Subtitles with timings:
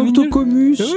[0.00, 0.12] oui,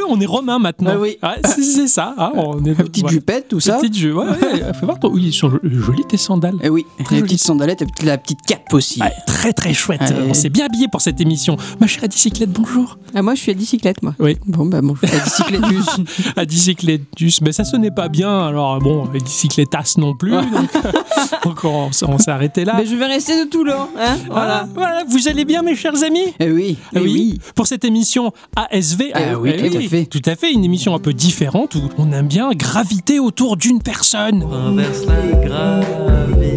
[0.10, 0.92] on est romain maintenant.
[0.94, 1.18] Ah oui.
[1.46, 2.14] c'est c'est ça.
[2.18, 3.12] hein, on est La petite ouais.
[3.12, 3.78] jupette, tout ça.
[3.78, 4.14] Petite jeu.
[4.14, 5.10] Ouais, ouais, fais voir, toi.
[5.12, 6.56] Oui, ils sont jolies tes sandales.
[6.64, 9.02] Eh oui, Très les petites sandalettes, et la petite cape aussi.
[9.02, 10.14] Ouais, très très chouette.
[10.30, 11.58] On s'est bien habillé pour cette émission.
[11.80, 12.98] Ma chère Adicyclette, bonjour.
[13.14, 14.14] Ah, moi, je suis à bicyclette, moi.
[14.20, 14.38] Oui.
[14.46, 14.96] Bon, bah, bon.
[15.02, 16.06] La bicyclettus.
[16.36, 18.48] Adicyclettus, mais ça sonnait pas bien.
[18.48, 20.32] Alors bon, Adicycletas non plus.
[20.32, 20.44] donc
[21.44, 22.76] donc on, s'est arrêté là.
[22.78, 24.18] Mais je vais rester de Toulon, hein.
[24.28, 24.28] Voilà.
[24.30, 24.68] Voilà.
[24.74, 26.34] voilà, vous allez bien mes chers amis?
[26.40, 27.40] Eh oui, Ah eh oui.
[27.56, 29.12] Pour cette émission ASV.
[29.14, 30.06] Ah oui, tout à fait.
[30.10, 33.82] Tout à fait, une émission un peu différente où on aime bien graviter autour d'une
[33.82, 34.44] personne.
[34.44, 36.57] Inverse la gravité.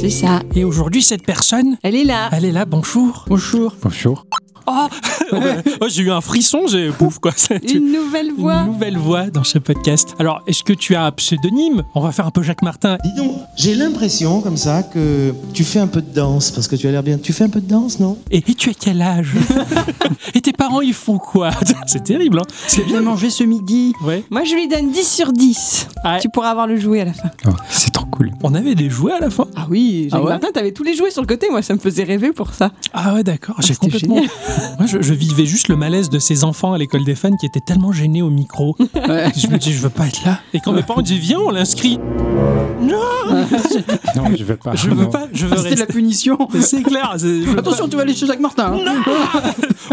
[0.00, 0.40] C'est ça.
[0.54, 2.30] Et aujourd'hui, cette personne, Elle est là.
[2.32, 3.24] elle est là, bonjour.
[3.28, 3.74] Bonjour.
[3.82, 4.26] Bonjour.
[4.66, 4.86] Oh,
[5.80, 7.32] Oh, j'ai eu un frisson, j'ai pouf quoi.
[7.36, 8.60] C'est Une nouvelle voix.
[8.62, 10.14] une nouvelle voix dans ce podcast.
[10.18, 11.82] Alors, est-ce que tu as un pseudonyme?
[11.94, 12.98] On va faire un peu Jacques Martin.
[13.04, 16.76] Dis donc, j'ai l'impression comme ça que tu fais un peu de danse parce que
[16.76, 17.16] tu as l'air bien.
[17.18, 18.18] Tu fais un peu de danse, non?
[18.30, 19.32] Et, et tu as quel âge?
[20.34, 21.50] Et tes parents, ils font quoi?
[21.86, 23.92] C'est terrible, hein C'est bien mangé ce midi.
[24.04, 24.24] Ouais.
[24.30, 25.88] Moi, je lui donne 10 sur 10.
[26.04, 27.30] Ah, Tu pourras avoir le jouet à la fin.
[27.46, 28.30] Oh, c'est trop cool.
[28.42, 29.46] on avait des jouets à la fin?
[29.56, 31.48] Ah oui, Jacques Ah ouais Martin, t'avais tous les jouets sur le côté.
[31.50, 32.70] Moi, ça me faisait rêver pour ça.
[32.92, 33.56] Ah ouais, d'accord.
[33.60, 34.16] J'ai c'était complètement.
[34.78, 37.46] Moi, je, je vivais juste le malaise de ces enfants à l'école des fans qui
[37.46, 38.76] étaient tellement gênés au micro.
[39.10, 39.30] Ouais.
[39.36, 40.40] je me dis, je veux pas être là.
[40.54, 41.98] Et quand mes parents disaient, viens, on l'inscrit.
[42.80, 42.98] Non,
[44.16, 44.74] Non, je veux pas.
[44.74, 45.10] je veux Non.
[45.10, 45.26] pas.
[45.32, 46.38] Je veux Ah, C'était la punition.
[46.60, 47.16] C'est clair.
[47.56, 48.74] Attention, tu vas aller chez Jacques Martin.
[48.74, 49.02] hein.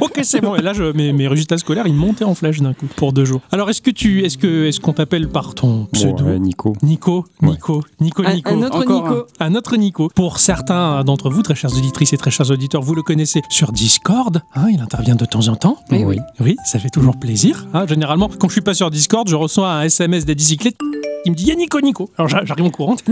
[0.01, 0.55] Ok, c'est bon.
[0.55, 3.25] Et là, je, mes, mes résultats scolaires, ils montaient en flèche d'un coup pour deux
[3.25, 3.41] jours.
[3.51, 6.73] Alors, est-ce que tu, est-ce que, est-ce qu'on t'appelle par ton pseudo Bon, euh, Nico.
[6.83, 7.49] Nico, Ouais.
[7.49, 8.49] Nico, Nico, Un, Nico.
[8.51, 9.25] un autre Encore Nico.
[9.39, 9.86] Un autre Nico.
[10.15, 13.71] Pour certains d'entre vous, très chères auditrices et très chers auditeurs, vous le connaissez sur
[13.71, 14.41] Discord.
[14.55, 15.77] hein, il intervient de temps en temps.
[15.91, 16.19] Oui, oui.
[16.39, 17.65] Oui, ça fait toujours plaisir.
[17.73, 17.85] hein.
[17.87, 20.77] Généralement, quand je suis pas sur Discord, je reçois un SMS des bicyclettes
[21.27, 22.09] qui me dit «Y'a Nico, Nico».
[22.17, 22.95] Alors j'a- j'arrive en courant,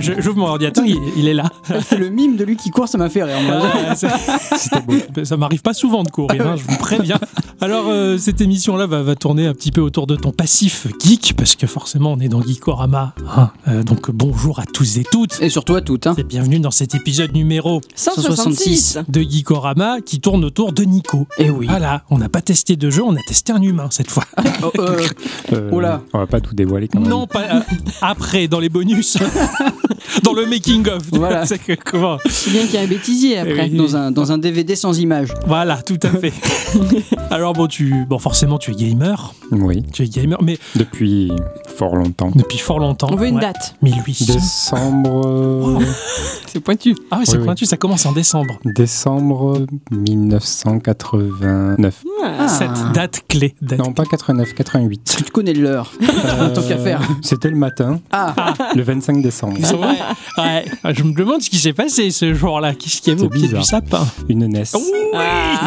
[0.00, 1.44] je- j'ouvre mon ordinateur, il, il est là.
[1.88, 3.38] C'est le mime de lui qui court, ça m'a fait rire.
[3.42, 3.58] moi.
[3.62, 4.08] Ouais, ça-
[5.24, 7.18] Ça m'arrive pas souvent de courir, hein, je vous préviens.
[7.60, 11.34] Alors, euh, cette émission-là va, va tourner un petit peu autour de ton passif geek,
[11.36, 13.14] parce que forcément, on est dans Geekorama.
[13.36, 13.50] hein.
[13.68, 15.40] Euh, donc, bonjour à tous et toutes.
[15.40, 16.06] Et surtout à toutes.
[16.06, 16.14] Hein.
[16.18, 18.98] Et bienvenue dans cet épisode numéro 166.
[19.08, 21.26] de Geekorama qui tourne autour de Nico.
[21.38, 21.66] Eh oui.
[21.68, 24.24] Voilà, on n'a pas testé de jeu, on a testé un humain cette fois.
[24.62, 24.98] Oh, euh,
[25.52, 26.00] Euh, Oh là.
[26.14, 27.08] On va pas tout dévoiler quand même.
[27.08, 27.60] Non, pas euh,
[28.02, 29.16] après, dans les bonus.
[30.22, 31.02] dans le making-of.
[31.12, 31.46] Voilà.
[31.54, 33.68] C'est que comment C'est bien qu'il y a un bêtisier après.
[33.70, 33.76] Oui.
[33.76, 35.28] dans, un, dans un DVD sans image.
[35.46, 36.32] Voilà, tout à fait.
[37.30, 39.34] Alors bon, tu, bon, forcément, tu es gamer.
[39.50, 41.32] Oui, Tu es gamer, mais depuis
[41.76, 42.30] fort longtemps.
[42.34, 43.08] depuis fort longtemps.
[43.10, 43.40] On veut une Ouais.
[43.40, 43.74] date.
[43.82, 44.34] 1800.
[44.34, 45.22] Décembre.
[45.24, 45.80] Oh.
[45.80, 45.84] euh,
[46.46, 46.94] C'est pointu.
[47.10, 48.54] Ah oui, c'est Oui, pointu, ça commence en décembre.
[48.64, 52.04] Décembre 1989.
[52.24, 52.48] Ah.
[52.48, 53.54] Cette date clé.
[53.60, 55.14] date Non, pas 89, 88.
[55.18, 55.92] Tu te connais l'heure.
[56.54, 57.00] Tant qu'à faire.
[57.26, 58.34] C'était le matin, Ah,
[58.76, 59.56] le 25 décembre.
[59.62, 59.96] C'est vrai
[60.36, 60.64] Ouais.
[60.84, 62.74] Ah, Je me demande ce qui s'est passé ce jour-là.
[62.74, 63.64] Qu'est-ce qu'il y avait au pied du bizarre.
[63.64, 64.64] sapin Une NES.
[65.14, 65.66] Ah.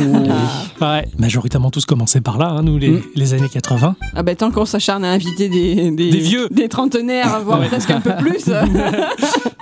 [0.79, 3.01] Ouais, majoritairement tous commençaient par là, hein, nous, les, Mm.
[3.15, 3.95] les années 80.
[4.15, 6.47] Ah bah tant qu'on s'acharne à inviter des, des, Des vieux.
[6.51, 7.67] des trentenaires, voire Ouais.
[7.67, 8.45] presque un peu plus.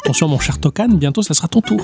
[0.06, 1.82] Attention, mon cher Tokan, bientôt, ça sera ton tour.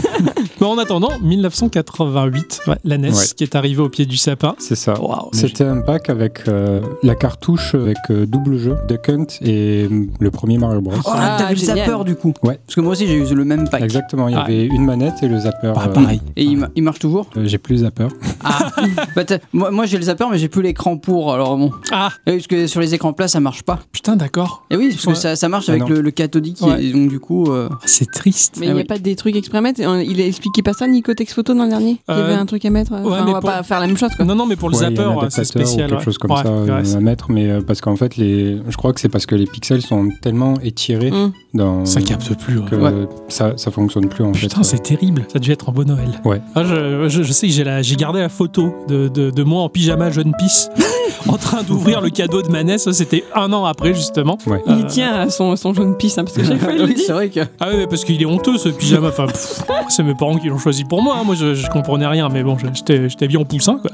[0.60, 3.24] Mais en attendant, 1988, ouais, la NES Ouais.
[3.36, 4.54] qui est arrivée au pied du sapin.
[4.58, 4.94] C'est ça.
[5.00, 9.88] Waouh, C'était un pack avec euh, la cartouche avec euh, double jeu, Duck Hunt et
[9.88, 10.94] mm, le premier Mario Bros.
[11.04, 11.78] oh, Ah, t'avais le génial.
[11.88, 12.32] zapper du coup.
[12.44, 12.60] Ouais.
[12.64, 13.82] Parce que moi aussi j'ai eu le même pack.
[13.92, 14.40] Ah.
[14.44, 15.72] avait une manette et le zapper.
[15.76, 16.20] Ah, euh, pareil.
[16.36, 17.26] Et il, ma- il marche toujours?
[17.36, 18.06] Euh, j'ai plus le zapper.
[18.44, 18.70] Ah
[19.16, 21.72] bah, Moi, moi j'ai le zapper mais j'ai plus l'écran pour alors bon.
[21.90, 23.80] Ah, Et Parce que sur les écrans plats ça marche pas.
[23.90, 24.64] putain, d'accord.
[24.70, 25.14] Et oui parce que Ouais.
[25.16, 26.84] ça, ça marche Ah avec le, le cathodique Ouais.
[26.84, 27.50] et donc du coup.
[27.64, 28.56] Euh, Ah, C'est triste.
[28.60, 28.86] Mais Ah il n'y a oui.
[28.86, 31.64] pas des trucs exprès à mettre Il a expliqué pas ça, Nico Tex Photo, dans
[31.64, 33.50] le dernier Il y Euh, avait un truc à mettre Enfin, mais On va pour-
[33.50, 34.24] pas faire la même chose, quoi.
[34.24, 35.86] Non, non, mais pour le Ouais, il y a zapper, ouais, c'est spécial.
[35.86, 36.04] ou quelque ouais.
[36.04, 38.76] chose comme Ouais, ça ouais, euh, à mettre, mais euh, parce qu'en fait, les, je
[38.76, 41.32] crois que c'est parce que les pixels sont tellement étirés Mm.
[41.54, 42.58] dans Ça capte plus.
[42.58, 42.64] ouais.
[42.70, 43.08] que Ouais.
[43.28, 44.64] ça, ça fonctionne plus en Putain, fait.
[44.64, 45.22] c'est terrible.
[45.28, 46.08] Ça a dû être un beau Noël.
[46.24, 46.40] Ouais.
[46.54, 49.42] Ah, je, je- je sais que j'ai la- j'ai gardé la photo de, de- de
[49.42, 50.68] moi en pyjama jeune pisse
[51.28, 52.78] en train d'ouvrir le cadeau de ma NES.
[52.78, 54.38] Ça, C'était un an après, justement.
[54.46, 54.62] Ouais.
[54.66, 56.84] Il Euh, tient à son, son jaune pisse, hein, parce que chaque fois il le
[56.86, 57.02] oui, dit.
[57.06, 57.40] c'est vrai que.
[57.60, 59.08] Ah oui, parce qu'il est honteux ce pyjama.
[59.08, 59.26] Enfin,
[59.88, 61.16] c'est mes parents qui l'ont choisi pour moi.
[61.18, 61.24] hein.
[61.24, 63.90] Moi, je, je comprenais rien, mais bon, j'étais bien en poussin, quoi.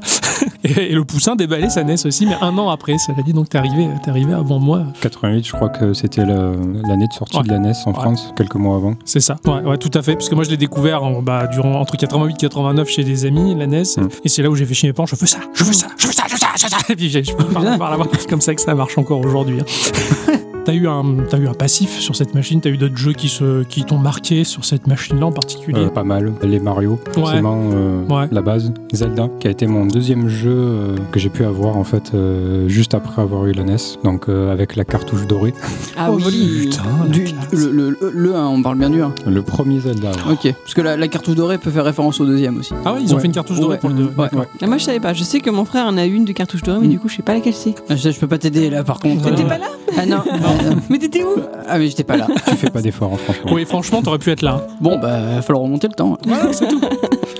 [0.63, 2.97] Et, et le poussin déballait sa NES aussi, mais un an après.
[2.97, 4.83] Cela dit, donc t'es arrivé, t'es arrivé avant moi.
[5.01, 7.43] 88, je crois que c'était l'année de sortie Ouais.
[7.43, 7.95] de la NES en Ouais.
[7.95, 8.93] France, quelques mois avant.
[9.05, 9.37] C'est ça.
[9.47, 10.13] Ouais, ouais, tout à fait.
[10.13, 13.25] Parce que moi, je l'ai découvert en- bah, durant entre 88 et 89 chez des
[13.25, 13.83] amis, la NES.
[13.97, 14.07] Mm.
[14.23, 15.07] Et c'est là où j'ai fait chier mes parents.
[15.07, 16.77] Je veux ça, je veux ça, je veux ça, je veux ça, je veux ça.
[16.89, 19.59] Et puis je peux par, par là, c'est comme ça que ça marche encore aujourd'hui.
[19.61, 20.33] hein.
[20.63, 21.03] T'as eu, un,
[21.39, 22.61] eu un passif sur cette machine?
[22.61, 25.85] T'as eu d'autres jeux qui, se, qui t'ont marqué sur cette machine-là en particulier?
[25.85, 26.33] Euh, pas mal.
[26.43, 28.27] Les Mario, forcément, euh, Ouais.
[28.31, 28.71] la base.
[28.93, 32.67] Zelda, qui a été mon deuxième jeu euh, que j'ai pu avoir en fait euh,
[32.67, 35.53] juste après avoir eu la NES, donc euh, avec la cartouche dorée.
[35.97, 36.69] Ah Oh, oui.
[36.69, 39.13] Putain, Du- le, le, le- le 1, on parle bien du 1.
[39.27, 40.09] Le premier Zelda.
[40.11, 40.31] ouais.
[40.33, 42.73] Ok, parce que la, la cartouche dorée peut faire référence au deuxième aussi.
[42.85, 43.21] Ah ouais, ils ont Ouais.
[43.21, 43.79] fait une cartouche dorée Ouais.
[43.79, 44.03] pour le 2.
[44.17, 44.27] Ouais.
[44.61, 45.13] Ah, moi je savais pas.
[45.13, 46.91] Je sais que mon frère en a une de cartouche dorée, mais Mm.
[46.91, 47.75] du coup je sais pas laquelle c'est.
[47.89, 49.29] Ah, Je, je peux pas t'aider là par contre.
[49.29, 49.65] T'étais pas là
[49.97, 50.17] Ah non.
[50.89, 51.27] Mais t'étais où
[51.67, 52.27] ah mais j'étais pas là.
[52.47, 53.51] tu fais pas d'effort, hein, franchement.
[53.53, 54.65] Oui, franchement, t'aurais pu être là.
[54.81, 56.17] Bon bah va falloir remonter le temps.
[56.25, 56.81] Voilà, c'est tout.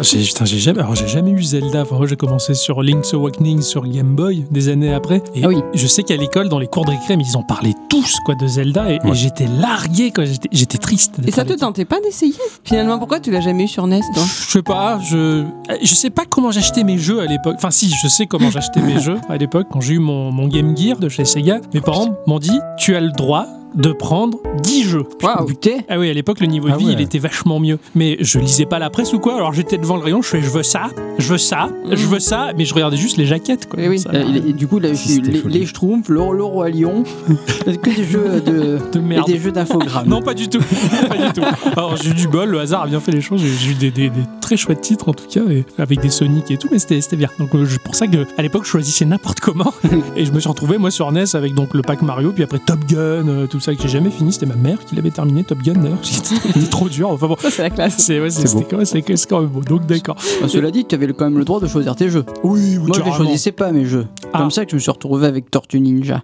[0.02, 1.82] J'ai, putain, j'ai jamais, alors j'ai jamais eu Zelda.
[1.82, 5.22] Enfin, moi, j'ai commencé sur Link's Awakening sur Game Boy des années après.
[5.36, 5.58] Et Ah oui.
[5.74, 8.48] je sais qu'à l'école, dans les cours de récré, ils en parlaient tous quoi de
[8.48, 11.16] Zelda et, j'étais largué quand j'étais, j'étais triste.
[11.26, 12.34] Et ça te tentait pas d'essayer?
[12.64, 14.24] Finalement, pourquoi tu l'as jamais eu sur NES toi?
[14.24, 15.44] Je sais pas, je
[15.82, 17.56] je sais pas comment j'achetais mes jeux à l'époque.
[17.58, 20.48] Enfin si, je sais comment j'achetais mes jeux à l'époque quand j'ai eu mon, mon
[20.48, 21.60] Game Gear de chez Sega.
[21.74, 23.46] Mes parents m'ont dit "Tu as le droit
[23.76, 25.78] de prendre 10 jeux." Waouh putain.
[25.90, 26.94] Ah oui, à l'époque, le niveau de Ah vie, ouais.
[26.94, 27.80] il était vachement mieux.
[27.96, 30.42] Mais je lisais pas la presse ou quoi, alors j'étais devant le rayon, je fais
[30.42, 33.68] je veux ça, je veux ça, je veux ça, mais je regardais juste les jaquettes,
[33.70, 33.80] quoi.
[33.82, 34.00] Eh oui.
[34.00, 36.70] Ça Euh, est- du coup, il a Si, eu les, les Schtroumpfs, le, le Roi
[36.70, 37.04] Lion,
[37.66, 39.30] que des jeux de, de merde.
[39.30, 40.08] et des jeux d'infogrammes.
[40.08, 40.60] Non, pas du tout.
[41.10, 41.42] pas du tout.
[41.76, 43.42] Alors, j'ai eu du bol, le hasard a bien fait les choses.
[43.42, 44.22] J'ai j'ai eu des, des- des
[44.52, 47.30] très chouettes titres, en tout cas, et avec des Sonic et tout, mais c'était bien.
[47.40, 49.74] Donc, euh, pour ça que à l'époque, je choisissais n'importe comment.
[50.18, 52.60] et je me suis retrouvé, moi, sur NES avec donc le pack Mario, puis après
[52.60, 52.98] Top Gun,
[53.30, 54.34] euh, tout ça que j'ai jamais fini.
[54.34, 56.00] C'était ma mère qui l'avait terminé, Top Gun, d'ailleurs.
[56.02, 57.12] C'était trop dur.
[57.12, 57.38] Enfin bon.
[57.40, 57.96] C'est la classe.
[58.00, 58.28] C'est ouais,
[58.70, 58.86] quand, même-
[59.30, 59.62] quand même beau.
[59.62, 60.18] Donc, d'accord.
[60.42, 62.26] Bah, cela dit, tu avais quand même le droit de choisir tes jeux.
[62.44, 64.08] Oui, oui, Moi, je les choisissais pas mes jeux.
[64.34, 64.40] Ah.
[64.40, 66.24] Comme ça que je me suis retrouvé avec Tortue Ninja.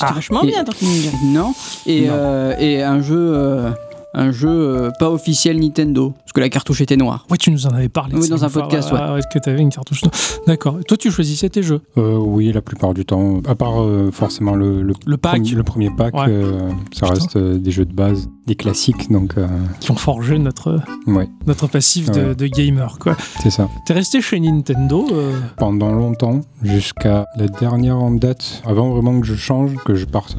[0.00, 0.14] C'était Ah.
[0.14, 1.10] vachement Et- bien, Tortue Ninja.
[1.22, 1.54] Non.
[1.84, 2.14] Et, Non.
[2.16, 3.70] euh, et un jeu, euh,
[4.14, 7.26] un jeu euh, pas officiel Nintendo, parce que la cartouche était noire.
[7.30, 8.14] Ouais, tu nous en avais parlé.
[8.16, 8.98] Oui, dans un podcast, ouais.
[9.18, 10.02] Est-ce que tu avais une cartouche
[10.46, 10.78] D'accord.
[10.86, 11.80] Toi, tu choisissais tes jeux?
[11.96, 13.40] Euh, oui, la plupart du temps.
[13.46, 15.32] À part euh, forcément le, le, Le pack?
[15.34, 16.24] premier, le premier pack, Ouais.
[16.28, 17.06] euh, ça Putain.
[17.08, 19.46] reste euh, des jeux de base, des classiques, donc euh,
[19.80, 22.34] qui ont forgé notre, ouais, notre passif de, Ouais.
[22.34, 22.98] de gamer.
[22.98, 23.16] quoi.
[23.42, 23.68] c'est ça.
[23.86, 29.26] T'es resté chez Nintendo euh, Pendant longtemps, jusqu'à la dernière en date, avant vraiment que
[29.26, 30.36] je change, que je parte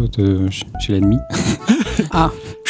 [0.80, 1.18] chez, l'ennemi,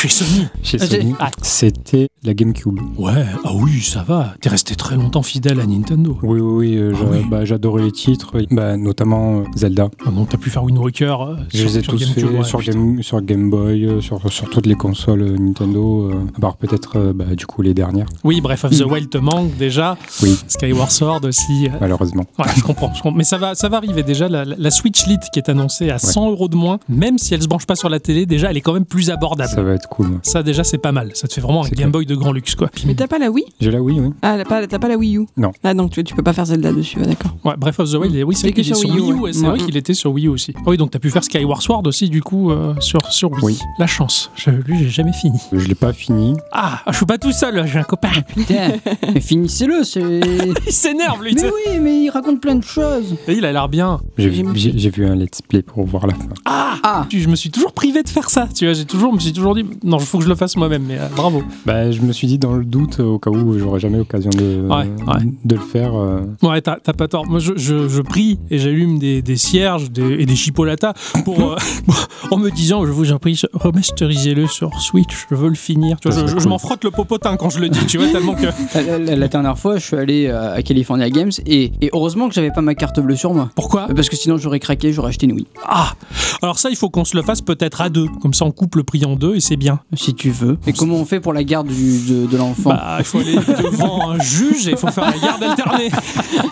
[0.02, 0.48] chez Sony.
[0.64, 1.30] chez j'ai- Sony, Ah.
[1.42, 2.80] c'était la GameCube.
[2.98, 4.34] Ouais, ah oui, ça va.
[4.42, 6.18] T'es resté très longtemps fidèle à Nintendo.
[6.24, 7.26] Oui, oui, oui, euh, Ah oui.
[7.30, 9.90] bah, j'adorais les titres, bah, notamment euh, Zelda.
[10.06, 12.44] Ah donc t'as pu faire Wind Walker euh, Je sur, les ai tous faits ouais,
[12.44, 12.62] sur.
[12.62, 16.58] Game, sur Game Boy, euh, sur, sur toutes les consoles euh, Nintendo, euh, à part
[16.58, 19.98] peut-être euh, bah, du coup les dernières, Oui, Breath of the Wild te manque déjà.
[20.24, 20.36] Oui.
[20.48, 21.68] Skyward Sword aussi.
[21.68, 22.26] euh, malheureusement.
[22.40, 23.18] Ouais, je comprends, je comprends.
[23.18, 24.28] Mais ça va, ça va arriver déjà.
[24.30, 27.34] La, la- la Switch Lite qui est annoncée à 100 euros de moins, même si
[27.34, 29.50] elle se branche pas sur la télé, déjà elle est quand même plus abordable.
[29.50, 30.20] Ça va être cool.
[30.24, 31.12] Ça déjà c'est pas mal.
[31.14, 31.92] Ça te fait vraiment un Game.
[31.92, 32.70] Boy de grand luxe quoi.
[32.86, 33.46] Mais t'as pas la Wii?
[33.60, 34.10] J'ai la Wii, oui.
[34.22, 35.28] Ah, t'as pas, la Wii U?
[35.38, 35.52] Non.
[35.64, 37.36] Ah, donc tu, tu peux pas faire Zelda dessus, ouais, d'accord.
[37.44, 39.34] Ouais, Breath of the Wild, oui, c'est vrai qu'il est sur Wii Wii U, ouais.
[39.34, 40.54] C'est vrai qu'il était sur Wii U aussi.
[40.58, 43.42] Ah oui, donc t'as pu faire Skyward Sword aussi du coup euh, sur sur Wii.
[43.44, 43.60] Oui.
[43.80, 44.32] La chance.
[44.36, 45.40] Je, lui, j'ai jamais fini.
[45.52, 46.36] Je l'ai pas fini.
[46.52, 47.66] Ah, je suis pas tout seul.
[47.68, 48.10] J'ai un copain.
[48.36, 48.72] Putain,
[49.14, 50.02] mais finissez-le, c'est.
[50.68, 51.34] Il s'énerve lui.
[51.36, 51.54] Mais tu sais.
[51.68, 53.16] oui, mais il raconte plein de choses.
[53.28, 54.00] Et il a l'air bien.
[54.18, 56.30] J'ai vu un let's play pour voir la fin.
[56.46, 56.76] Ah.
[56.84, 58.48] Ah, Je me suis toujours privé de faire ça.
[58.54, 60.56] Tu vois, j'ai toujours, me suis toujours dit, non, il faut que je le fasse
[60.58, 60.84] moi-même.
[60.88, 61.44] Mais euh, bravo.
[61.66, 64.68] Bah, je me suis dit dans le doute, au cas où j'aurais jamais l'occasion de,
[64.68, 64.76] Ouais,
[65.08, 65.24] ouais.
[65.46, 65.94] de le faire.
[65.96, 67.26] euh, Ouais, t'as pas tort.
[67.28, 70.94] Moi, je, je, je prie et j'allume des, des cierges des- et des chipolatas
[71.26, 71.56] pour, euh,
[72.32, 75.26] en me disant, je vous en prie, remasterisez-le sur Switch.
[75.30, 76.00] Je veux le finir.
[76.00, 77.86] Tu vois, je m'en frotte le popotin quand je le dis.
[77.86, 78.46] Tu vois, tellement que.
[78.76, 82.34] la, la- la dernière fois, je suis allé à California Games et, et heureusement que
[82.36, 83.50] j'avais pas ma carte bleue sur moi.
[83.56, 83.88] Pourquoi?
[83.96, 85.48] Parce que sinon j'aurais craqué, j'aurais acheté une Wii.
[85.66, 85.94] Ah
[86.42, 88.08] Alors ça, il faut qu'on se le fasse peut-être à deux.
[88.22, 89.71] Comme ça, on coupe le prix en deux et c'est bien.
[89.94, 90.58] Si tu veux.
[90.68, 92.72] Et comment on fait pour la garde du- de, de l'enfant?
[92.72, 95.90] Bah, il faut aller devant un juge et il faut faire la garde alternée.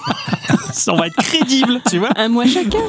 [0.73, 2.09] ça, on va être crédible, tu vois.
[2.15, 2.79] Un mois chacun?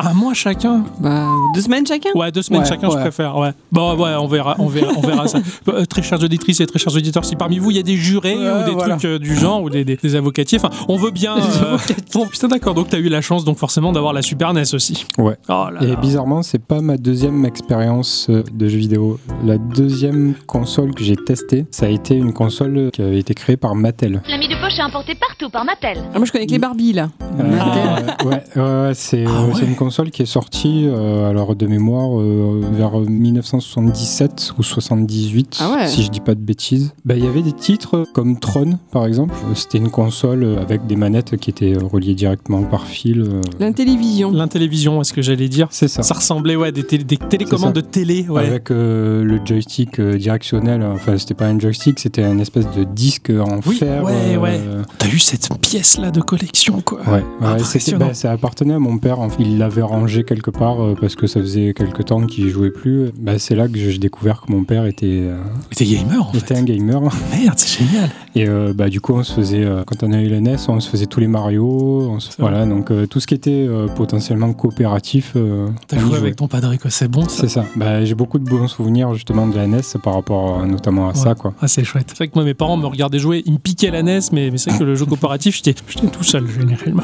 [0.00, 0.84] Un mois chacun.
[1.00, 2.10] Bah, deux semaines chacun?
[2.14, 3.36] Ouais, deux semaines Ouais, chacun, je préfère.
[3.36, 3.50] Ouais.
[3.72, 5.38] Bon, ouais, on verra, on verra, on verra ça.
[5.68, 7.96] Euh, très chères auditrices et très chers auditeurs, si parmi vous il y a des
[7.96, 8.94] jurés ou des voilà.
[8.96, 11.36] trucs euh, du genre ou des, des, des avocatiers, enfin, on veut bien.
[11.36, 11.76] euh,
[12.14, 12.72] Bon, putain, d'accord.
[12.74, 15.04] Donc, t'as eu la chance, donc forcément, d'avoir la Super NES aussi.
[15.18, 15.36] Ouais.
[15.48, 15.96] Oh là Et là.
[15.96, 19.18] bizarrement, c'est pas ma deuxième expérience de jeu vidéo.
[19.44, 23.56] La deuxième console que j'ai testée, ça a été une console qui avait été créée
[23.58, 24.22] par Mattel.
[24.28, 25.98] L'ami de poche est importé partout par Mattel.
[26.14, 27.08] Ah, moi je connais que les Barbies là.
[27.40, 29.64] Euh, ouais, ouais, ouais, c'est Ah euh, ouais.
[29.64, 35.70] une console qui est sortie, euh, alors de mémoire, euh, vers 1977 ou 78, Ah
[35.74, 35.86] ouais.
[35.86, 36.92] si je dis pas de bêtises.
[37.04, 39.34] Bah, Il y avait des titres comme Tron, par exemple.
[39.48, 43.20] Euh, C'était une console euh, avec des manettes qui étaient euh, reliées directement par fil.
[43.22, 43.40] euh.
[43.60, 44.30] L'intélévision.
[44.32, 45.68] L'intélévision, est-ce que j'allais dire?
[45.70, 46.02] C'est ça.
[46.02, 48.46] Ça ressemblait, ouais, des, télé- des télécommandes de télé, ouais.
[48.46, 52.84] Avec euh, le joystick euh, directionnel, enfin c'était pas un joystick, c'était un espèce de
[52.84, 54.66] disque en Oui, fer ouais, euh, ouais.
[54.66, 57.00] euh, T'as eu cette pièce-là de collection, quoi.
[57.02, 58.06] Ouais, ouais, c'était- Impressionnant.
[58.08, 59.20] bah, ça appartenait à mon père.
[59.20, 59.42] en fait.
[59.42, 63.10] Il l'avait rangé quelque part euh, parce que ça faisait quelque temps qu'il jouait plus.
[63.18, 65.38] Bah, c'est là que j'ai découvert que mon père était, euh,
[65.74, 66.56] t'es gamer, en était fait.
[66.58, 67.00] un gamer.
[67.02, 68.10] Merde, c'est génial.
[68.38, 70.56] Et euh, bah, du coup, on se faisait, euh, quand on a eu la NES,
[70.68, 72.08] on se faisait tous les Mario.
[72.12, 75.32] On se- voilà, donc euh, tout ce qui était euh, potentiellement coopératif.
[75.34, 76.90] euh, T'as joué avec ton padre, quoi.
[76.90, 77.40] C'est bon, ça.
[77.40, 77.64] C'est ça.
[77.74, 81.14] Bah, j'ai beaucoup de bons souvenirs justement de la NES par rapport euh, notamment à
[81.14, 81.34] ça.
[81.34, 81.52] Quoi.
[81.60, 82.06] Ah, c'est chouette.
[82.10, 84.50] C'est vrai que moi, mes parents me regardaient jouer, ils me piquaient la NES, mais,
[84.52, 87.02] mais c'est vrai que le jeu coopératif, j'étais j'étais tout seul, généralement.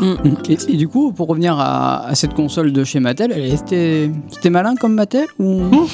[0.48, 4.10] Et, et du coup, pour revenir à, à cette console de chez Mattel, elle était,
[4.30, 5.60] c'était malin comme Mattel ou?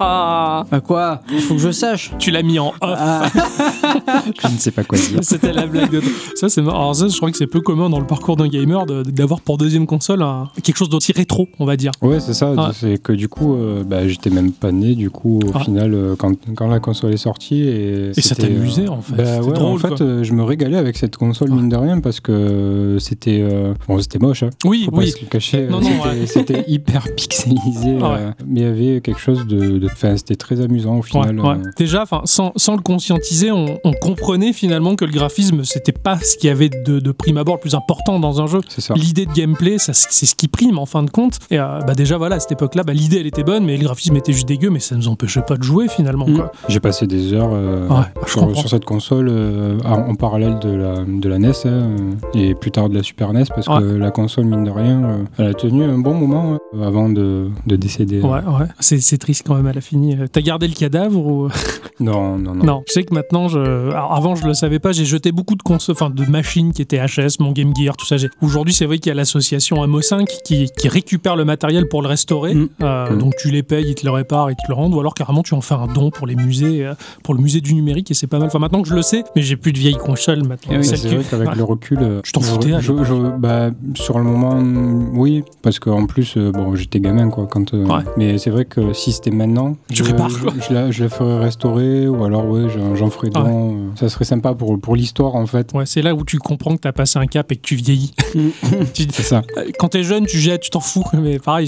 [0.00, 0.64] Ah.
[0.70, 1.20] Bah quoi?
[1.30, 2.12] Il faut que je sache.
[2.18, 2.98] Tu l'as mis en off.
[2.98, 3.22] Ah,
[4.46, 5.18] Je ne sais pas quoi dire.
[5.22, 6.00] C'était la blague de.
[6.34, 6.80] Ça, c'est marrant.
[6.82, 9.40] Alors, ça, je crois que c'est peu commun dans le parcours d'un gamer de- d'avoir
[9.40, 11.92] pour deuxième console un- quelque chose d'aussi rétro, on va dire.
[12.02, 12.54] Ouais, c'est ça.
[12.74, 15.60] C'est que du coup, euh, bah, j'étais même pas né du coup au Ah.
[15.60, 17.60] final euh, quand, quand la console est sortie.
[17.62, 19.14] Et, Et ça c'était, t'amusait, en fait.
[19.16, 20.02] Bah ouais, drôle, en fait, quoi.
[20.02, 21.56] euh, je me régalais avec cette console Ouais.
[21.56, 24.42] mine de rien parce que c'était euh, bon, c'était moche.
[24.42, 24.50] Hein.
[24.64, 25.10] Oui, Faut pas oui.
[25.10, 25.66] se le cacher.
[25.68, 25.90] Non, euh, non,
[26.26, 26.64] c'était, ouais.
[26.68, 28.16] hyper pixelisé, Ah ouais.
[28.20, 31.38] euh, mais il y avait quelque chose de, de- enfin, c'était très amusant au final.
[31.40, 31.54] Ouais, ouais.
[31.56, 31.70] euh.
[31.76, 33.92] Déjà, enfin, sans, sans le conscientiser, on, on
[34.24, 37.56] comprenait finalement que le graphisme, c'était pas ce qu'il y avait de, de prime abord
[37.56, 38.60] le plus important dans un jeu.
[38.94, 41.40] L'idée de gameplay, c'est ce qui prime en fin de compte.
[41.50, 43.84] Et euh, bah déjà, voilà, à cette époque-là, bah, l'idée elle était bonne, mais le
[43.84, 46.26] graphisme était juste dégueu, mais ça nous empêchait pas de jouer finalement.
[46.26, 46.36] Mm.
[46.36, 46.52] Quoi.
[46.68, 51.04] J'ai passé des heures euh, Ouais, sur, cette console euh, en, en parallèle de la,
[51.04, 51.90] de la NES hein,
[52.32, 55.48] et plus tard de la Super NES parce que la console, mine de rien, elle
[55.48, 58.22] a tenu un bon moment avant de, de décéder.
[58.22, 58.68] Ouais, ouais.
[58.80, 60.16] C'est, triste quand même, elle a fini.
[60.32, 61.48] T'as gardé le cadavre ou...
[62.00, 62.64] Non, non, non.
[62.64, 63.90] Non, je sais que maintenant, je...
[63.90, 66.82] Alors, avant je le savais pas, j'ai jeté beaucoup de consoles, enfin de machines qui
[66.82, 68.16] étaient HS, mon Game Gear, tout ça.
[68.16, 72.02] J'ai- Aujourd'hui, c'est vrai qu'il y a l'association Amo5 qui, qui récupère le matériel pour
[72.02, 72.54] le restaurer.
[72.54, 72.68] Mm.
[72.82, 73.18] Euh, Mm.
[73.18, 75.42] Donc tu les payes, ils te le réparent, ils te le rendent, ou alors carrément
[75.42, 78.14] tu en fais un don pour les musées, euh, pour le musée du numérique, et
[78.14, 78.46] c'est pas mal.
[78.48, 80.72] Enfin maintenant que je le sais, mais j'ai plus de vieilles consoles maintenant.
[80.74, 80.84] Eh oui.
[80.84, 84.18] C'est vrai qu'avec le recul, euh, Tu t'en je- foutais, à je- je- bah, sur
[84.18, 87.46] le moment, mm, oui, parce qu'en plus, euh, bon, j'étais gamin quoi.
[87.50, 88.02] Quand, euh, Ouais.
[88.16, 90.36] Mais c'est vrai que si c'était maintenant, Tu je, répares, je,
[90.68, 93.32] je la, je la ferais restaurer ou alors ouais, j'en, ferais Ouais.
[93.34, 93.74] don.
[93.74, 95.72] euh, Ça serait sympa pour, pour l'histoire en fait.
[95.72, 98.12] Ouais, c'est là où tu comprends que t'as passé un cap et que tu vieillis.
[98.92, 99.42] Tu- C'est ça.
[99.56, 101.04] Euh, Quand t'es jeune, tu jettes, tu t'en fous.
[101.14, 101.66] Mais pareil,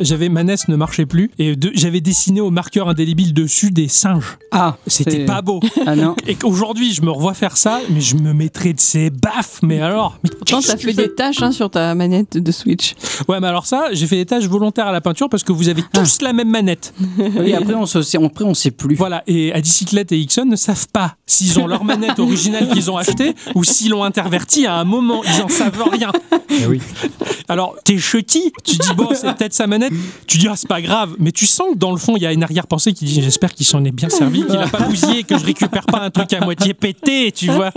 [0.00, 3.88] j'avais ma NES ne marchait plus et de- j'avais dessiné au marqueur indélébile dessus des
[3.88, 4.38] singes.
[4.50, 5.60] ah C'était pas beau.
[5.86, 6.16] Ah non.
[6.26, 9.60] Et qu'aujourd'hui, je me revois faire ça, mais je me mettrais de ces baffes.
[9.62, 12.94] Mais alors mais Pourtant, t'as fait tu des tâches hein, sur ta manette de Switch.
[13.28, 15.68] Ouais, mais alors ça, j'ai fait des tâches volontaires à la peinture parce que vous
[15.68, 16.94] avez tous la même manette.
[17.44, 18.94] Et après on se sait, après on sait plus.
[18.94, 22.96] Voilà, et à et Ixon ne savent pas s'ils ont leur manette originale qu'ils ont
[22.96, 25.22] achetée ou s'ils l'ont intervertie à un moment.
[25.24, 26.10] Ils en savent rien.
[26.50, 26.80] Eh oui.
[27.48, 29.92] Alors, t'es chucky, tu dis bon, c'est peut-être sa manette,
[30.26, 32.26] tu dis ah, c'est pas grave, mais tu sens que dans le fond, il y
[32.26, 35.24] a une arrière-pensée qui dit j'espère qu'il s'en est bien servi, qu'il a pas bousillé,
[35.24, 37.70] que je récupère pas un truc à moitié pété, tu vois.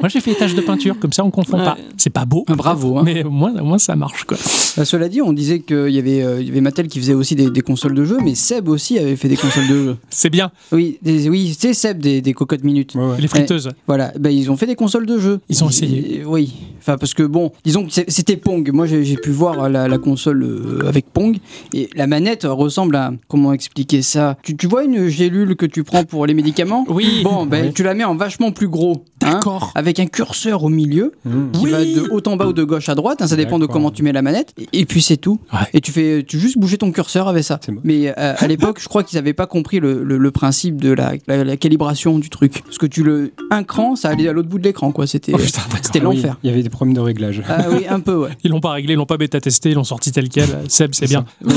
[0.00, 1.74] Moi, j'ai fait des tâches de peinture, comme ça on confond pas.
[1.74, 1.84] Ouais.
[1.96, 2.98] C'est pas beau, Ah, bravo.
[2.98, 3.02] hein.
[3.04, 4.36] mais au moins, au moins ça marche quoi.
[4.76, 7.14] Bah, cela dit, on disait qu'il y, avait, euh, il y avait Mattel qui faisait
[7.14, 9.96] aussi des, des consoles de jeux, mais Seb aussi avait fait des consoles de jeux.
[10.10, 12.94] C'est bien, Oui, des- oui c'est Seb des, des cocottes minutes.
[12.94, 13.20] Ouais, ouais.
[13.20, 13.68] les friteuses.
[13.86, 15.40] Voilà, bah, ils ont fait des consoles de jeux.
[15.48, 16.20] Ils ont essayé.
[16.20, 18.70] Et- oui, enfin parce que bon, disons que c'était Pong.
[18.72, 21.36] Moi j'ai pu voir la, la console euh, avec Pong
[21.72, 24.36] et la manette ressemble à comment expliquer ça?
[24.42, 26.84] Tu, tu vois une gélule que tu prends pour les médicaments?
[26.88, 27.22] Oui.
[27.22, 29.04] Bon, ben tu la mets en vachement plus gros.
[29.24, 29.72] hein, D'accord.
[29.74, 31.50] avec un curseur au milieu Mmh.
[31.52, 31.70] qui Oui.
[31.70, 33.90] va de haut en bas ou de gauche à droite, hein, ça dépend de comment
[33.90, 34.52] tu mets la manette.
[34.58, 35.38] Et, et puis c'est tout.
[35.52, 35.58] Ouais.
[35.72, 37.58] Et tu fais, tu juste bouger ton curseur avec ça.
[37.82, 40.90] Mais euh, à l'époque, je crois qu'ils n'avaient pas compris le, le- le principe de
[40.92, 42.62] la, la- la calibration du truc.
[42.64, 45.06] Parce que tu le, un cran, ça allait à l'autre bout de l'écran, quoi.
[45.06, 46.38] C'était, Oh, c'était Ah oui, l'enfer.
[46.42, 47.42] Il y avait des problèmes de réglage.
[47.48, 48.30] Ah oui, un peu, ouais.
[48.44, 50.48] Ils l'ont pas réglé, ils l'ont pas bêta testé, ils l'ont sorti tel quel.
[50.68, 51.24] Seb, c'est bien.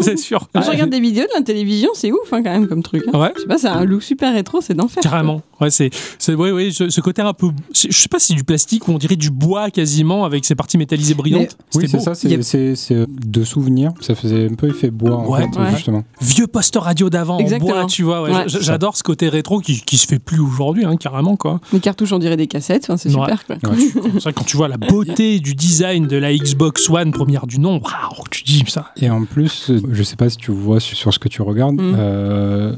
[0.00, 0.48] c'est sûr.
[0.54, 3.04] Je regarde des vidéos de la télévision, c'est ouf hein, quand même comme truc.
[3.12, 3.18] hein.
[3.18, 3.32] Ouais.
[3.36, 5.02] Je sais pas, c'est un look super rétro, c'est d'enfer.
[5.02, 5.42] Carrément.
[5.60, 8.34] Ouais, c'est, c'est, oui, oui, ce, ce côté un peu, je sais pas si c'est
[8.34, 11.56] du plastique ou on dirait du bois quasiment avec ses parties métallisées brillantes.
[11.74, 12.02] Oui, c'est beau.
[12.02, 13.92] ça, c'est, c'est, c'est de souvenirs.
[14.00, 15.42] Ça faisait un peu effet bois, en Ouais.
[15.52, 15.70] fait, Ouais.
[15.70, 16.04] justement.
[16.20, 17.72] Vieux poste radio d'avant en Exactement.
[17.72, 18.22] bois, tu vois.
[18.22, 18.30] ouais.
[18.34, 18.44] Ouais.
[18.48, 21.60] J'adore ce côté rétro qui, qui se fait plus aujourd'hui, hein, carrément quoi.
[21.72, 23.20] Les cartouches, on dirait des cassettes, enfin, c'est Ouais.
[23.20, 23.56] super quoi.
[23.62, 27.46] C'est vrai que quand tu vois la beauté du design de la Xbox One première
[27.46, 28.86] du nom, waouh, tu dis ça.
[28.96, 31.94] Et en plus, je sais pas si tu vois sur, ce que tu regardes, Mm.
[31.98, 32.74] euh,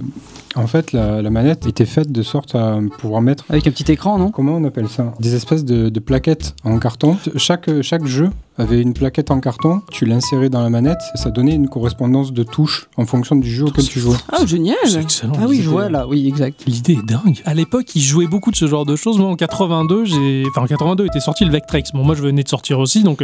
[0.57, 3.91] en fait, la, la manette était faite de sorte à pouvoir mettre, Avec un petit
[3.93, 4.31] écran, non?
[4.31, 5.13] Comment on appelle ça?
[5.21, 7.17] Des espèces de, de plaquettes en carton.
[7.37, 11.29] Chaque, chaque jeu avait une plaquette en carton, tu l'insérais dans la manette et ça
[11.31, 14.17] donnait une correspondance de touches en fonction du jeu auquel tu jouais.
[14.33, 15.35] Ah, génial C'est excellent.
[15.39, 16.63] Ah oui, je vois là, oui, exact.
[16.67, 17.43] L'idée est dingue.
[17.45, 19.19] À l'époque, ils jouaient beaucoup de ce genre de choses.
[19.19, 21.93] Moi, en 82, j'ai, enfin en 82 était sorti le Vectrex.
[21.93, 23.23] Bon, moi, je venais de sortir aussi, donc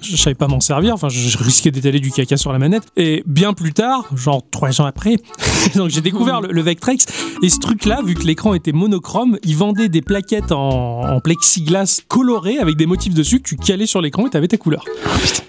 [0.00, 0.94] je savais pas m'en servir.
[0.94, 2.84] Enfin, je, risquais d'étaler du caca sur la manette.
[2.96, 5.16] Et bien plus tard, genre trois ans après,
[5.74, 7.06] donc j'ai découvert le, Vectrex.
[7.42, 12.58] Et ce truc-là, vu que l'écran était monochrome, ils vendaient des plaquettes en, plexiglas colorées
[12.58, 14.84] avec des motifs dessus que tu calais sur l'écran et t'avais ta couleur.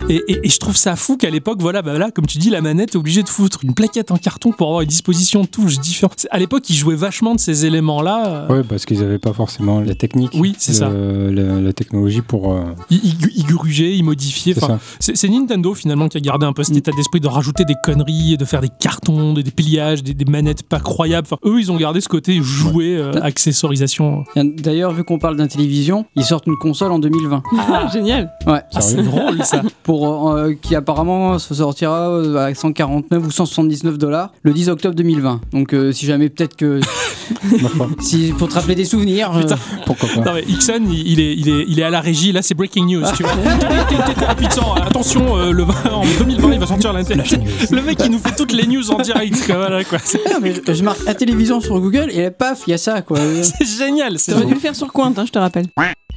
[0.09, 2.95] Et, je trouve ça fou qu'à l'époque, voilà, bah là, comme tu dis, la manette
[2.95, 6.21] est obligée de foutre une plaquette en carton pour avoir une disposition de touches différentes.
[6.21, 8.47] C'est- À l'époque, ils jouaient vachement de ces éléments-là.
[8.49, 10.89] euh, Ouais, parce qu'ils n'avaient pas forcément la technique, Oui, c'est le- ça.
[10.89, 12.53] La, la technologie pour.
[12.53, 13.01] euh, Ils,
[13.35, 14.55] ils grugeaient, ils modifiaient.
[14.99, 18.37] c'est Nintendo finalement qui a gardé un peu cet état d'esprit de rajouter des conneries,
[18.37, 21.27] de faire des cartons, des, des pliages, des, des manettes pas croyables.
[21.29, 24.23] Enfin, eux, ils ont gardé ce côté jouet, euh, accessorisation.
[24.35, 27.43] D'ailleurs, vu qu'on parle d'intellivision, ils sortent une console en 2020.
[27.57, 28.61] Ah, génial Ouais.
[28.73, 29.61] Ah, c'est drôle ça.
[29.83, 34.95] Pour, euh, qui apparemment se sortira euh, à 149 ou 179 dollars le 10 octobre
[34.95, 35.41] 2020.
[35.51, 36.79] Donc euh, si jamais peut-être que
[37.61, 39.31] Ma foi, si pour rappeler des souvenirs.
[39.35, 39.57] euh, Putain.
[39.85, 40.21] pourquoi pas.
[40.21, 42.85] Non mais Ixon, il, est, il, est, il est à la régie, là c'est breaking
[42.85, 43.33] news, tu vois.
[44.85, 47.39] Attention, euh, le 20 en 2020 il va sortir l'internet.
[47.71, 49.99] Le mec il nous fait toutes les news en direct, quoi, voilà quoi.
[50.41, 53.17] Mais je, je marque la télévision sur Google et paf, il y a ça quoi.
[53.41, 55.67] c'est génial, c'est T'aurais dû le faire sur Cointe, hein, je te rappelle.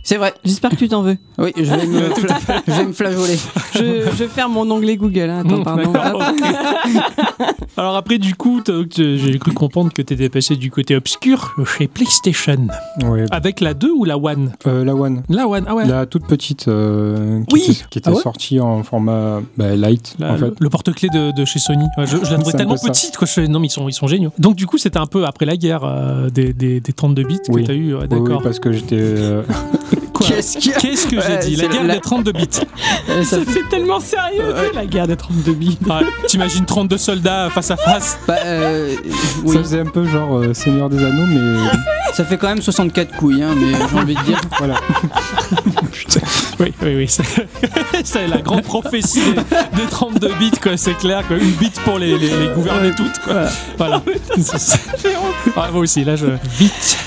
[0.05, 0.35] C'est vrai.
[0.45, 1.17] J'espère que tu t'en veux.
[1.39, 2.01] Oui, je vais me,
[2.67, 3.37] je vais me flageoler.
[3.75, 5.31] Je, je ferme mon onglet Google.
[5.31, 5.43] hein.
[5.47, 5.93] Attends, pardon.
[7.77, 12.67] Alors après du coup, j'ai cru comprendre que t'étais passé du côté obscur chez PlayStation.
[13.05, 13.25] Ouais.
[13.31, 14.19] Avec la 2 ou la 1
[14.67, 15.23] Euh, la One.
[15.29, 15.87] La 1, ah ouais.
[15.87, 17.63] La toute petite euh, qui Oui.
[17.63, 20.47] était, qui était Ah ouais sortie en format bah, light La- en fait.
[20.47, 21.85] le, le porte-clés de, de chez Sony.
[21.97, 23.17] Ouais, je, je la trouvais tellement petite.
[23.17, 23.27] Quoi.
[23.27, 24.33] Je fais, non, mais ils sont, ils sont géniaux.
[24.39, 27.39] Donc, du coup, c'était un peu après la guerre euh, des, des, des 32 bits
[27.49, 27.63] Oui.
[27.63, 27.95] que tu as eu.
[27.95, 28.39] ouais, Oui, D'accord.
[28.39, 29.43] oui, parce que j'étais euh,
[30.27, 32.33] Quoi Qu'est-ce qu'il y a Qu'est-ce que j'ai Ouais, dit La guerre la- des 32
[32.33, 32.49] bits.
[33.11, 35.79] Euh, ça Ça fait tellement sérieux, tu sais, la guerre des 32 bits.
[35.87, 35.95] Ouais,
[36.29, 38.95] T'imagines 32 soldats face à face Bah, euh,
[39.45, 41.69] oui, ça faisait un peu genre euh, Seigneur des Anneaux mais
[42.15, 44.41] ça fait quand même 64 couilles, hein, mais j'ai envie de dire.
[44.59, 44.75] voilà.
[46.61, 47.09] Oui, oui, oui.
[48.05, 50.77] C'est la grande prophétie des, des 32 bits, quoi.
[50.77, 51.27] C'est clair.
[51.27, 51.37] Quoi.
[51.39, 53.45] Une bit pour les, les, les gouverner toutes, quoi.
[53.79, 54.03] Voilà.
[55.57, 56.27] Ah, moi aussi, là, je.
[56.59, 56.99] Vite.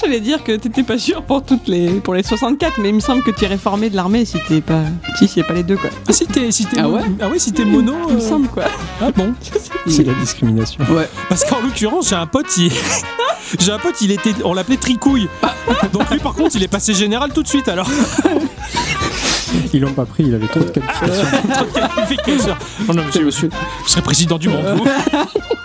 [0.00, 3.00] J'allais dire que t'étais pas sûr pour toutes les pour les 64, mais il me
[3.00, 4.82] semble que tu irais former de l'armée si t'es pas
[5.18, 5.90] si c'est pas les deux quoi.
[6.08, 7.94] Ah, si t'es si t'es Ah ouais ah ouais, si t'es mono.
[8.08, 8.64] Il me euh, semble quoi.
[9.00, 9.34] Ah bon
[9.86, 10.84] C'est la discrimination.
[10.90, 11.08] Ouais.
[11.28, 12.72] Parce qu'en l'occurrence, j'ai un pote, il...
[13.58, 15.28] j'ai un pote, il était, on l'appelait Tricouille.
[15.92, 17.68] Donc lui, par contre, il est passé général tout de suite.
[17.68, 17.88] Alors,
[19.72, 21.26] Ils l'ont pas pris, il avait trop de qualifications.
[21.52, 22.56] trop de qualifications.
[22.88, 23.48] Oh non, monsieur, monsieur,
[23.82, 24.64] vous serez président du monde.
[24.76, 24.84] Vous.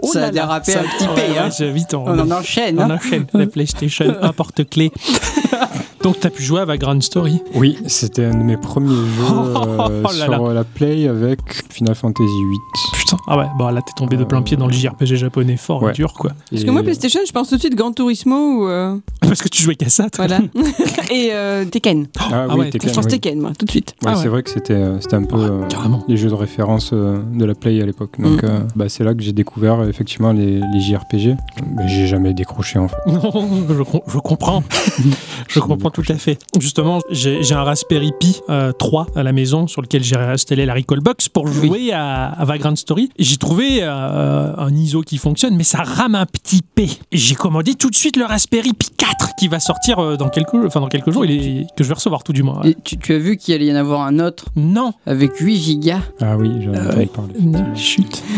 [0.00, 1.20] Oh ça a dérapé un petit peu.
[1.38, 1.44] hein.
[1.44, 1.50] ouais,
[1.94, 2.78] on, On en enchaîne.
[2.78, 2.96] on hein.
[2.96, 3.26] enchaîne.
[3.34, 4.92] La PlayStation, un porte-clés.
[6.02, 7.40] Donc, t'as pu jouer à Vagrant Story.
[7.54, 11.94] Oui, c'était un de mes premiers jeux euh, Oh là sur la Play avec Final
[11.94, 12.58] Fantasy VIII.
[12.98, 15.88] Putain, ah ouais, bon là, t'es tombé de plein pied dans le JRPG japonais fort
[15.88, 16.32] et dur, quoi.
[16.50, 19.48] Parce que moi PlayStation, je pense tout de suite Gran Turismo ou euh, Parce que
[19.48, 20.26] tu jouais qu'à ça, toi.
[20.26, 20.40] voilà
[21.10, 22.06] et euh, Tekken.
[22.18, 23.10] Ah, Ah oui, ouais, Tekken, Je pense oui.
[23.12, 23.94] Tekken moi tout de suite.
[24.02, 24.22] Ouais, Ah ouais.
[24.22, 25.60] c'est vrai que c'était euh, c'était un peu euh,
[26.06, 28.20] les jeux de référence euh, de la Play à l'époque.
[28.20, 28.46] Donc Mm.
[28.46, 31.36] euh, bah, c'est là que j'ai découvert euh, effectivement les, les JRPG.
[31.76, 32.96] Mais j'ai jamais décroché en fait.
[33.06, 33.74] Non, je,
[34.12, 34.62] je comprends.
[35.48, 36.38] je comprends tout à fait.
[36.60, 40.74] Justement, j'ai un Raspberry Pi euh, 3 à la maison sur lequel j'ai installé la
[40.74, 43.10] Recall Box pour jouer à, à Vagrant Story.
[43.18, 46.88] J'ai trouvé euh, un ISO qui fonctionne, mais ça rame un petit P.
[47.10, 50.54] J'ai commandé tout de suite le Raspberry Pi 4 qui va sortir euh, dans quelques,
[50.54, 52.62] enfin, dans quelques jours, il est, que je vais recevoir tout du moins.
[52.62, 55.56] Et tu, tu as vu qu'il allait y en avoir un autre Non, avec 8
[55.56, 56.00] gigas.
[56.20, 57.34] Ah oui, j'en ai Euh, entendu parler.
[57.40, 58.22] non, chut.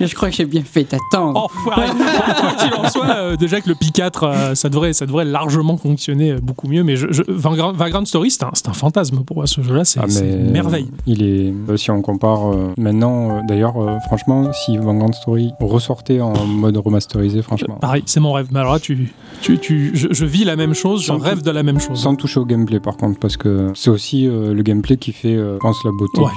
[0.00, 1.44] Je crois que j'ai bien fait t'attendre.
[1.44, 1.86] Enfoiré.
[1.88, 5.24] Quoi qu'il en soit, euh, déjà que le Pi 4, euh, ça, devrait, ça devrait
[5.40, 6.82] largement fonctionner euh, beaucoup mieux.
[6.84, 9.84] Mais je, je- Vagrant, Vagrant Story, c'est un, c'est un fantasme pour moi, ce jeu-là.
[9.84, 10.88] C'est Ah, c'est mais une merveille.
[11.06, 15.52] Il est, euh, si on compare euh, maintenant, euh, d'ailleurs, euh, franchement, si Vanguard Story
[15.60, 18.48] ressortait en mode remasterisé, franchement, Pareil, c'est mon rêve.
[18.52, 21.50] Mais alors là, tu, tu, tu, je, je vis la même chose, je rêve de
[21.50, 21.98] la même chose.
[22.00, 25.34] sans toucher au gameplay par contre, parce que c'est aussi euh, le gameplay qui fait,
[25.36, 26.30] euh, je pense, la beauté Ouais.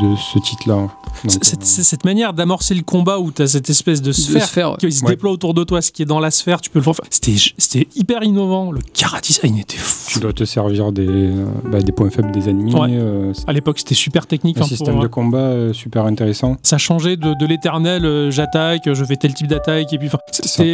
[0.00, 0.88] du- de ce titre-là.
[1.28, 4.72] C'est- Cette, euh, manière d'amorcer le combat où tu as cette espèce de De sphère
[4.72, 4.76] ouais.
[4.78, 5.10] qui se Ouais.
[5.12, 6.96] déploie autour de toi, ce qui est dans la sphère, tu peux le voir.
[7.10, 8.43] C'était c'était hyper innovant.
[8.44, 10.10] Le cara design était fou.
[10.12, 12.74] tu dois te servir des, euh, bah, des points faibles des ennemis.
[12.74, 12.88] Ouais.
[12.92, 14.58] euh, À l'époque, c'était super technique.
[14.58, 16.56] un hein, système pour- de combat euh, super intéressant.
[16.62, 20.08] ça changeait de, de l'éternel, euh, j'attaque, je fais tel type d'attaque, et puis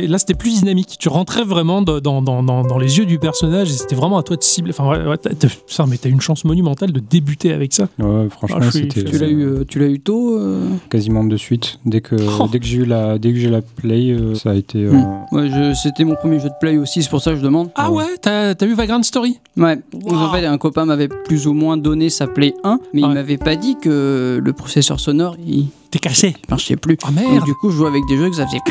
[0.08, 0.96] là c'était plus dynamique.
[0.98, 4.18] Tu rentrais vraiment dans, dans, dans, dans- dans les yeux du personnage et c'était vraiment
[4.18, 4.72] à toi de cibler.
[4.76, 7.88] Enfin, ouais, ouais, putain, mais t'as une chance monumentale de débuter avec ça.
[7.98, 11.78] Ouais, franchement, Ah, c'était Tu l'as eu, tu l'as eu tôt euh quasiment de suite.
[11.86, 12.48] Dès que, Oh.
[12.50, 14.78] dès que j'ai eu la, dès que j'ai la play, euh, ça a été.
[14.84, 15.34] euh, Hmm.
[15.36, 17.59] Ouais, c'était mon premier jeu de play aussi, c'est pour ça que je demande.
[17.74, 19.38] Ah ouais, t'as as eu Vagrant Story?
[19.56, 19.76] Ouais.
[19.92, 23.08] Donc, en fait, un copain m'avait plus ou moins donné sa Play 1, mais Ouais.
[23.08, 26.36] il m'avait pas dit que le processeur sonore, il T'es caché.
[26.48, 26.96] marchait plus.
[27.02, 28.60] Ah merde Donc, du coup, je jouais avec des jeux que ça faisait.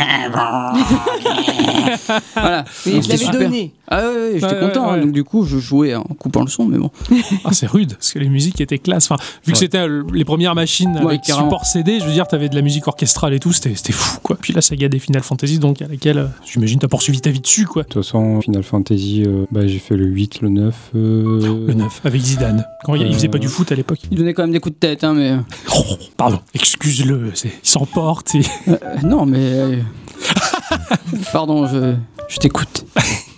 [2.36, 2.66] voilà.
[2.86, 3.40] Mais Donc, je l'avais super.
[3.40, 3.74] donné.
[3.92, 4.84] Ah ouais, ouais, j'étais Ouais, content.
[4.86, 4.94] ouais, hein.
[4.96, 5.02] ouais.
[5.02, 6.92] Donc, du coup, je jouais en coupant le son, mais bon.
[7.46, 9.10] Ah, c'est rude, parce que les musiques étaient classe.
[9.12, 11.48] Enfin, vu que c'était euh, les premières machines Ouais, avec carrément.
[11.50, 14.20] support CD, je veux dire, t'avais de la musique orchestrale et tout, c'était c'était fou,
[14.22, 14.38] quoi.
[14.40, 17.40] Puis la saga des Final Fantasy, donc à laquelle, euh, j'imagine, t'as poursuivi ta vie
[17.40, 17.84] dessus, quoi.
[17.84, 20.92] De toute façon, Final Fantasy, euh, bah, j'ai fait le 8, le 9.
[20.96, 22.66] euh, Le 9, avec Zidane.
[22.84, 24.00] Quand il, il faisait pas du foot à l'époque.
[24.12, 25.34] Il donnait quand même des coups de tête, hein, mais.
[25.76, 25.82] Oh,
[26.18, 28.36] pardon, excuse-le, c'est- il s'emporte.
[28.36, 29.38] et- Euh, non, mais.
[29.40, 29.76] euh,
[31.34, 31.96] Pardon, je,
[32.28, 32.86] je t'écoute.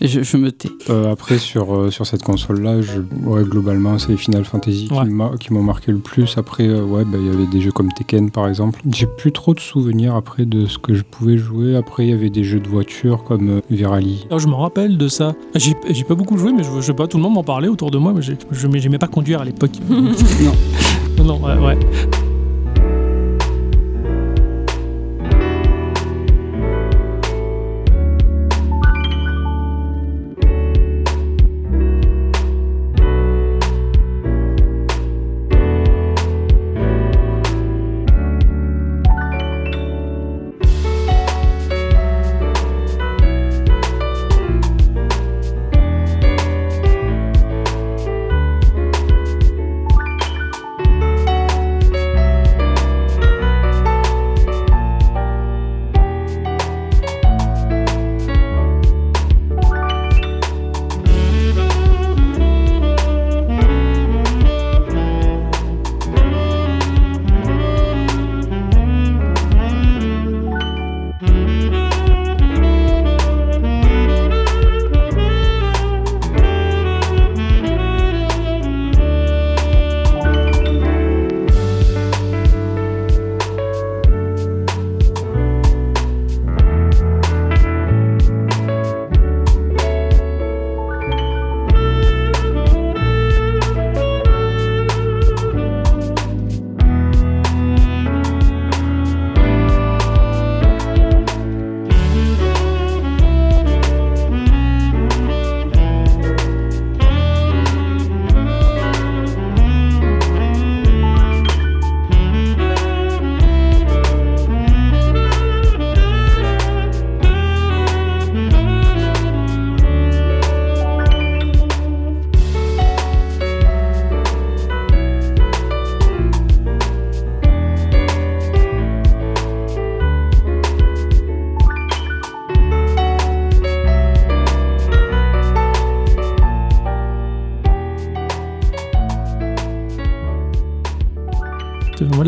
[0.03, 0.69] Et Je, je me tais.
[0.89, 4.93] Euh, après, sur, euh, sur cette console-là, je- ouais, globalement, c'est les Final Fantasy qui
[4.93, 5.05] Ouais.
[5.05, 6.37] m'a- qui m'ont marqué le plus.
[6.39, 8.81] Après, euh, ouais, bah, il y avait des jeux comme Tekken, par exemple.
[8.91, 11.75] J'ai plus trop de souvenirs après de ce que je pouvais jouer.
[11.75, 14.25] Après, il y avait des jeux de voiture comme euh, Virali.
[14.31, 15.35] Ah, je me rappelle de ça.
[15.53, 17.43] Ah, J'ai j'ai pas beaucoup joué, mais je, je sais pas, tout le monde m'en
[17.43, 18.11] parlait autour de moi.
[18.15, 19.71] Mais je mais j'aimais pas conduire à l'époque.
[19.87, 20.01] Non.
[21.19, 21.77] non, non, ouais, ouais.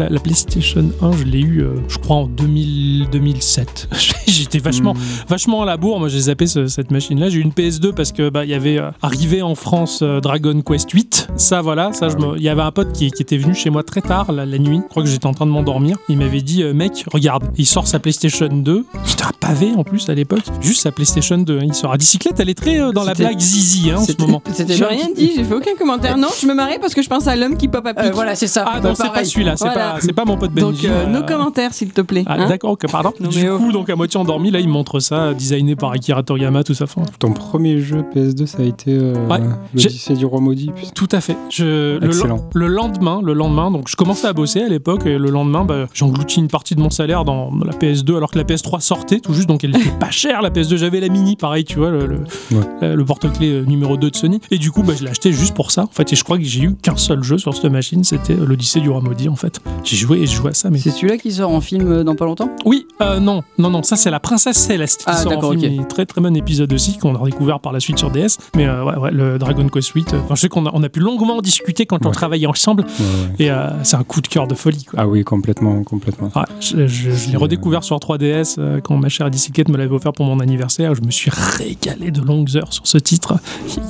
[0.04, 3.90] La, la PlayStation 1, je l'ai eu, euh, je crois, en 2000, 2007.
[4.28, 4.98] J'étais vachement, Mm.
[5.30, 6.00] vachement à la bourre.
[6.00, 7.30] Moi, j'ai zappé ce- cette machine-là.
[7.30, 10.20] J'ai eu une PS2 parce que bah, il y avait euh, arrivé en France euh,
[10.20, 11.28] Dragon Quest 8.
[11.36, 13.84] Ça, voilà, ça, Ah il y avait un pote qui, qui était venu chez moi
[13.84, 14.80] très tard la, la nuit.
[14.84, 15.98] Je crois que j'étais en train de m'endormir.
[16.10, 18.86] Il m'avait dit, mec, regarde, il sort sa PlayStation 2.
[19.46, 20.44] Pavé en plus à l'époque.
[20.62, 21.58] Juste sa PlayStation 2.
[21.60, 21.62] hein.
[21.66, 22.40] Il sort à bicyclette.
[22.40, 24.42] Elle est très euh, dans la blague zizi hein, en ce moment.
[24.54, 26.18] C'était J'ai rien dit, j'ai fait aucun commentaire.
[26.18, 28.06] Non, je me marrais parce que je pense à l'homme qui pop à pic.
[28.06, 28.66] Euh, voilà, c'est ça.
[28.68, 29.56] Ah non, c'est pas celui-là.
[29.58, 29.92] C'est Voilà.
[29.94, 30.84] pas, c'est pas mon pote Benji.
[30.84, 32.24] Donc, euh, euh, nos commentaires, s'il te plaît.
[32.26, 32.48] Ah, hein.
[32.48, 33.12] d'accord, ok, pardon.
[33.20, 33.58] Non, du oh.
[33.58, 36.86] coup, donc à moitié endormi, là, il montre ça, designé par Akira Toriyama, tout ça.
[37.20, 39.40] Ton premier jeu PS2, ça a été euh, Ouais.
[39.74, 40.72] l'Odyssée du roi maudit.
[40.96, 41.36] tout à fait.
[41.50, 42.48] Je, le, Excellent.
[42.54, 45.88] le lendemain, le lendemain, donc je commençais à bosser à l'époque, et le lendemain, bah,
[45.94, 49.33] j'engloutis une partie de mon salaire dans la PS2, alors que la PS3 sortait tout
[49.34, 50.78] juste, donc elle était pas chère, la PS2.
[50.78, 52.18] J'avais la mini, pareil, tu vois, le, le,
[52.52, 52.64] Ouais.
[52.84, 54.40] euh, le porte-clés euh, numéro 2 de Sony.
[54.52, 56.12] Et du coup, bah, je l'ai acheté juste pour ça, en fait.
[56.14, 58.80] Et je crois que j'ai eu qu'un seul jeu sur cette machine, c'était euh, l'Odyssée
[58.80, 59.60] du roi maudit, en fait.
[59.84, 62.16] J'ai joué et je jouais à ça, mais C'est celui-là qui sort en film dans
[62.16, 62.50] pas longtemps?
[62.66, 65.54] Oui, euh, non, non, non, ça c'est la princesse Céleste qui Ah, sort en film.
[65.56, 65.60] ok.
[65.64, 68.38] Il est Très très bon épisode aussi qu'on a redécouvert par la suite sur DS.
[68.56, 70.16] Mais euh, ouais, ouais, le Dragon Quest 8.
[70.30, 72.84] je sais qu'on a, on a pu longuement discuter quand on travaillait ensemble.
[72.84, 73.06] Ouais,
[73.40, 73.46] ouais.
[73.46, 74.84] Et euh, c'est un coup de cœur de folie.
[74.86, 75.00] Quoi.
[75.02, 76.32] Ah oui, complètement, complètement.
[76.36, 79.94] Ouais, je je- je l'ai redécouvert sur 3DS euh, quand ma chère bicyclette me l'avait
[79.94, 80.96] offert pour mon anniversaire.
[80.96, 83.36] Je me suis régalé de longues heures sur ce titre.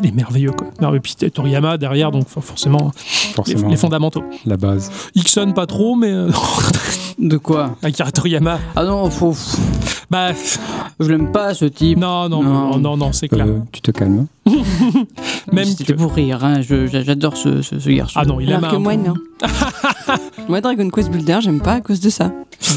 [0.02, 0.67] Il est merveilleux quoi.
[0.82, 1.02] Merveilleux.
[1.02, 2.91] Puis c'était Toriyama derrière, donc for- forcément
[3.48, 4.24] les, fondamentaux.
[4.46, 4.91] la base.
[5.15, 6.30] Ixon pas trop, mais euh,
[7.19, 7.76] De quoi?
[7.84, 9.36] Akira Toriyama, Ah non, faut...
[10.10, 10.30] bah
[11.00, 11.98] je l'aime pas ce type.
[11.98, 12.78] non, non, non, Non.
[12.80, 13.46] non, non, c'est clair.
[13.48, 14.26] Euh, tu te calmes.
[15.52, 16.62] Même C'était que- pour rire, hein.
[16.62, 18.19] je- J'adore ce, ce- ce garçon.
[18.22, 19.13] Ah non, il aime Alors que un- moi, non.
[20.50, 22.30] Moi, Dragon Quest Builder, j'aime pas à cause de ça.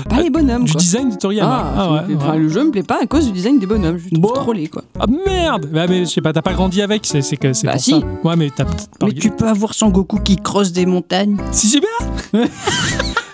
[0.09, 0.81] Pas Ah, les bonhommes, Du quoi.
[0.81, 1.64] design de Toriyama.
[1.64, 2.45] Ah, Ah, enfin, ouais.
[2.46, 3.98] Le jeu me plaît pas à cause du design des bonhommes.
[3.98, 4.32] Je Bon.
[4.32, 4.82] trollé, quoi.
[4.98, 7.66] Ah merde Bah mais je sais pas, t'as pas grandi avec, c'est c'est que c'est
[7.66, 7.90] Bah pour si.
[7.92, 8.06] ça.
[8.24, 11.37] Ouais mais t'as peut-être pas Mais tu peux avoir Son Goku qui creuse des montagnes.
[11.52, 12.44] Si c'est bien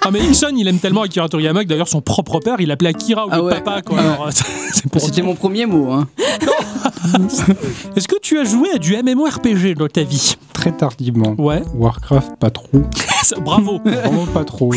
[0.05, 2.89] Ah mais Ixon il aime tellement Akira Toriyama que d'ailleurs son propre père il l'appelait
[2.91, 3.61] Akira lieu Ah ouais.
[3.61, 3.99] papa quoi.
[4.99, 5.93] C'était mon premier mot.
[5.93, 6.09] Hein.
[7.97, 10.35] Est-ce que tu as joué à du MMORPG dans ta vie?
[10.53, 11.35] Très tardivement.
[11.39, 12.83] Ouais, Warcraft, pas trop.
[13.45, 14.73] Bravo Vraiment pas trop.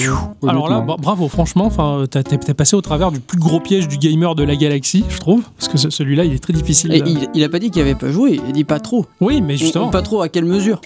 [0.48, 3.98] Alors là, bra- bravo, franchement, enfin, t'as- passé au travers du plus gros piège du
[3.98, 6.94] gamer de la galaxie, je trouve, parce que ce- celui-là, il est très difficile.
[6.94, 9.06] Et à- il, il a pas dit qu'il avait pas joué, il dit pas trop.
[9.22, 9.90] Oui, mais justement.
[9.90, 10.82] Pas trop à quelle mesure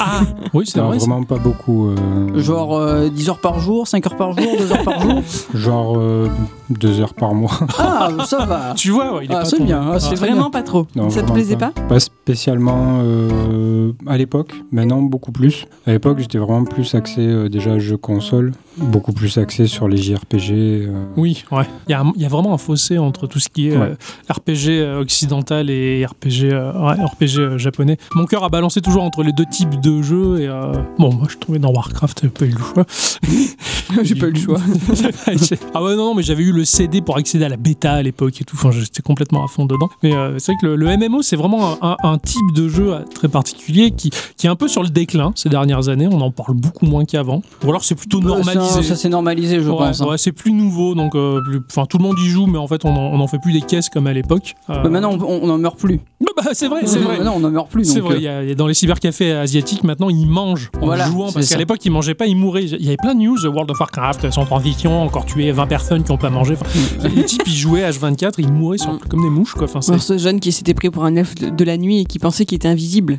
[0.00, 0.20] Ah,
[0.54, 0.98] oui, c'est vrai.
[0.98, 1.88] vraiment pas beaucoup.
[1.88, 5.22] euh, Genre euh, 10 heures par jour, 5 heures par jour, 2 heures par jour
[5.54, 6.28] Genre euh,
[6.70, 7.50] deux heures par mois.
[7.78, 8.74] Ah, ça va.
[8.76, 10.86] Tu vois, ouais, il est Ah, pas c'est bien, ah, c'est très vraiment pas trop.
[10.96, 15.66] Non, ça te plaisait pas, Pas spécialement euh, à l'époque, maintenant beaucoup plus.
[15.86, 19.98] À l'époque, j'étais vraiment plus axé euh, déjà jeux console, beaucoup plus axé sur les
[19.98, 20.50] JRPG.
[20.52, 21.64] euh, Oui, ouais.
[21.86, 23.96] Il y, a y vraiment un fossé entre tout ce qui est euh, Ouais.
[24.30, 27.98] RPG occidental et RPG, euh, ouais, RPG japonais.
[28.14, 30.40] Mon cœur a balancé toujours entre les deux types de jeux.
[30.40, 32.86] Et, euh, bon, moi, je trouvais dans Warcraft, j'ai pas eu le choix.
[34.02, 34.58] J'ai pas eu le choix.
[35.74, 38.02] ah ouais, non, non, mais j'avais eu le CD pour accéder à la bêta à
[38.02, 38.56] l'époque et tout.
[38.56, 39.88] Enfin, j'étais complètement à fond dedans.
[40.02, 43.28] Mais euh, c'est vrai que le, le MMO, c'est vraiment un, type de jeu très
[43.28, 46.08] particulier qui, qui est un peu sur le déclin ces dernières années.
[46.10, 47.42] On en parle beaucoup moins qu'avant.
[47.64, 48.68] Ou alors c'est plutôt normalisé.
[48.68, 50.00] Ça, ça s'est normalisé, je Ouais, pense.
[50.00, 50.06] hein.
[50.06, 52.84] ouais, c'est plus nouveau, donc euh, enfin tout le monde y joue, mais en fait
[52.84, 54.54] on en, on en fait plus des caisses comme à l'époque.
[54.70, 56.00] Euh, maintenant, on, on en meurt plus.
[56.36, 57.16] Bah, c'est vrai, c'est vrai.
[57.18, 57.84] Maintenant, on en meurt plus.
[57.84, 61.30] C'est vrai, euh, y, a- dans les cybercafés asiatiques maintenant ils mangent en Voilà, jouant
[61.32, 62.64] parce qu'à l'époque ils mangeaient pas, ils mouraient.
[62.64, 66.02] Il y avait plein de news, World of Warcraft, sans transition, encore tué 20 personnes
[66.04, 66.54] qui ont pas mangé.
[66.60, 68.98] Enfin, les types ils jouaient H24 et ils mouraient sur- Mm.
[69.08, 69.64] comme des mouches quoi.
[69.64, 72.18] Enfin, ce jeune qui s'était pris pour un elfe de, de la nuit et qui
[72.18, 73.18] pensait qu'il était invisible,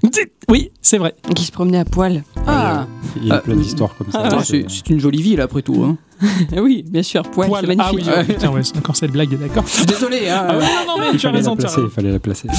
[0.50, 1.16] Oui, c'est vrai.
[1.30, 2.24] et qui se promenait à poil.
[2.48, 2.88] Ah,
[3.22, 4.30] Il y a Ah, plein d'histoires comme ça.
[4.44, 5.84] C'est c'est une jolie ville après tout.
[5.84, 5.98] Hein.
[6.62, 7.66] oui, bien sûr, poil, Poil.
[7.68, 8.16] c'est Ah oui, magnifique.
[8.16, 9.64] ouais, putain, ouais, c'est encore cette blague, d'accord.
[9.68, 10.30] Je suis désolé.
[10.30, 12.48] Hein, Ah ouais, non, non, mais Il tu as raison, il fallait la placer.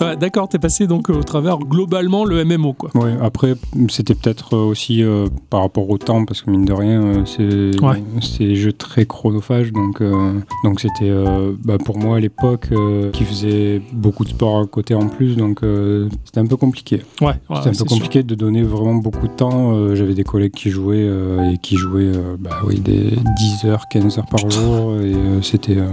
[0.00, 2.90] Ouais, d'accord, t'es passé donc au travers globalement le MMO quoi.
[2.94, 3.54] Ouais, après,
[3.88, 7.24] c'était peut-être euh, aussi euh, par rapport au temps, parce que mine de rien, euh,
[7.24, 8.02] c'est Ouais.
[8.40, 9.70] des jeux très chronophages.
[9.72, 14.30] Donc, euh, donc c'était euh, bah, pour moi à l'époque euh, qui faisait beaucoup de
[14.30, 15.36] sport à côté en plus.
[15.36, 17.02] Donc, euh, c'était un peu compliqué.
[17.20, 17.86] Ouais, ouais, C'était un peu sûr.
[17.86, 19.72] compliqué de donner vraiment beaucoup de temps.
[19.76, 23.64] Euh, J'avais des collègues qui jouaient euh, et qui jouaient euh, bah, oui, des 10
[23.66, 24.94] heures, 15 heures par jour.
[25.00, 25.76] Et euh, c'était.
[25.76, 25.86] euh,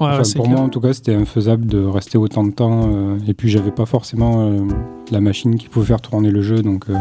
[0.00, 0.56] Ouais, enfin, pour clair.
[0.56, 2.82] moi, en tout cas, c'était infaisable de rester autant de temps.
[2.86, 4.48] euh, et puis, j'avais pas forcément
[5.10, 6.62] la machine qui pouvait faire tourner le jeu.
[6.62, 6.94] Donc, euh,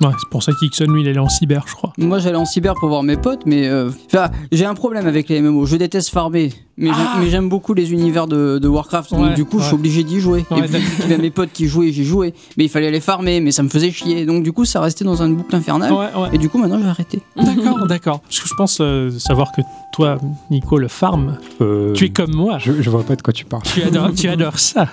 [0.00, 1.92] Ouais, c'est pour ça qu'Ixon, lui, il est allé en cyber, je crois.
[1.96, 5.28] Moi, j'allais en cyber pour voir mes potes, mais euh, enfin, j'ai un problème avec
[5.28, 5.64] les MMO.
[5.64, 9.12] Je déteste farmer, mais j'aime- Ah mais j'aime beaucoup les univers de, de Warcraft.
[9.12, 10.44] Donc, Ouais, du coup, je suis obligé d'y jouer.
[10.50, 12.34] Ouais, et puis, il y avait mes potes qui jouaient, j'y jouais.
[12.56, 14.26] Mais il fallait les farmer, mais ça me faisait chier.
[14.26, 15.92] Donc, du coup, ça restait dans une boucle infernale.
[15.92, 16.28] Ouais, ouais.
[16.32, 17.20] Et du coup, maintenant, j'ai arrêté.
[17.36, 18.20] D'accord, d'accord.
[18.22, 19.60] Parce que je pense euh, savoir que
[19.92, 20.18] toi,
[20.50, 22.58] Nico, le farm, euh, tu es comme moi.
[22.58, 23.62] je, je vois pas de quoi tu parles.
[23.64, 24.88] Tu adores, tu adores ça.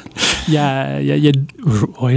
[0.47, 1.31] Il y a, il y a- y a-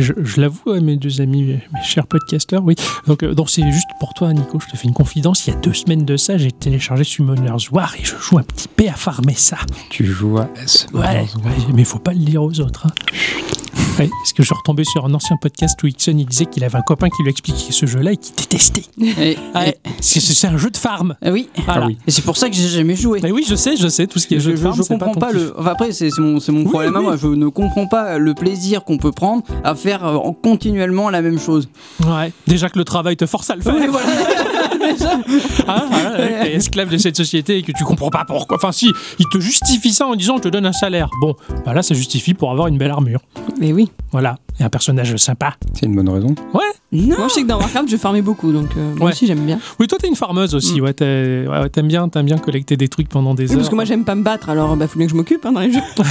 [0.00, 2.74] je, je l'avoue à mes deux amis, mes chers podcasteurs, oui.
[3.06, 4.58] Donc, euh, donc c'est juste pour toi, Nico.
[4.60, 5.46] Je te fais une confidence.
[5.46, 8.42] Il y a deux semaines de ça, j'ai téléchargé Summoner's War et je joue un
[8.42, 9.58] petit peu à farmer ça.
[9.90, 10.86] Tu joues à S.
[10.94, 11.26] Ouais, ouais,
[11.74, 12.86] mais faut pas le dire aux autres.
[12.86, 12.90] hein.
[13.98, 16.64] Ouais, parce que je suis retombé sur un ancien podcast où Ixon il disait qu'il
[16.64, 18.84] avait un copain qui lui expliquait ce jeu-là et qu'il détestait.
[18.98, 21.14] Et, Ouais, c'est c'est un jeu de farm.
[21.22, 21.48] et- ah oui.
[21.66, 21.82] Voilà.
[21.82, 21.98] Ah oui.
[22.06, 23.20] Et c'est pour ça que j'ai jamais joué.
[23.22, 24.76] Mais oui, je sais, je sais, tout ce qui est Je, jeu de je- farm,
[24.76, 25.52] je comprends pas, le.
[25.58, 27.02] Enfin, après, c'est mon, c'est mon Oui, problème oui.
[27.02, 27.16] moi.
[27.20, 31.20] Je ne comprends pas le plaisir qu'on peut prendre à faire euh, en- continuellement la
[31.20, 31.68] même chose.
[32.06, 33.74] Ouais, déjà que le travail te force à le faire.
[33.74, 33.88] Ouais,
[35.66, 38.56] voilà, ouais, t'es esclave de cette société et que tu comprends pas pourquoi.
[38.56, 41.08] Enfin, si, il te justifie ça en disant je te donne un salaire.
[41.20, 43.20] Bon, bah là, ça justifie pour avoir une belle armure.
[43.60, 43.90] Mais oui.
[44.10, 45.54] Voilà, et un personnage sympa.
[45.74, 46.34] C'est une bonne raison.
[46.92, 47.16] Non.
[47.18, 49.12] Moi, je sais que dans Warcraft, je farmais beaucoup, donc euh, moi Ouais.
[49.12, 49.58] aussi, j'aime bien.
[49.80, 50.80] Oui, toi, t'es une farmeuse aussi.
[50.80, 53.56] Ouais, t'es- ouais, t'aimes bien, t'aimes bien collecter des trucs pendant des Oui, heures.
[53.58, 55.52] parce que moi, j'aime pas me battre, alors bah, faut bien que je m'occupe hein,
[55.52, 55.80] dans les jeux.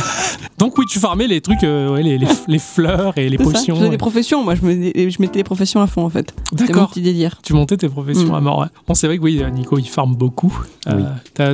[0.58, 3.44] Donc oui, tu farmais les trucs, euh, ouais, les, les, les fleurs et les C'est
[3.46, 3.50] ça.
[3.50, 3.89] Je potions.
[3.89, 4.74] des professions, moi, je, me,
[5.10, 6.34] je mettais les professions à fond, en fait.
[6.52, 6.89] D'accord.
[6.89, 7.39] petit délire.
[7.44, 8.36] Tu montais tes professions Mm.
[8.36, 8.60] à mort.
[8.60, 8.67] Ouais.
[8.88, 10.56] Bon, c'est vrai que oui, Nico, il farme beaucoup.
[10.88, 11.04] Euh, Oui.
[11.34, 11.54] t'as,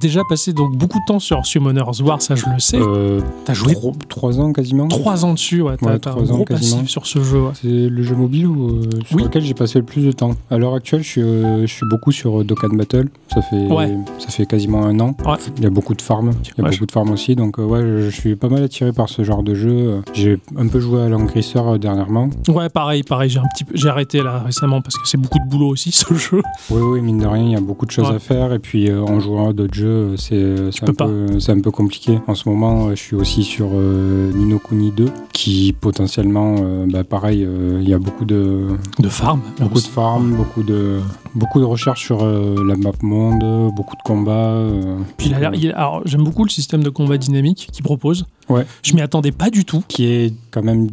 [0.00, 2.78] déjà passé donc beaucoup de temps sur Summoner's War, ça je le sais.
[2.80, 4.88] Euh, t'as joué tro- trois ans quasiment.
[4.88, 5.76] trois ans dessus, ouais.
[5.80, 6.76] T'as, un trois ans gros quasiment.
[6.78, 7.40] passif sur ce jeu.
[7.42, 7.52] ouais.
[7.60, 9.22] C'est le jeu mobile euh, sur Oui.
[9.24, 10.32] lequel j'ai passé le plus de temps.
[10.50, 13.08] À l'heure actuelle, je suis, euh, je suis beaucoup sur euh, Dokkan Battle.
[13.32, 13.94] Ça fait, Ouais.
[14.18, 15.16] ça fait quasiment un an.
[15.26, 15.36] Ouais.
[15.56, 16.30] Il y a beaucoup de farms.
[16.42, 17.34] Il y a Ouais, beaucoup de farms aussi.
[17.36, 20.00] Donc, euh, ouais, je, je suis pas mal attiré par ce genre de jeu.
[20.12, 22.30] J'ai un peu joué à l'engrisseur euh, dernièrement.
[22.48, 23.30] Ouais, pareil, pareil.
[23.30, 25.90] J'ai un petit peu, j'ai arrêté là récemment parce que c'est beaucoup de boulot aussi
[25.92, 26.42] ce jeu.
[26.70, 28.52] Oui, oui, mine de rien, il y a beaucoup de choses à faire.
[28.52, 31.06] Et puis, en jouant à d'autres jeux, c'est un, pas.
[31.06, 32.18] peu- c'est un peu compliqué.
[32.26, 36.56] En ce moment, je suis aussi sur Nino Kuni 2, qui potentiellement,
[36.88, 37.46] bah, pareil,
[37.80, 39.40] il y a beaucoup de de, De farm.
[39.60, 41.00] beaucoup de farms, beaucoup de,
[41.34, 44.32] beaucoup de recherches sur euh, la map monde, beaucoup de combats.
[44.32, 47.68] euh, Puis il a l'air- il a- alors, j'aime beaucoup le système de combat dynamique
[47.72, 48.26] qu'il propose.
[48.48, 48.66] Ouais.
[48.82, 49.82] Je m'y attendais pas du tout.
[49.88, 50.88] qui est quand même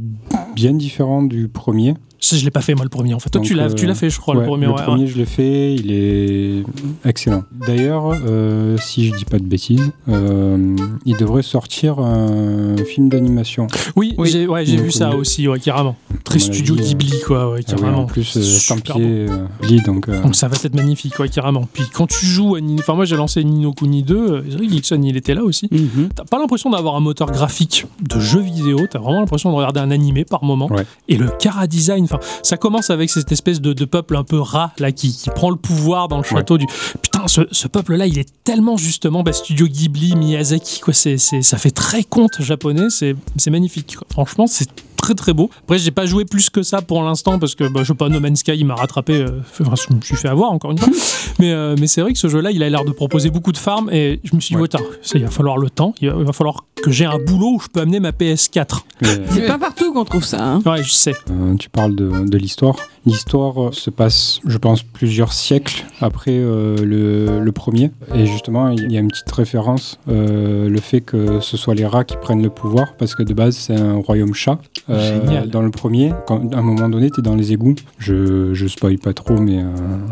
[0.56, 1.96] bien différent du premier.
[2.22, 3.30] Je, je l'ai pas fait moi le premier en fait.
[3.30, 4.66] Toi Donc, tu l'as, euh, tu l'as fait je crois le premier.
[4.66, 5.08] le ouais, premier, ouais.
[5.10, 6.64] je l'ai fait, il est
[7.06, 7.44] excellent.
[7.52, 13.68] D'ailleurs, euh, si je dis pas de bêtises, euh, il devrait sortir un film d'animation.
[13.96, 14.30] Oui, Oui.
[14.30, 15.96] j'ai, vu ça aussi, ouais, carrément.
[16.24, 18.00] Très studio euh, Ghibli quoi, ouais, Ah carrément.
[18.00, 19.26] en plus, estampillé
[19.62, 21.68] Ghibli, donc euh, Donc ça va être magnifique, ouais, carrément.
[21.74, 24.58] Puis quand tu joues à Nino, enfin moi j'ai lancé Nino Kuni 2, euh, c'est
[24.58, 25.68] vrai que Geekson il était là aussi.
[25.72, 26.10] Mhm.
[26.16, 29.80] T'as pas l'impression d'avoir un moteur graphique de jeu vidéo, t'as vraiment l'impression de regarder
[29.80, 30.68] un animé par moment.
[30.72, 30.86] Ouais.
[31.08, 34.40] Et le Kara Design, enfin, ça commence avec cette espèce de, de peuple un peu
[34.40, 36.66] rat là qui, qui prend le pouvoir dans le château du.
[37.02, 40.94] Putain, ce, ce peuple-là, il est tellement justement bah, studio Ghibli, Miyazaki, quoi.
[40.94, 43.96] C'est, ça fait très conte japonais, c'est, c'est magnifique.
[43.98, 44.08] quoi.
[44.12, 44.70] Franchement, c'est
[45.10, 45.50] très très beau.
[45.64, 48.10] Après, j'ai pas joué plus que ça pour l'instant parce que bah, je sais pas,
[48.10, 49.14] No Man's Sky il m'a rattrapé.
[49.22, 50.90] euh, enfin, je me suis fait avoir encore une fois.
[51.40, 53.58] mais euh, mais c'est vrai que ce jeu-là, il a l'air de proposer beaucoup de
[53.58, 54.68] farms et je me suis dit, Ouais.
[54.68, 55.94] tain, ça, il va falloir le temps.
[56.02, 58.82] Il va, il va falloir que j'ai un boulot où je peux amener ma PS4.
[59.02, 60.44] mais, C'est pas partout qu'on trouve ça.
[60.44, 60.62] Hein.
[60.66, 61.14] Ouais, je sais.
[61.32, 62.76] euh, tu parles de, de l'histoire.
[63.10, 67.92] L'histoire euh, se passe, je pense, plusieurs siècles après euh, le, le premier.
[68.14, 71.86] Et justement, il y a une petite référence, euh, le fait que ce soit les
[71.86, 74.60] rats qui prennent le pouvoir, parce que de base, c'est un royaume chat.
[74.90, 75.50] Euh, Génial.
[75.50, 77.76] dans le premier, quand, à un moment donné, tu es dans les égouts.
[77.98, 79.58] Je, je spoil pas trop, mais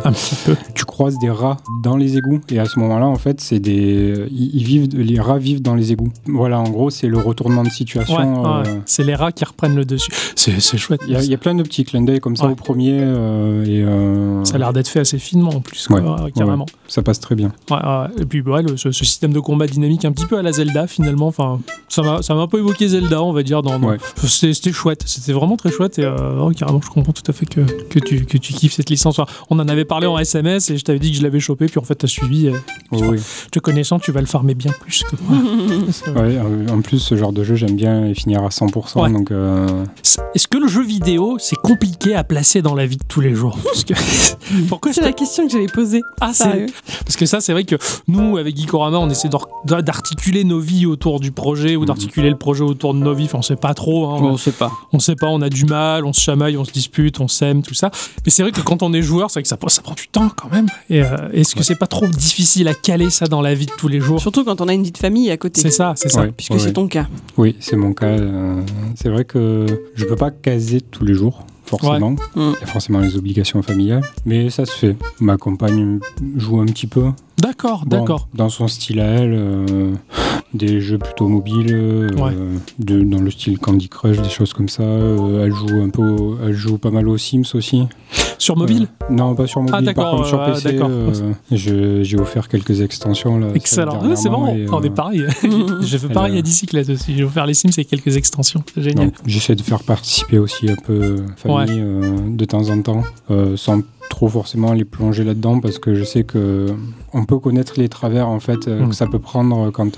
[0.04, 0.56] Un petit peu.
[0.76, 2.42] tu croises des rats dans les égouts.
[2.50, 4.26] Et à ce moment-là, en fait, c'est des.
[4.32, 6.12] Ils, ils vivent, les rats vivent dans les égouts.
[6.26, 8.44] Voilà, en gros, c'est le retournement de situation.
[8.62, 8.82] ouais.
[8.86, 10.12] C'est les rats qui reprennent le dessus.
[10.36, 11.02] C'est, chouette.
[11.08, 12.52] il y, a, il y a plein de petits clins d'œil comme ça Ouais.
[12.54, 16.00] au premier euh, et euh, Ça a l'air d'être fait assez finement en plus, quoi,
[16.02, 16.66] Ouais, ouais, carrément.
[16.88, 17.52] ça passe très bien.
[18.20, 20.52] Et puis ouais, le- ce, ce système de combat dynamique un petit peu à la
[20.52, 23.62] Zelda finalement, enfin, ça m'a, un peu évoqué Zelda, on va dire.
[23.62, 23.98] Dans, dans- Ouais.
[24.24, 27.62] C'était, chouette, c'était vraiment très chouette et euh, carrément, je comprends tout à fait que,
[27.62, 29.18] que, tu, que tu kiffes cette licence.
[29.20, 31.68] Enfin, on en avait parlé en SMS et je t'avais dit que je l'avais chopé,
[31.68, 32.48] puis en fait t'as suivi.
[32.48, 32.54] Et,
[32.92, 33.20] Oui, oui.
[33.52, 35.38] te connaissant, tu vas le farmer bien plus que moi.
[36.08, 39.02] Ouais, euh, en plus, ce genre de jeu, j'aime bien et finir à 100%.
[39.02, 39.12] Ouais.
[39.12, 39.68] Donc, euh,
[40.36, 43.34] Est-ce que le jeu vidéo c'est compliqué à placer dans la vie de tous les
[43.36, 43.94] jours Parce que
[44.70, 46.02] pourquoi je C'est la question que j'allais poser.
[46.22, 46.66] Ah, c'est- Sérieux.
[47.06, 47.76] Parce que ça, c'est vrai que
[48.08, 49.30] nous, avec Geekorama, on essaie
[49.66, 51.86] d'articuler nos vies autour du projet ou Mhm.
[51.88, 53.26] d'articuler le projet autour de nos vies.
[53.26, 54.08] Enfin, on sait pas trop.
[54.08, 54.20] hein.
[54.22, 54.72] On sait pas.
[54.94, 57.62] On sait pas, on a du mal, on se chamaille, on se dispute, on s'aime,
[57.64, 57.92] tout ça.
[58.26, 60.08] Mais c'est vrai que quand on est joueur, c'est vrai que ça, ça prend du
[60.08, 60.68] temps quand même.
[60.90, 61.66] Et euh, est-ce que Ouais.
[61.66, 64.20] c'est pas trop difficile à caler ça dans la vie de tous les jours?
[64.22, 65.62] Surtout quand on a une vie de famille à côté.
[65.62, 66.22] C'est ça, c'est ça.
[66.22, 67.08] ouais, Puisque ouais, c'est ton cas.
[67.38, 68.08] Oui, c'est mon cas.
[68.08, 68.62] euh,
[68.96, 72.16] c'est vrai que je peux pas caser tous les jours, forcément.
[72.36, 72.54] Il Mm.
[72.60, 74.04] y a forcément les obligations familiales.
[74.26, 74.96] Mais ça se fait.
[75.20, 76.00] Ma compagne
[76.36, 77.06] joue un petit peu.
[77.42, 78.28] D'accord, Bon, d'accord.
[78.34, 79.94] Dans son style à elle, euh,
[80.54, 82.34] des jeux plutôt mobiles, euh, Ouais.
[82.80, 84.82] de, dans le style Candy Crush, des choses comme ça.
[84.84, 87.84] Euh, elle joue un peu, elle joue pas mal aux Sims aussi.
[88.38, 89.76] Sur mobile Euh, Non, pas sur mobile.
[89.78, 90.80] Ah, d'accord, Par contre, sur PC,
[91.72, 93.48] euh, j'ai offert quelques extensions là.
[93.56, 94.02] Excellent.
[94.04, 95.26] Ouais, c'est dernièrement, et, on est euh, pareil.
[95.82, 97.16] J'ai fait pareil euh, à Dicyclette aussi.
[97.16, 98.64] J'ai offert les Sims et quelques extensions.
[98.76, 99.12] Génial.
[99.26, 103.82] J'essaie de faire participer aussi un peu famille euh, de temps en temps, euh, sans
[104.10, 106.68] trop forcément les plonger là-dedans, parce que je sais que
[107.14, 108.90] on peut connaître les travers en fait euh, Mm.
[108.90, 109.98] que ça peut prendre quand.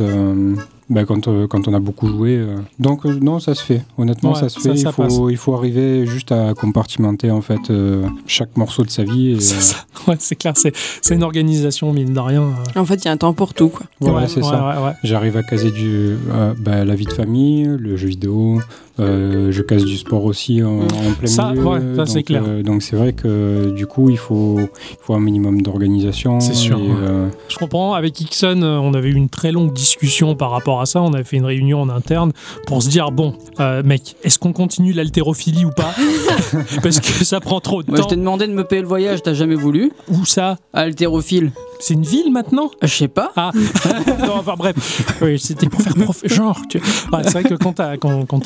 [0.89, 2.37] Ben, quand, euh, quand on a beaucoup joué.
[2.37, 2.55] euh.
[2.79, 3.83] Donc euh, non, ça se fait.
[3.97, 4.75] Honnêtement, Ouais, ça se fait.
[4.75, 5.15] ça il, passe.
[5.15, 9.31] faut, il faut arriver juste à compartimenter en fait euh, chaque morceau de sa vie.
[9.31, 9.75] Et, C'est euh, ça.
[10.07, 10.53] Ouais, c'est clair.
[10.55, 12.41] C'est c'est une organisation, mine de rien.
[12.43, 12.79] euh.
[12.79, 13.69] En fait, il y a un temps pour tout.
[13.69, 13.85] Quoi.
[13.99, 14.67] voilà, Ouais, c'est ouais, ça.
[14.79, 14.93] ouais, ouais.
[15.03, 18.59] J'arrive à caser du, euh, bah, la vie de famille, le jeu vidéo.
[18.99, 21.65] Euh, je case du sport aussi en, en plein Ça, milieu.
[21.65, 22.43] ouais, ça, c'est clair.
[22.45, 26.39] euh, donc c'est vrai que du coup, il faut, il faut un minimum d'organisation.
[26.39, 26.95] C'est sûr, et, ouais.
[27.01, 27.93] euh, Je comprends.
[27.93, 31.01] Avec Ixon, euh, on avait eu une très longue discussion par rapport à ça.
[31.01, 32.31] On avait fait une réunion en interne
[32.67, 35.93] pour se dire bon, euh, mec, est-ce qu'on continue l'haltérophilie ou pas?
[36.83, 38.09] Parce que ça prend trop de Moi, je temps.
[38.09, 39.91] t'ai demandé de me payer le voyage, t'as jamais voulu.
[40.09, 40.57] Où ça?
[40.73, 41.51] Haltérophile.
[41.79, 42.71] C'est une ville maintenant?
[42.81, 43.31] Je sais pas.
[43.37, 43.51] Ah,
[44.19, 44.75] non, enfin bref,
[45.21, 46.21] oui, c'était pour faire prof.
[46.25, 46.79] Genre, tu-
[47.13, 48.39] Ouais, c'est vrai que quand t'as quand, quand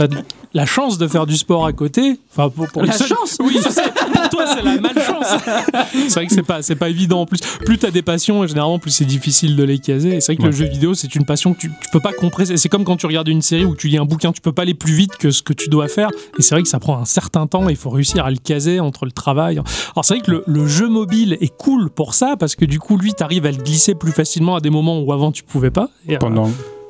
[0.53, 3.57] la chance de faire du sport à côté, enfin pour, pour La seul- chance Oui,
[3.63, 3.81] je sais.
[4.13, 5.25] Pour toi, c'est la malchance.
[5.93, 7.39] C'est vrai que c'est pas c'est pas évident en plus.
[7.65, 10.15] Plus t'as des passions, généralement plus c'est difficile de les caser.
[10.15, 12.13] Et c'est vrai que le jeu vidéo, c'est une passion que tu, tu peux pas
[12.13, 12.57] compresser.
[12.57, 14.51] C'est comme quand tu regardes une série ou que tu lis un bouquin, tu peux
[14.51, 16.09] pas aller plus vite que ce que tu dois faire.
[16.37, 17.69] Et c'est vrai que ça prend un certain temps.
[17.69, 19.59] et Il faut réussir à le caser entre le travail.
[19.95, 22.79] Alors c'est vrai que le, le jeu mobile est cool pour ça parce que du
[22.79, 25.71] coup, lui, t'arrives à le glisser plus facilement à des moments où avant tu pouvais
[25.71, 25.89] pas.
[26.07, 26.19] Et, euh,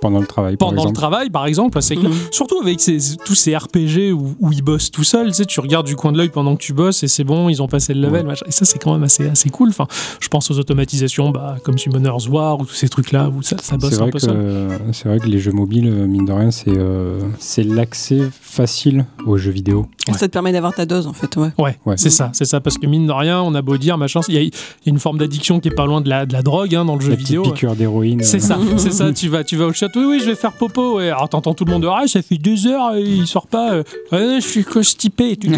[0.04, 0.96] pendant, le travail, par pendant le exemple.
[0.96, 1.82] travail, par exemple.
[1.82, 2.13] C'est que- Mhm.
[2.32, 5.60] Surtout avec ces- tous ces RPG où, où ils bossent tout seuls, tu sais, tu
[5.60, 7.94] regardes du coin de l'œil pendant que tu bosses et c'est bon, ils ont passé
[7.94, 8.28] le level.
[8.28, 8.34] Ouais.
[8.48, 9.70] Et ça, c'est quand même assez, assez cool.
[9.70, 9.88] Enfin,
[10.20, 13.78] je pense aux automatisations bah, comme Summoner's War ou tous ces trucs-là où ça, ça
[13.78, 14.70] bosse C'est un vrai, peu que, seul.
[14.92, 19.06] c'est vrai que les jeux mobiles, euh, mine de rien, c'est euh, c'est l'accès facile
[19.26, 19.88] aux jeux vidéo.
[20.08, 20.14] Ouais.
[20.18, 21.49] Ça te permet d'avoir ta dose en fait, ouais.
[21.58, 21.95] Ouais, Ouais.
[21.97, 22.60] c'est ça, c'est ça.
[22.60, 24.89] Parce que mine de rien, on a beau dire, machin, il y, a- il y
[24.89, 26.95] a une forme d'addiction qui est pas loin de la, de la drogue hein, dans
[26.95, 27.43] le jeu La petite vidéo.
[27.43, 28.22] piqûre d'héroïne.
[28.24, 29.12] C'est euh, ça, c'est ça.
[29.14, 29.93] Tu vas, tu vas au château.
[29.96, 30.98] Oui, oui, je vais faire popo.
[30.98, 31.10] Ouais.
[31.10, 31.86] Alors t'entends tout le monde.
[31.89, 33.74] Ah, ça fait deux heures, et il sort pas.
[33.74, 35.38] euh, je suis constipé.
[35.38, 35.52] Tu,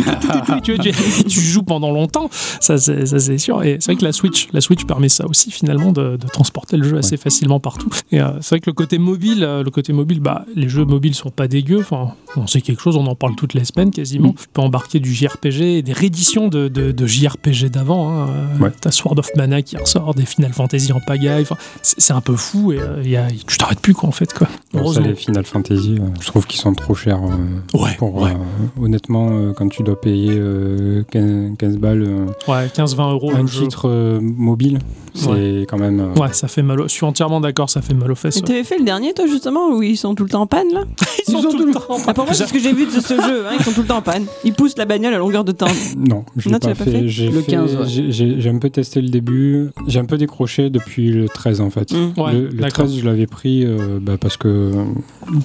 [1.27, 2.29] joues pendant longtemps.
[2.59, 3.63] Ça, c'est sûr.
[3.63, 6.77] Et c'est vrai que la Switch, la Switch permet ça aussi finalement de, de transporter
[6.77, 7.89] le jeu assez facilement partout.
[8.11, 10.85] Et euh, c'est vrai que le côté mobile, euh, le côté mobile, bah, les jeux
[10.85, 11.79] mobiles sont pas dégueux.
[11.79, 12.95] Enfin, on sait quelque chose.
[12.95, 14.33] On en parle toutes les semaines quasiment.
[14.33, 18.09] Tu peux embarquer du JRPG et des rééditions de, de, de JRPG d'avant.
[18.09, 18.27] Hein.
[18.29, 18.71] Euh, Ouais.
[18.79, 21.41] T'as Sword of Mana qui ressort, des Final Fantasy en pagaille.
[21.43, 24.47] Enfin, c'est un peu fou et euh, y a, tu t'arrêtes plus quoi fait quoi.
[24.73, 27.19] Bon, ça, les Final Fantasy, euh, je trouve qu'ils sont trop chers.
[27.23, 32.03] euh, Ouais, pour, ouais, euh, honnêtement, euh, quand tu dois payer euh, 15, 15 balles
[32.03, 34.79] euh, ouais, 15-20 euros un titre euh, mobile,
[35.13, 35.99] c'est quand même.
[35.99, 36.81] euh, Ouais, ça fait mal.
[36.81, 38.37] au- Je suis entièrement d'accord, ça fait mal aux fesses.
[38.37, 38.45] Et ouais.
[38.47, 40.83] t'avais fait le dernier toi justement où ils sont tout le temps en panne là
[41.27, 41.81] Ils sont tout le temps.
[42.07, 43.81] ah, Pour moi c'est ce que j'ai vu de ce jeu, hein, ils sont tout
[43.81, 44.25] le temps en panne.
[44.43, 45.65] Ils poussent la bagnole à longueur de temps.
[45.97, 46.91] Non, je Non, l'ai tu pas l'as pas fait.
[46.91, 47.85] fait J'ai Le fait- 15, ouais.
[48.09, 49.69] j'ai- un peu testé le début.
[49.87, 51.91] J'ai un peu décroché depuis le 13 en fait.
[51.93, 52.19] Mm.
[52.19, 52.85] Ouais, le, le d'accord.
[52.85, 54.83] 13, je l'avais pris euh, bah, parce que euh,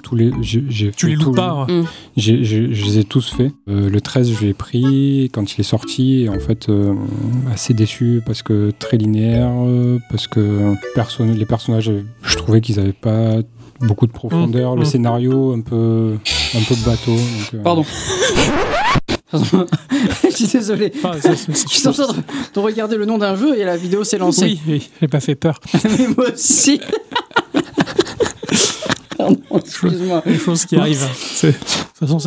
[0.02, 0.30] tous les.
[0.42, 1.64] j'ai- Tu les le- pas.
[1.68, 1.82] ouais.
[2.16, 3.52] J'ai- j'ai- Je les ai tous faits.
[3.68, 6.22] Euh, le 13, je l'ai pris quand il est sorti.
[6.24, 6.94] Et en fait, euh,
[7.52, 9.50] assez déçu parce que très linéaire,
[10.10, 11.90] parce que perso les personnages,
[12.22, 13.36] je trouvais qu'ils n'avaient pas
[13.80, 14.74] beaucoup de profondeur.
[14.74, 14.86] Mm, Le mm.
[14.86, 16.16] scénario, un peu,
[16.54, 17.12] un peu bateau.
[17.16, 17.84] donc, euh, Pardon.
[19.32, 20.92] je suis désolé.
[21.04, 22.12] Ah, Je suis en train de,
[22.54, 24.42] de regarder le nom d'un jeu et la vidéo s'est lancée.
[24.44, 25.60] Oui, oui, j'ai pas fait peur.
[25.84, 26.80] Mais moi aussi.
[29.20, 30.22] Pardon, excuse-moi.
[30.26, 31.06] Les choses qui arrivent.
[31.14, 32.18] C'est- De toute façon,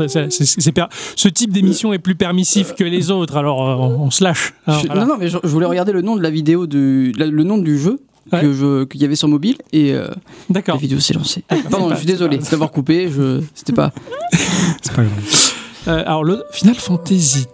[0.71, 4.23] per- ce type d'émission est plus permissif que les autres, alors euh, on, on se
[4.23, 4.53] lâche.
[4.67, 5.01] hein, voilà.
[5.01, 7.43] Non, non, mais je, je voulais regarder le nom de la vidéo, du, la- le
[7.43, 7.99] nom du jeu
[8.31, 8.39] Ouais.
[8.39, 10.07] que je- qu'il y avait sur mobile et euh,
[10.65, 11.43] la vidéo s'est lancée.
[11.49, 13.09] c'est Pardon, pas- je suis désolé d'avoir coupé.
[13.11, 13.91] Je, c'était pas.
[14.81, 15.51] c'est pas grave.
[15.89, 17.45] Euh, alors, le Final Fantasy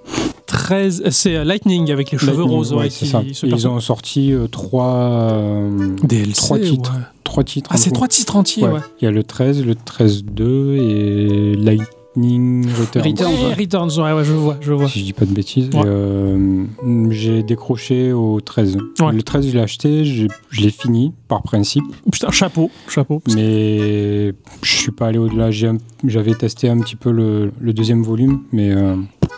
[0.50, 2.74] 13, euh, c'est euh, Lightning avec les cheveux Lightning, roses.
[2.74, 3.22] ouais, ouais, qui- ça.
[3.26, 6.34] Ils perso- ont sorti euh, trois, euh, DLC.
[6.34, 6.91] trois titres.
[6.93, 7.00] ouais.
[7.24, 7.70] trois titres.
[7.74, 8.80] Ah, c'est trois titres entiers, ouais.
[9.02, 13.04] Il y a le 13, le 13-2 et Lightning Returns.
[13.06, 13.34] Returns.
[13.45, 14.88] Ouais, Returns, je vois, je vois.
[14.89, 15.70] Si je dis pas de bêtises.
[15.76, 16.66] Euh,
[17.12, 18.78] j'ai décroché au 13.
[19.00, 19.14] Ouais.
[19.14, 20.26] Le 13, je l'ai acheté, je
[20.60, 23.22] l'ai fini par principe, Putain, chapeau, chapeau.
[23.36, 24.34] mais
[24.64, 25.50] je suis pas allé au-delà.
[25.52, 28.72] J'avais testé un petit peu le, le deuxième volume, mais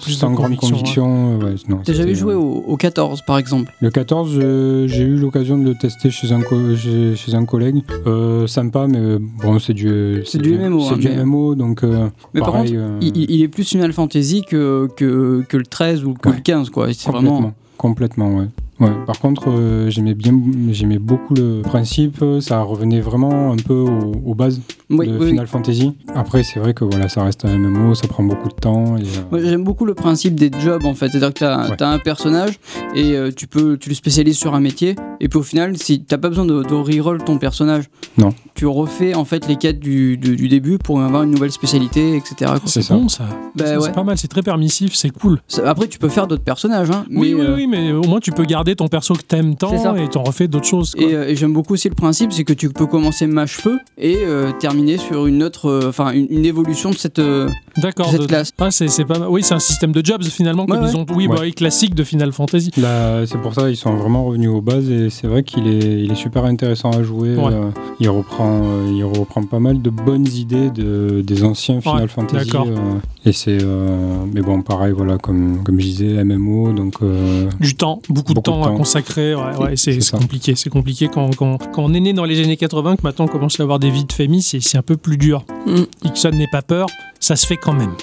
[0.03, 1.37] Plus sans de grande conviction, conviction.
[1.39, 3.71] ouais, non, T'as jamais c'était, joué euh, au, au 14 par exemple?
[3.81, 7.45] Le 14, euh, j'ai eu l'occasion de le tester chez un, co- chez, chez un
[7.45, 7.83] collègue.
[8.07, 11.83] Euh, sympa, mais bon, c'est du, C'est du MMO, C'est hein, du mais- MMO, donc
[11.83, 15.57] euh, Mais par pareil, contre, euh, il, il- est plus Final Fantasy que, que, que
[15.57, 16.35] le 13 ou que Ouais.
[16.35, 16.87] le 15, quoi.
[16.93, 17.33] C'est complètement.
[17.33, 17.53] vraiment.
[17.77, 18.45] Complètement, ouais.
[18.81, 18.89] Ouais.
[19.05, 20.33] Par contre, euh, j'aimais bien,
[20.71, 22.23] j'aimais beaucoup le principe.
[22.41, 24.59] Ça revenait vraiment un peu aux, aux bases
[24.89, 25.27] Oui, de oui, oui.
[25.29, 25.93] Final Fantasy.
[26.15, 28.97] Après, c'est vrai que voilà, ça reste un MMO, ça prend beaucoup de temps.
[28.97, 31.09] Et, euh, Moi, J'aime beaucoup le principe des jobs en fait.
[31.09, 31.81] C'est-à-dire que tu as, Ouais.
[31.81, 32.59] un personnage
[32.95, 34.95] et euh, tu, peux, tu le spécialises sur un métier.
[35.19, 37.85] Et puis au final, si t'as pas besoin de, de reroll ton personnage,
[38.17, 38.29] Non.
[38.55, 42.15] tu refais en fait les quêtes du, du, du début pour avoir une nouvelle spécialité,
[42.15, 42.35] etc.
[42.39, 42.59] quoi.
[42.65, 43.25] C'est bon, ça.
[43.55, 43.65] Bah.
[43.79, 45.39] C'est pas mal, c'est très permissif, c'est cool.
[45.47, 46.89] Ça- Après, tu peux faire d'autres personnages.
[46.89, 49.21] Hein, oui, mais, oui, euh, oui, mais au moins tu peux garder ton perso que
[49.21, 50.91] t'aimes tant et t'en refais d'autres choses.
[50.95, 51.03] quoi.
[51.03, 54.17] Et, euh, et j'aime beaucoup aussi le principe, c'est que tu peux commencer mâche-feu et
[54.25, 58.09] euh, terminer sur une autre, euh, enfin une, une évolution de cette, euh, D'accord.
[58.11, 58.51] cette de- classe.
[58.59, 59.27] Ah, c'est c'est pas mal.
[59.29, 61.05] Oui, c'est un système de jobs finalement, comme Ouais, ils ont.
[61.15, 61.35] Oui, Ouais.
[61.35, 62.71] bah, oui, classique de Final Fantasy.
[62.77, 66.03] Là, c'est pour ça ils sont vraiment revenus aux bases et c'est vrai qu'il est,
[66.03, 67.35] il est super intéressant à jouer.
[67.35, 67.51] Ouais.
[67.53, 67.69] Euh,
[67.99, 72.07] il reprend, euh, il reprend pas mal de bonnes idées de, des anciens Final Ouais,
[72.07, 72.45] Fantasy.
[72.47, 72.67] d'accord.
[72.67, 73.87] euh, et c'est, euh,
[74.33, 78.39] mais bon, pareil, voilà, comme comme je disais, MMO, donc euh, Du temps, beaucoup, de
[78.39, 78.77] Beaucoup de temps à temps.
[78.77, 79.35] consacrer.
[79.35, 80.55] Ouais, ouais, c'est compliqué.
[80.55, 83.27] C'est compliqué quand, quand, quand on est né dans les années 80, que maintenant on
[83.27, 85.45] commence à avoir des vies de famille, c'est c'est un peu plus dur.
[85.65, 85.83] Mm.
[86.05, 86.87] Ixon n'est pas peur,
[87.19, 87.93] ça se fait quand même.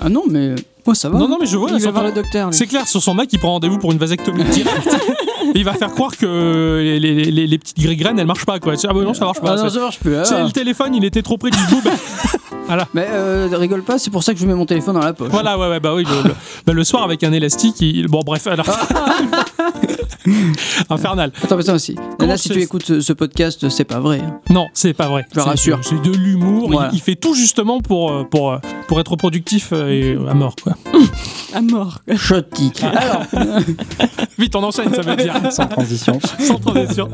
[0.00, 0.54] Ah non, mais
[0.94, 1.18] ça va.
[1.18, 1.70] Non, non, mais je vois.
[1.72, 2.48] Il va voir le docteur.
[2.52, 4.88] C'est clair, sur son Mac, il prend rendez-vous pour une vasectomie directe.
[5.54, 8.58] Il va faire croire que les, les, les- les petites graines, elles marchent pas.
[8.60, 8.74] Quoi.
[8.84, 9.52] Ah bah non, ça marche pas.
[9.58, 10.14] Ah non, ça- marche plus.
[10.14, 10.24] ah.
[10.24, 11.82] c'est le téléphone, il était trop près du bout.
[12.92, 15.30] Mais euh, rigole pas, c'est pour ça que je mets mon téléphone dans la poche.
[15.30, 16.04] voilà, ouais, ouais, bah oui.
[16.04, 16.34] Le, le-
[16.66, 18.08] bah, le soir, avec un élastique, il...
[18.08, 18.66] bon, bref, alors.
[20.90, 21.32] Infernal.
[21.42, 21.94] Attends, mais ça aussi.
[22.18, 24.20] Comment Là, si tu écoutes ce, podcast, c'est pas vrai.
[24.50, 25.26] Non, c'est pas vrai.
[25.34, 25.78] Je rassure.
[25.82, 26.64] C'est de l'humour.
[26.66, 26.90] Il- Voilà.
[26.92, 30.54] Il, fait tout justement pour, euh, pour, euh, pour être productif euh, et à mort.
[30.62, 30.74] Quoi.
[31.54, 31.98] À mort.
[32.16, 32.82] Chotique.
[32.84, 33.22] Alors,
[34.38, 35.34] Vite, on enchaîne, ça veut dire.
[35.50, 36.18] sans transition.
[36.38, 37.08] Sans transition.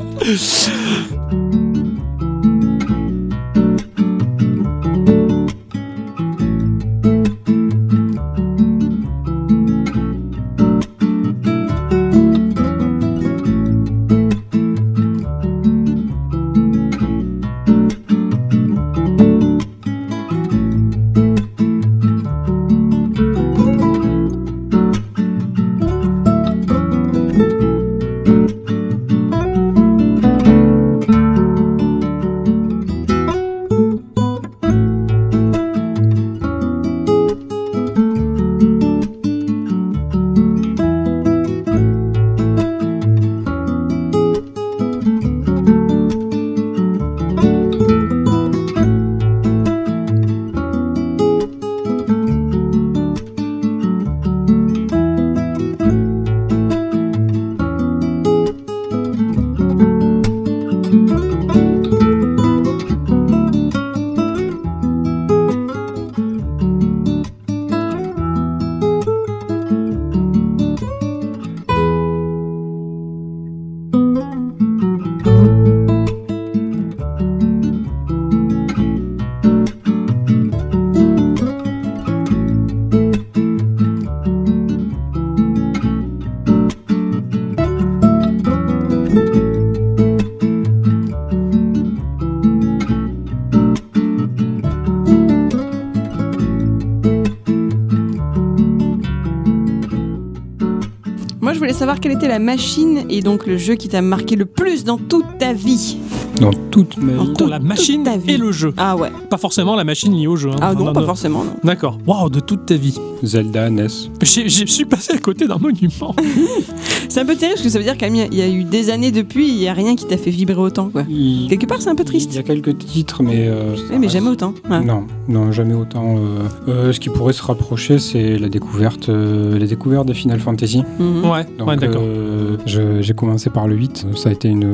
[101.85, 104.97] Savoir quelle était la machine et donc le jeu qui t'a marqué le plus dans
[104.97, 105.97] toute ta vie.
[106.41, 107.33] Dans toute ma vie.
[107.37, 108.73] Pour la machine et le jeu.
[108.75, 109.11] Ah ouais.
[109.29, 110.49] Pas forcément la machine liée au jeu.
[110.49, 110.55] hein.
[110.61, 111.05] Ah non, Non, pas non.
[111.05, 111.43] forcément.
[111.43, 111.53] Non.
[111.63, 111.99] D'accord.
[112.07, 112.29] Waouh,
[112.65, 112.97] de ta vie.
[113.23, 113.87] Zelda, NES.
[114.21, 116.15] J'ai- Je suis passé à côté d'un monument.
[117.09, 119.11] C'est un peu terrible parce que ça veut dire qu'il y a eu des années
[119.11, 121.03] depuis, il y a rien qui t'a fait vibrer autant quoi.
[121.09, 122.31] Il, Quelque part, c'est un peu triste.
[122.33, 123.47] il y a quelques titres, mais.
[123.47, 124.53] euh, Oui, mais reste- jamais autant.
[124.69, 124.83] Ouais.
[124.83, 126.17] Non, non, jamais autant.
[126.17, 126.39] euh.
[126.67, 130.83] Euh, ce qui pourrait se rapprocher, c'est la découverte, euh, la découverte des Final Fantasy.
[130.99, 131.25] Mhm.
[131.29, 132.01] Ouais, Donc, ouais, d'accord.
[132.03, 134.05] euh, j'ai commencé par le 8.
[134.15, 134.67] Ça a été une,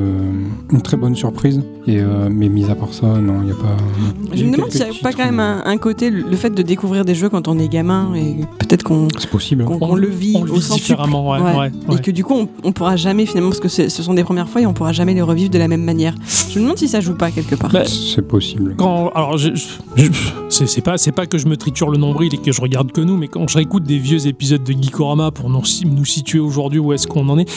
[0.72, 1.62] une très bonne surprise.
[1.88, 3.76] Et, euh, mais mis à part ça, non, il n'y a pas.
[4.34, 6.52] Je me demande s'il n'y a pas quand même un, un côté, le le fait
[6.52, 7.81] de découvrir des jeux quand on est gamin
[8.16, 9.66] et peut-être qu'on possible.
[9.96, 11.72] le vit on le au vit sens différemment, ouais, Ouais.
[11.88, 14.24] ouais, Et que du coup, on, on pourra jamais finalement, parce que ce sont des
[14.24, 16.16] premières fois et on pourra jamais les revivre de la même manière.
[16.50, 17.72] Je me demande si ça joue pas quelque part.
[17.72, 18.76] Bah, C'est possible.
[18.78, 19.38] Quand, alors,
[20.50, 22.92] c'est c'est pas, c'est pas que je me triture le nombril et que je regarde
[22.92, 26.40] que nous, mais quand je réécoute des vieux épisodes de Geekorama pour nous, nous situer
[26.40, 27.50] aujourd'hui où est-ce qu'on en est,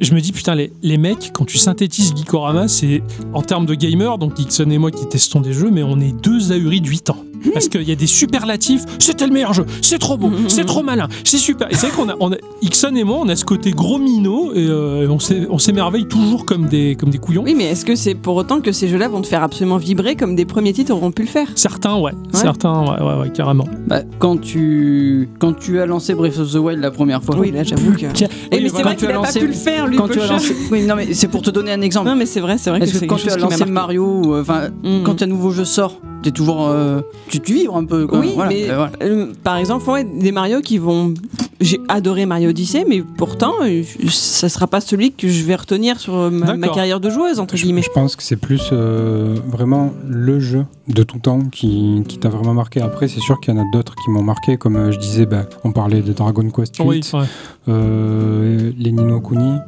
[0.00, 3.02] je me dis putain, les, les mecs, quand tu synthétises Geekorama, c'est
[3.32, 6.12] en termes de gamer, donc Ixon et moi qui testons des jeux, mais on est
[6.22, 7.16] deux ahuris de 8 ans.
[7.52, 10.82] Parce qu'il y a des superlatifs, c'était le meilleur jeu, c'est trop beau, c'est trop
[10.82, 11.70] malin, c'est super.
[11.70, 13.98] Et c'est vrai qu'on a, on a, Ixon et moi, on a ce côté gros
[13.98, 17.42] minot et euh, on s'é- on s'émerveille toujours comme des, comme des couillons.
[17.44, 20.16] Oui, mais est-ce que c'est pour autant que ces jeux-là vont te faire absolument vibrer
[20.16, 21.48] comme des premiers titres auront pu le faire?
[21.54, 23.66] Certains, ouais, certains, ouais, ouais, ouais, carrément.
[23.86, 27.36] Bah, quand tu quand tu as lancé Breath of the Wild la première fois.
[27.38, 28.06] Oui, là, j'avoue que.
[28.12, 29.96] Tiens, Eh, oui, mais voilà, c'est vrai qu'il a pas lancé- pu le faire, lui,
[29.96, 32.08] quand tu as lancé, oui, non mais c'est pour te donner un exemple.
[32.08, 33.64] Non, mais c'est vrai, c'est vrai que que quand tu as lancé.
[33.64, 35.02] Mario, euh, enfin, Mhm.
[35.04, 38.06] quand un nouveau jeu sort, t'es toujours, euh, tu, tu vibres un peu.
[38.06, 38.20] Quoi.
[38.20, 38.92] Oui, Voilà, mais euh, voilà.
[39.02, 41.14] euh, par exemple, ouais, des Mario qui vont.
[41.62, 45.98] J'ai adoré Mario Odyssey, mais pourtant, euh, ça sera pas celui que je vais retenir
[46.00, 47.82] sur euh, ma, carrière de joueuse, entre Je, guillemets.
[47.82, 52.28] je pense que c'est plus euh, vraiment le jeu de tout temps qui, qui t'a
[52.28, 52.80] vraiment marqué.
[52.80, 55.24] Après, c'est sûr qu'il y en a d'autres qui m'ont marqué, comme euh, je disais,
[55.26, 57.24] bah, on parlait de Dragon Quest 8, Oui, ouais.
[57.68, 59.58] euh, les Nino Kuni,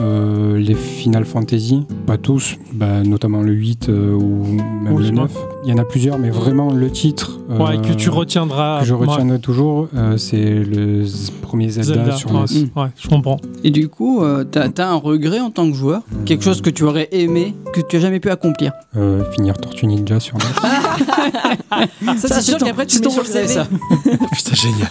[0.00, 5.08] euh, les Final Fantasy, pas tous, bah, notamment le 8 euh, ou même Oui, le
[5.08, 5.32] je 9.
[5.64, 8.80] Il y en a plusieurs, mais vraiment le titre Ouais, que tu retiendras.
[8.80, 11.04] que je ouais, retiendrai toujours, euh, c'est le
[11.42, 12.68] premier Zelda, Zelda, sur ouais, NES.
[12.76, 13.38] ouais, je comprends.
[13.64, 16.70] Et du coup, euh, t'as as un regret en tant que joueur, quelque chose que
[16.70, 18.72] tu aurais aimé, que tu as jamais pu accomplir?
[18.96, 20.42] Euh, finir Tortue Ninja sur NES.
[22.18, 23.48] Ça, c'est sûr qu'après, tu mets sur le CV.
[23.48, 23.66] ça.
[24.32, 24.88] Putain, génial.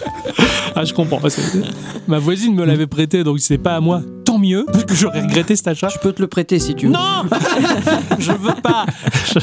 [0.76, 1.18] ah, je comprends.
[1.20, 1.42] parce que
[2.08, 4.02] ma voisine me l'avait prêté, donc c'est pas à moi.
[4.26, 5.88] Tant mieux, parce que j'aurais regretté cet achat.
[5.88, 6.92] Je peux te le prêter si tu veux.
[6.94, 7.24] Non
[8.20, 8.86] Je veux pas
[9.34, 9.40] Je-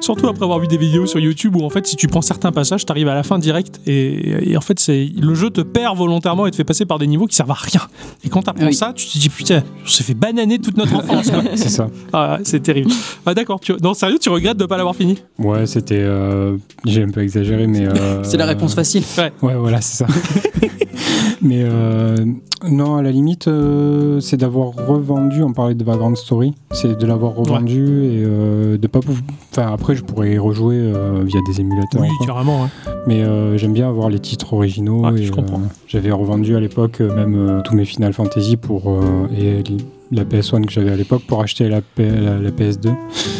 [0.00, 2.52] Surtout après avoir vu des vidéos sur YouTube où en fait si tu prends certains
[2.52, 5.96] passages, t'arrives à la fin direct et, et en fait c'est le jeu te perd
[5.96, 7.80] volontairement et te fait passer par des niveaux qui servent à rien.
[8.24, 8.74] Et quand t'apprends Oui.
[8.74, 11.30] ça, tu te dis putain, on s'est fait bananer toute notre enfance.
[11.54, 11.88] c'est ça.
[12.12, 12.90] Ah, c'est terrible.
[13.26, 13.72] Ah d'accord, tu...
[13.82, 15.22] non sérieux, tu regrettes de pas l'avoir fini?
[15.38, 15.98] Ouais, c'était.
[16.00, 17.86] euh, J'ai un peu exagéré, mais.
[17.86, 19.02] euh, C'est la réponse facile.
[19.42, 20.06] Ouais, voilà, c'est ça.
[21.42, 22.16] mais euh,
[22.68, 25.42] non, à la limite, euh, c'est d'avoir revendu.
[25.42, 29.22] On parlait de Vagrant Story, c'est de l'avoir revendu et euh, de pas pouvoir.
[29.52, 32.00] Enfin, après, je pourrais y rejouer euh, via des émulateurs.
[32.00, 32.26] Oui, quoi.
[32.26, 32.62] carrément.
[32.62, 32.68] ouais.
[33.06, 35.04] Mais euh, j'aime bien avoir les titres originaux.
[35.06, 35.57] Ouais, et, je comprends.
[35.86, 39.28] J'avais revendu à l'époque euh, même euh, tous mes Final Fantasy pour euh,
[40.10, 42.88] la PS1 que j'avais à l'époque pour acheter la, P- la, la PS2.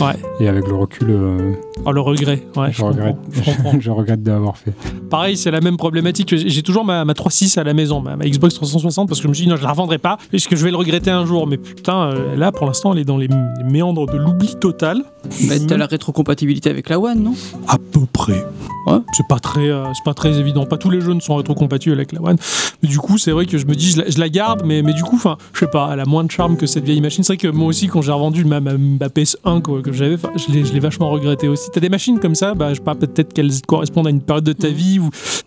[0.00, 0.14] Ouais.
[0.40, 1.52] Et avec le recul, euh,
[1.86, 2.42] Oh, le regret.
[2.56, 3.16] Ouais, je, regrette.
[3.80, 4.72] je regrette d'avoir fait.
[5.10, 6.34] Pareil, c'est la même problématique.
[6.36, 9.28] J'ai toujours ma, ma 3.6 à la maison, ma, ma Xbox 360, parce que je
[9.28, 11.46] me suis dit, non, je la revendrai pas, puisque je vais le regretter un jour.
[11.46, 15.02] Mais putain, euh, là, pour l'instant, elle est dans les, les méandres de l'oubli total.
[15.48, 17.34] Bah, t'as la rétrocompatibilité avec la One, non?
[17.68, 18.44] À peu près.
[18.86, 18.98] Ouais.
[19.12, 20.66] C'est pas très, euh, c'est pas très évident.
[20.66, 22.36] Pas tous les jeux ne sont rétrocompatibles avec la One.
[22.82, 24.82] Mais du coup, c'est vrai que je me dis, je la, je la garde, mais,
[24.82, 27.00] mais du coup, enfin, je sais pas, elle a moins de charme que cette vieille
[27.00, 27.24] machine.
[27.24, 30.16] C'est vrai que moi aussi, quand j'ai revendu ma, ma- ma PS1 quoi, que j'avais,
[30.36, 31.70] je l'ai, vachement regretté aussi.
[31.72, 34.44] T'as des machines comme ça, bah, je sais pas, peut-être qu'elles correspondent à une période
[34.44, 35.06] de ta vie où,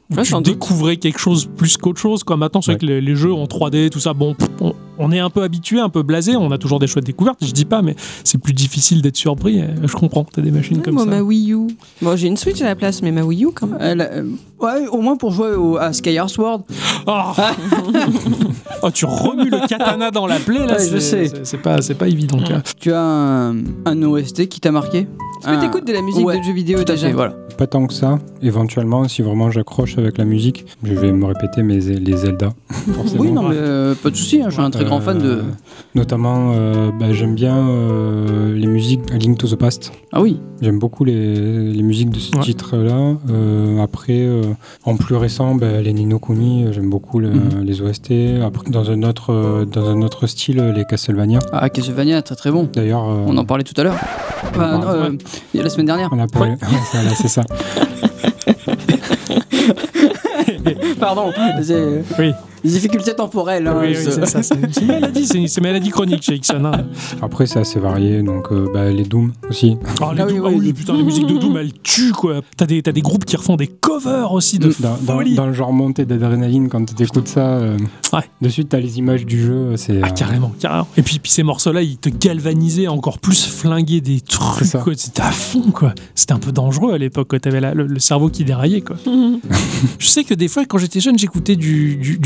[0.10, 0.46] où tu doute.
[0.46, 2.24] découvrais quelque chose plus qu'autre chose.
[2.24, 2.38] Quoi.
[2.38, 5.20] Maintenant, c'est vrai que les, les jeux en 3D, tout ça, bon, on, on est
[5.20, 6.36] un peu habitué, un peu blasé.
[6.36, 9.62] On a toujours des chouettes découvertes, je dis pas, mais c'est plus difficile d'être surpris.
[9.62, 10.24] euh, Je comprends.
[10.24, 11.10] T'as des machines comme Moi, ça.
[11.10, 11.68] ma Wii U.
[12.02, 13.78] Bon, j'ai une Switch à la place, mais ma Wii U quand même.
[13.82, 14.24] Elle, euh,
[14.60, 16.62] Ouais, au moins pour jouer au- à Skyward Sword.
[17.08, 17.12] Oh.
[18.84, 21.42] Oh, tu remues le katana dans la plaie là, Ouais, je c'est- sais.
[21.44, 22.40] c'est- pas, c'est pas évident.
[22.40, 22.62] quoi.
[22.80, 25.00] Tu as un, un OST qui t'a marqué
[25.44, 27.36] Est-ce que t'écoutes de la musique Ouais, de jeux vidéo Tout à déjà fait, voilà.
[27.58, 28.18] Pas tant que ça.
[28.42, 32.50] Éventuellement, si vraiment j'accroche avec la musique, je vais me répéter mes, les Zelda.
[32.72, 33.22] Forcément.
[33.22, 34.42] Oui, non, mais euh, pas de souci.
[34.42, 35.28] hein, je suis un très grand fan de.
[35.30, 35.42] Euh,
[35.96, 39.92] Notamment, euh, bah, j'aime bien euh, les musiques A Link to the Past.
[40.12, 40.40] Ah oui.
[40.62, 42.42] J'aime beaucoup les, les musiques de ce Ouais.
[42.44, 43.16] titre-là.
[43.30, 44.42] Euh, après, euh,
[44.86, 47.64] en plus récent, bah, les Nino Kuni, j'aime beaucoup le- Mhm.
[47.64, 48.42] les OST.
[48.44, 51.40] Après, dans un autre, euh, dans un autre style, les Castlevania.
[51.52, 52.68] Ah, Castlevania, très très bon.
[52.74, 53.96] D'ailleurs, euh, On en parlait tout à l'heure.
[54.52, 55.10] Enfin, non, euh,
[55.54, 56.10] il y a la semaine dernière.
[56.12, 56.52] on a parlé.
[56.52, 56.58] Ouais,
[56.94, 57.44] voilà, c'est ça.
[61.00, 61.32] Pardon.
[62.20, 62.34] Oui,
[62.64, 63.68] Les difficultés temporelles.
[63.68, 66.64] hein, oui, oui, ça- c'est une maladie, c'est une, c'est une maladie chronique chez Ixon.
[66.66, 66.72] hein.
[67.22, 69.78] Après, c'est assez varié, donc euh, bah, les Doom aussi.
[70.02, 72.12] Oh, les Ah oui, Doom- oui, ah les- putain, les musiques de Doom, elles tuent
[72.12, 72.42] quoi.
[72.58, 75.36] T'as des, t'as des groupes qui refont des covers aussi de Dans, dans- folie.
[75.36, 77.78] dans le genre montée d'adrénaline, quand tu écoutes ça, euh,
[78.14, 78.22] Ouais.
[78.42, 79.76] de suite, tu as les images du jeu.
[79.78, 80.88] C'est, Ah, euh, carrément, carrément.
[80.98, 84.68] Et puis, puis ces morceaux-là, ils te galvanisaient encore plus, flinguer des trucs.
[84.98, 85.94] C'était à fond, quoi.
[86.16, 87.30] C'était un peu dangereux à l'époque.
[87.42, 88.98] T'avais la- le, le cerveau qui déraillait, quoi.
[90.00, 92.20] Je sais que des fois, quand j'étais jeune, j'écoutais du, du,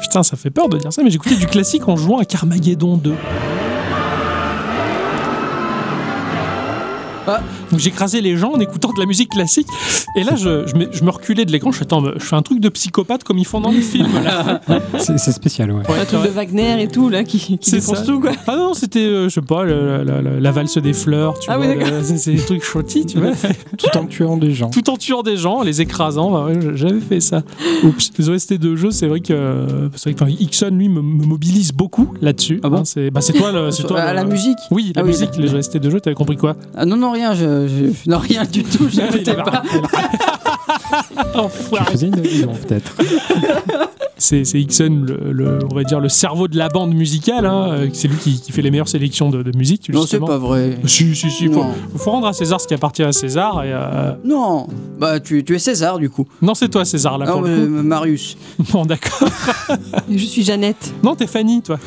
[0.00, 2.96] Putain, ça fait peur de dire ça, mais j'écoutais du classique en jouant à Carmageddon
[2.96, 3.14] 2.
[7.28, 7.40] Ah.
[7.70, 9.66] Donc j'écrasais les gens en écoutant de la musique classique.
[10.16, 11.70] Et là, je, je, me, je me reculais de l'écran.
[11.72, 14.08] Je fais, attends, je fais un truc de psychopathe comme ils font dans les films.
[14.24, 14.60] Là.
[14.98, 15.82] c'est, c'est spécial, ouais.
[15.88, 18.04] Un truc de Wagner et tout, là, qui, qui C'est défonce ça.
[18.04, 18.32] tout, quoi.
[18.46, 21.48] Ah non, c'était, euh, je sais pas, le- la, la- la valse des fleurs, tu
[21.50, 21.66] Ah vois.
[21.66, 23.32] oui, c'est, c'est des trucs chottis, tu vois.
[23.78, 24.70] Tout en tuant des gens.
[24.70, 26.30] Tout en tuant des gens, en les écrasant.
[26.30, 27.42] Bah ouais, j'avais fait ça.
[27.84, 28.10] Oups.
[28.18, 31.24] Les OST de jeu, c'est vrai que, euh, c'est vrai que Ixon, lui, me, me
[31.26, 32.60] mobilise beaucoup là-dessus.
[32.62, 35.02] Ah bon Hein, c'est, bah, c'est toi, le, c'est toi le- la musique Oui, la
[35.02, 36.54] Ah oui, musique, les OST de jeu, t'avais compris quoi?
[36.76, 37.34] Ah non, non, rien.
[37.34, 38.84] Je, je- non, rien du tout.
[38.92, 39.42] Il J'écoutais avait-
[41.76, 42.94] Tu faisais une allusion, peut-être.
[44.20, 47.46] C'est, Ixon, le, le- on va dire, le cerveau de la bande musicale.
[47.46, 49.88] hein, euh, c'est lui qui, qui fait les meilleures sélections de, de musique.
[49.92, 50.76] Non, c'est pas vrai.
[50.86, 51.46] Si, si, si.
[51.46, 51.64] Faut,
[51.96, 53.62] faut rendre à César ce qui appartient à César.
[53.62, 54.66] Et, euh, Non.
[54.98, 56.26] Bah, tu, tu es César, du coup.
[56.42, 57.70] Non, c'est toi, César, là, Non, pour mais, le coup.
[57.84, 58.36] Marius.
[58.72, 59.28] Bon, d'accord.
[60.10, 60.92] Je suis Jeannette.
[61.04, 61.78] Non, t'es Fanny, toi.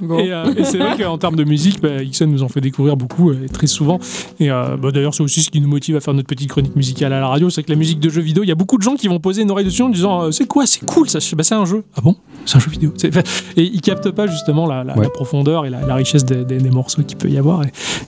[0.00, 0.18] Bon.
[0.20, 2.96] Et, euh, et c'est vrai qu'en termes de musique, bah, Ixon nous en fait découvrir
[2.96, 3.98] beaucoup, euh, et très souvent.
[4.40, 6.74] Et euh, bah, d'ailleurs, c'est aussi ce qui nous motive à faire notre petite chronique
[6.76, 7.50] musicale à la radio.
[7.50, 9.18] C'est que la musique de jeux vidéo, il y a beaucoup de gens qui vont
[9.18, 11.64] poser une oreille dessus en disant euh, C'est quoi C'est cool, ça bah, c'est un
[11.64, 11.82] jeu.
[11.96, 12.14] Ah bon?
[12.46, 12.92] C'est un jeu vidéo.
[13.56, 15.04] Et ils captent pas justement la, la- Ouais.
[15.04, 17.62] la profondeur et la, la richesse des, des- des morceaux qu'il peut y avoir.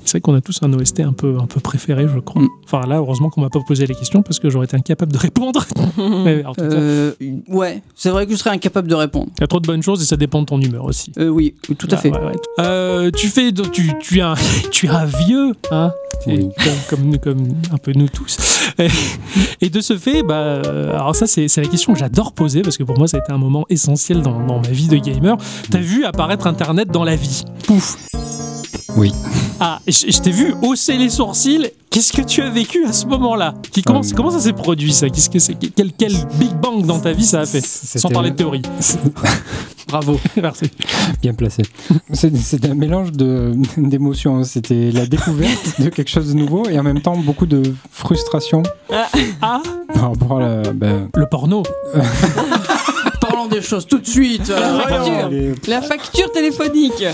[0.04, 2.42] C'est vrai qu'on a tous un OST un peu, un peu préféré, je crois.
[2.42, 2.48] Mm.
[2.64, 5.18] Enfin, là, heureusement qu'on m'a pas posé les questions parce que j'aurais été incapable de
[5.18, 5.64] répondre.
[6.24, 7.12] Mais Euh,
[7.48, 9.28] ouais, c'est vrai que je serais incapable de répondre.
[9.38, 11.12] il y a trop de bonnes choses et ça dépend de ton humeur aussi.
[11.18, 12.10] Euh, oui, tout à Ah, fait.
[12.10, 12.32] ouais, ouais.
[12.60, 14.34] Euh, tu fais, tu, tu es un,
[14.70, 15.92] tu es un vieux, hein,
[16.26, 16.48] Oui.
[16.90, 18.36] comme, comme, comme un peu nous tous.
[18.78, 18.88] Et,
[19.62, 22.76] et de ce fait, bah, euh, alors ça c'est la question que j'adore poser parce
[22.76, 25.36] que pour moi ça a été un moment essentiel dans, dans ma vie de gamer.
[25.70, 27.44] T'as vu apparaître Internet dans la vie?
[27.66, 27.96] Pouf.
[28.96, 29.12] Oui.
[29.60, 31.68] Ah, je, je t'ai vu hausser les sourcils.
[31.90, 34.92] Qu'est-ce que tu as vécu à ce moment-là Qui, comment, Euh, comment ça s'est produit
[34.92, 38.08] ça Qu'est-ce que c'est quel, quel Big Bang dans ta vie ça a fait Sans
[38.10, 38.62] parler de théorie.
[39.88, 40.18] Bravo.
[40.42, 40.70] Merci.
[41.22, 41.62] Bien placé.
[42.12, 43.12] C'est- C'était un mélange
[43.76, 44.44] d'émotions.
[44.44, 48.62] C'était la découverte de quelque chose de nouveau et en même temps beaucoup de frustration
[49.40, 49.62] Ah,
[49.94, 50.72] par rapport à la.
[50.72, 51.62] ben, le porno.
[53.36, 54.48] Parlons des choses tout de suite.
[54.48, 55.28] La facture.
[55.28, 57.04] les- La facture téléphonique.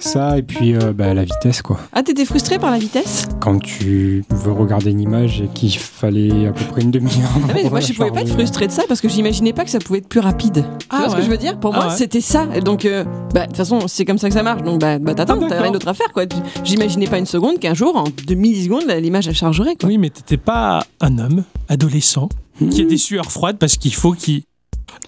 [0.00, 1.78] ça et puis euh, ben, la vitesse quoi.
[1.92, 3.26] Ah, t'étais frustré par la vitesse?
[3.38, 7.28] Quand tu veux regarder une image et qu'il fallait à peu près une demi-heure.
[7.50, 9.70] ah mais Moi, je pouvais pas être frustré de ça parce que j'imaginais pas que
[9.70, 10.64] ça pouvait être plus rapide.
[10.78, 11.60] Tu Ah vois ce que je veux dire?
[11.60, 11.96] Pour Ah moi, ouais.
[11.98, 12.46] c'était ça.
[12.64, 14.62] Donc, euh, bah, de toute façon, c'est comme ça que ça marche.
[14.62, 16.24] Donc, bah, bah t'attends, Ah, t'as rien d'autre à faire, quoi.
[16.24, 19.90] Tu- J'imaginais pas une seconde qu'un jour, en 2 millisecondes, la- l'image elle chargerait, quoi.
[19.90, 22.30] Oui, mais t'étais pas un homme adolescent
[22.70, 24.44] qui a des sueurs froides parce qu'il faut qu'il.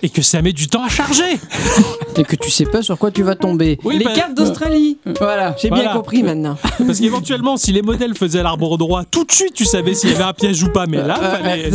[0.03, 1.39] Et que ça met du temps à charger
[2.17, 3.79] Et que tu sais pas sur quoi tu vas tomber.
[3.85, 4.99] Oui, Les bah, cartes d'Australie.
[5.19, 5.55] Voilà.
[5.61, 5.85] J'ai Voilà.
[5.85, 6.57] bien compris maintenant.
[6.87, 10.15] Parce qu'éventuellement, si les modèles faisaient l'arbre droit, tout de suite tu savais s'il y
[10.15, 10.87] avait un piège ou pas.
[10.87, 11.69] Mais là, fallait.
[11.69, 11.73] Et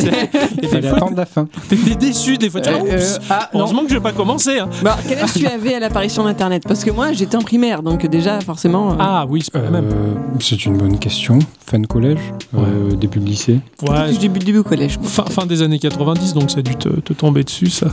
[0.61, 1.47] Il fallait attendre la fin.
[1.69, 2.61] t'étais déçu des fois.
[2.61, 3.61] Tu vois, Euh, oups, euh, ah, non.
[3.61, 4.59] Heureusement que je vais pas commencer.
[4.59, 4.69] hein.
[4.83, 6.63] Bon, quel âge tu avais à l'apparition d'Internet?
[6.67, 8.91] Parce que moi, j'étais en primaire, donc déjà, forcément.
[8.91, 9.89] euh, Ah oui, c'est pas la même.
[9.89, 11.39] Euh, C'est une bonne question.
[11.69, 12.17] Fin de collège,
[12.55, 13.59] euh, début de lycée.
[13.83, 14.97] Ouais, je début, début au collège.
[15.03, 17.89] fin, fin des années 90, donc ça a dû te, te tomber dessus, ça.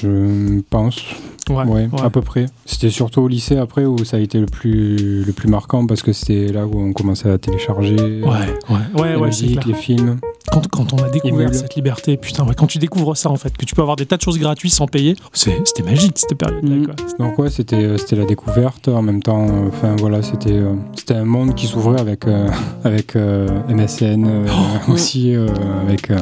[0.00, 1.02] Je pense.
[1.48, 2.00] Ouais, Ouais, ouais.
[2.02, 2.46] à peu près.
[2.64, 6.02] C'était surtout au lycée après où ça a été le plus, le plus marquant parce
[6.02, 8.30] que c'était là où on commençait à télécharger euh, Ouais,
[8.68, 10.18] ouais, ouais, la ouais, musique, les films.
[10.52, 13.56] Quand, quand on a découvert cette liberté, putain, ouais, quand tu découvres ça en fait,
[13.56, 16.86] que tu peux avoir des tas de choses gratuites sans payer, c'était magique cette période-là.
[16.86, 17.26] Quoi.
[17.26, 18.88] Donc ouais, c'était euh, c'était la découverte.
[18.88, 22.48] En même temps, euh, enfin voilà, c'était euh, c'était un monde qui s'ouvrait avec euh,
[22.84, 24.46] avec euh, MSN euh,
[24.88, 24.92] Oh.
[24.92, 25.48] aussi euh,
[25.82, 26.16] avec euh,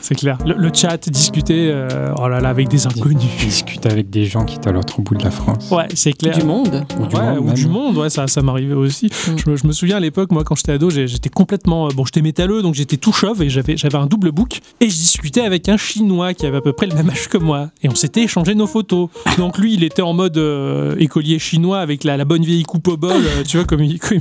[0.00, 0.38] C'est clair.
[0.46, 3.18] Le, le chat, discuter, euh, oh là là, avec des inconnus.
[3.40, 5.70] discuter avec des gens qui étaient à l'autre bout de la France.
[5.70, 6.36] Ouais, c'est clair.
[6.36, 6.84] Du monde.
[7.00, 7.54] Ou du Ouais, monde ou même.
[7.54, 9.06] du monde, ouais, ça, ça m'arrivait aussi.
[9.06, 9.36] Mm.
[9.44, 11.86] Je, me, je me souviens à l'époque, moi, quand j'étais ado, j'étais complètement.
[11.86, 14.60] euh, Bon, j'étais métalleux, donc j'étais tout chauve et j'avais j'avais un double book.
[14.80, 17.38] Et je discutais avec un chinois qui avait à peu près le même âge que
[17.38, 17.70] moi.
[17.82, 19.08] Et on s'était échangé nos photos.
[19.36, 22.88] Donc lui, il était en mode euh, écolier chinois avec la, la bonne vieille coupe
[22.88, 24.18] au bol, euh, tu vois, comme, il- comme,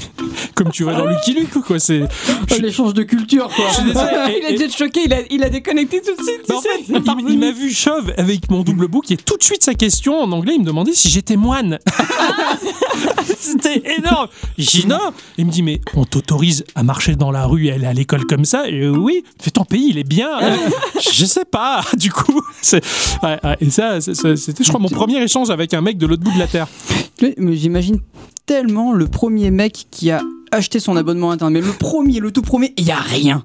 [0.56, 1.80] comme tu vois dans Lucky Luke, quoi.
[1.80, 2.02] C'est.
[2.62, 3.66] L'échange de culture, quoi.
[3.70, 4.08] je suis désolé.
[4.30, 6.42] Et- il a dû être choqué, il a, il a des connecté tout de suite.
[6.44, 9.18] tu Mais en sais, fait, c'est il, m'a vu chauve avec mon double book et
[9.18, 11.80] tout de suite sa question en anglais, il me demandait si j'étais moine.
[13.40, 14.28] C'était énorme.
[14.58, 15.00] J'ai dit non.
[15.38, 18.26] Il me dit mais on t'autorise à marcher dans la rue et aller à l'école
[18.26, 18.68] comme ça?
[18.70, 19.24] Et, euh, Oui.
[19.40, 20.30] Fais ton pays, il est bien.
[21.14, 21.82] je sais pas.
[21.98, 22.84] Du coup, c'est-
[23.24, 23.58] ouais, ouais.
[23.60, 26.40] et ça, c'était je crois mon premier échange avec un mec de l'autre bout de
[26.40, 26.68] la terre.
[27.20, 28.00] J'imagine
[28.46, 32.42] tellement le premier mec qui a acheté son abonnement internet, mais le premier, le tout
[32.42, 33.44] premier, il y a rien.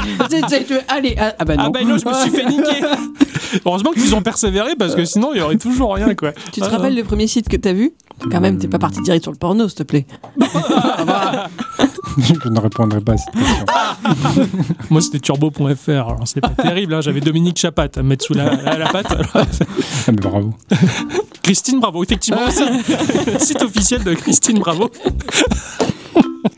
[0.88, 1.64] Allez, ah, ah bah non.
[1.66, 2.86] Ah ben non, je me suis fait niquer.
[3.66, 6.32] Heureusement qu'ils ont persévéré parce que sinon il y aurait toujours rien quoi.
[6.52, 7.92] Tu te Ah, rappelles le premier site que t'as vu?
[8.30, 10.06] Quand même, t'es pas parti direct sur le porno, s'il te plaît.
[12.18, 14.48] je ne répondrai pas à cette question.
[14.90, 15.88] Moi, c'était turbo.fr.
[15.90, 16.92] Alors, c'est pas terrible.
[16.94, 17.00] hein.
[17.00, 19.10] J'avais Dominique Chapat à me mettre sous la, la, la patte.
[19.10, 19.44] Alors, Ah,
[20.08, 20.52] mais bravo.
[21.42, 22.42] Christine Bravo, effectivement.
[22.46, 22.62] aussi.
[23.38, 24.90] Site officiel de Christine Bravo.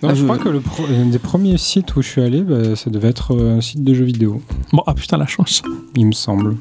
[0.02, 2.22] Non, Ah, je je- crois que le pro- un des premiers sites où je suis
[2.22, 4.42] allé, bah, ça devait être euh, un site de jeux vidéo,
[4.72, 5.62] Bon, ah putain, la chance.
[5.96, 6.56] il me semble.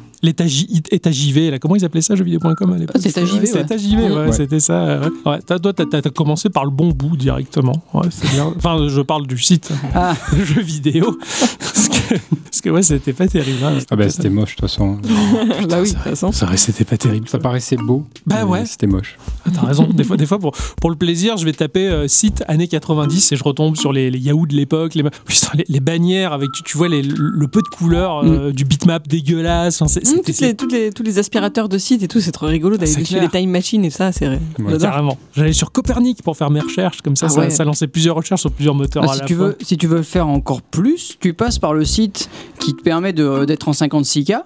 [1.11, 2.95] JV, là, comment ils appelaient ça, jeuxvideo.com à l'époque?
[2.95, 4.31] Ah, c'est JV, Ouais, ouais.
[4.31, 5.01] c'était ça.
[5.25, 5.39] Ouais.
[5.41, 7.81] Toi, t'as t'as commencé par le bon bout directement.
[7.95, 8.53] Ouais, c'est bien.
[8.55, 10.13] Enfin, je parle du site Ah.
[10.37, 11.17] de jeux vidéo.
[11.59, 13.63] parce, que, parce que, ouais, c'était pas terrible.
[13.63, 13.79] hein.
[13.89, 14.97] Ah bah c'était moche de toute façon.
[15.67, 16.31] bah oui, de toute façon.
[16.55, 17.27] C'était pas terrible.
[17.27, 18.05] Ça paraissait beau.
[18.27, 18.65] Bah ouais.
[18.67, 19.17] C'était moche.
[19.45, 19.87] Ah, T'as raison.
[19.91, 23.30] Des fois, des fois pour, pour le plaisir, je vais taper euh, site années 90
[23.32, 26.51] et je retombe sur les, les Yahoo de l'époque, les, putain, les, les bannières avec,
[26.53, 29.82] tu, tu vois, les- le peu de couleurs euh, du bitmap dégueulasse.
[29.82, 32.32] Enfin, c'est- c'était- toutes les, toutes les- tous les aspirateurs de sites et tout, c'est
[32.32, 34.27] trop rigolo d'aller C'est dessus, les time machines et ça, c'est.
[34.27, 34.39] Ouais.
[34.79, 35.17] Carrément.
[35.36, 37.49] J'allais sur Copernic pour faire mes recherches, comme ça, Ah ça, ouais.
[37.49, 39.47] ça lançait plusieurs recherches sur plusieurs moteurs Ah, à si, la tu fois.
[39.47, 42.29] veux, si tu veux faire encore plus, tu passes par le site
[42.59, 44.41] qui te permet de- d'être en 56K.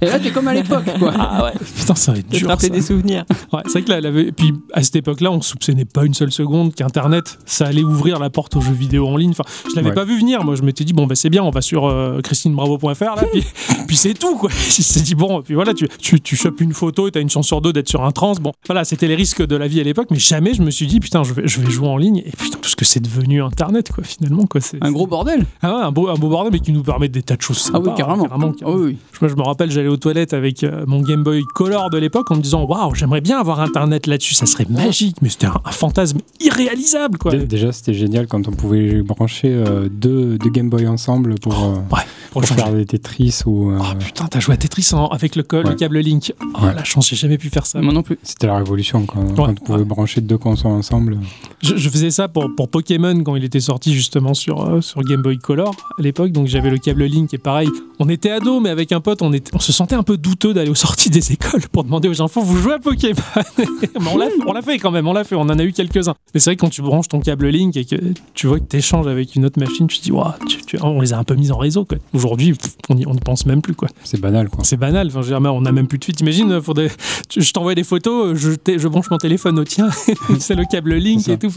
[0.00, 1.12] Et là, t'es comme à l'époque, quoi.
[1.18, 2.48] Ah ouais, putain, ça va être dur.
[2.60, 2.68] ça.
[2.68, 3.24] des souvenirs.
[3.52, 6.14] Ouais, c'est vrai que là, elle avait- puis à cette époque-là, on soupçonnait pas une
[6.14, 9.30] seule seconde qu'Internet, ça allait ouvrir la porte aux jeux vidéo en ligne.
[9.30, 9.94] Enfin, je l'avais Ouais.
[9.94, 10.44] pas vu venir.
[10.44, 13.44] Moi, je m'étais dit bon, bah c'est bien, on va sur euh, christinebravo.fr là, puis,
[13.86, 14.50] puis c'est tout quoi.
[14.50, 17.20] Je me suis dit bon, puis voilà, tu, tu, tu chopes une photo et t'as
[17.20, 18.32] une chance sur deux d'être sur un trans.
[18.40, 20.86] Bon, voilà, c'était les risques de la vie à l'époque, mais jamais je me suis
[20.86, 23.00] dit putain, je vais, je vais jouer en ligne et putain, tout ce que c'est
[23.00, 24.60] devenu Internet quoi, finalement quoi.
[24.60, 25.44] C'est Un gros bordel.
[25.62, 27.70] ah ouais, un beau, un beau bordel, mais qui nous permet des tas de choses.
[27.72, 28.24] Ah oui, sympas, carrément.
[28.24, 28.96] carrément, Ah oui, oui.
[29.20, 32.30] moi, je me rappelle, j'allais aux toilettes avec euh, mon Game Boy Color de l'époque
[32.30, 35.16] en me disant Waouh, j'aimerais bien avoir Internet là-dessus, ça serait magique.
[35.22, 37.32] Mais c'était un, un fantasme irréalisable, quoi.
[37.32, 41.52] Dé- Déjà c'était génial quand on pouvait brancher euh, deux, deux Game Boy ensemble pour,
[41.52, 41.98] euh, Pour
[42.30, 43.70] pour faire des Tetris ou.
[43.70, 45.74] euh, Oh putain, t'as joué à Tetris en- avec le, Ouais.
[45.76, 46.32] câble Link.
[46.40, 46.74] Oh Ouais.
[46.74, 47.80] la chance, j'ai jamais pu faire ça.
[47.80, 48.18] Moi non plus.
[48.22, 49.84] C'était la révolution quand, quand on pouvait ouais.
[49.84, 51.18] brancher deux consoles ensemble.
[51.62, 55.02] Je, je faisais ça pour, pour Pokémon quand il était sorti justement sur, euh, sur
[55.02, 56.32] Game Boy Color à l'époque.
[56.32, 59.32] Donc j'avais le câble Link et pareil, on était ados, mais avec un pote, on,
[59.32, 62.20] était, on se sentait un peu douteux d'aller aux sorties des écoles pour demander aux
[62.20, 63.14] enfants Vous jouez à Pokémon?
[63.58, 65.72] Mais on l'a on l'a fait quand même, on l'a fait, on en a eu
[65.72, 66.14] quelques-uns.
[66.34, 67.95] Mais c'est vrai que quand tu branches ton câble Link et que
[68.34, 70.78] tu vois que tu échanges avec une autre machine, tu te dis Waouh, tu- tu-
[70.82, 71.84] on les a un peu mis en réseau.
[71.84, 71.98] quoi.
[72.14, 73.74] Aujourd'hui, pff, on n'y on pense même plus.
[73.74, 73.88] quoi.
[74.04, 74.64] C'est banal quoi.
[74.64, 75.08] C'est banal.
[75.08, 76.16] Enfin, je veux dire, on n'a même plus de fuite.
[76.16, 76.90] T'imagines, faudrait-
[77.28, 79.88] tu- je t'envoie des photos, je, t'ai- je branche mon téléphone au tien,
[80.38, 81.50] c'est le câble Link et tout.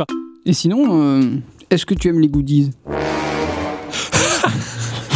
[0.45, 1.35] Et sinon, euh,
[1.69, 2.71] est-ce que tu aimes les goodies?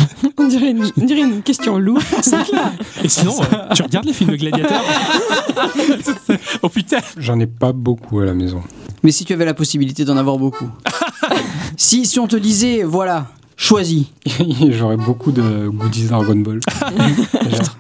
[0.44, 2.04] On dirait une, on dirait une question louche.
[3.04, 4.84] Et sinon, euh, tu regardes les films de gladiateurs
[6.62, 8.62] Oh putain J'en ai pas beaucoup à la maison.
[9.04, 10.68] Mais si tu avais la possibilité d'en avoir beaucoup.
[11.78, 14.06] si, si on te disait, voilà, choisis.
[14.70, 16.60] J'aurais beaucoup de goodies Dragon Ball.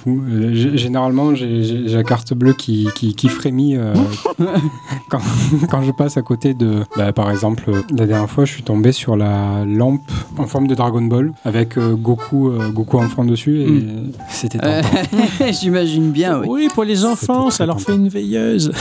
[0.76, 3.94] Généralement, j'ai la carte bleue qui, qui, qui frémit euh,
[5.10, 5.22] quand,
[5.70, 6.84] quand je passe à côté de.
[6.98, 10.68] bah, par exemple, euh, la dernière fois, je suis tombé sur la lampe en forme
[10.68, 13.86] de Dragon Ball avec euh, Goku, euh, Goku enfant dessus et
[14.30, 14.82] c'était Euh.
[15.52, 16.48] J'imagine bien, oui.
[16.50, 18.72] Oui, pour les enfants, ça leur fait une veilleuse.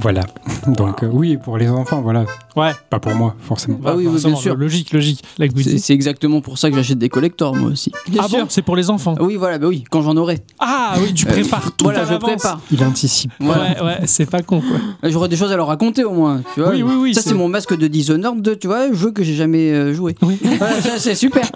[0.00, 0.22] Voilà.
[0.66, 2.24] Donc, euh, oui, pour les enfants, voilà.
[2.56, 2.72] Ouais.
[2.90, 3.78] Pas pour moi, forcément.
[3.84, 4.56] Ah oui, oui, forcément, bien sûr.
[4.56, 5.22] Logique, logique.
[5.38, 5.78] La C'est goodie.
[5.98, 7.90] C'est exactement pour ça que j'achète des collectors, moi aussi.
[8.18, 9.14] Ah bon C'est pour les enfants.
[9.18, 10.38] Ah Oui, voilà, bah oui, quand j'en aurai.
[10.60, 12.60] Ah oui, tu Euh, prépares tout Voilà, à je prépare.
[12.70, 13.32] Il anticipe.
[13.40, 13.62] Voilà.
[13.64, 15.10] Ouais, ouais, c'est pas con quoi.
[15.10, 16.70] J'aurai des choses à leur raconter au moins, tu vois.
[16.70, 19.70] Oui, oui, oui, Ça, c'est- mon masque de Dishonored, tu vois, jeu que j'ai jamais
[19.72, 20.14] euh, joué.
[20.22, 20.38] Oui.
[20.58, 21.50] Voilà, ça, c'est super.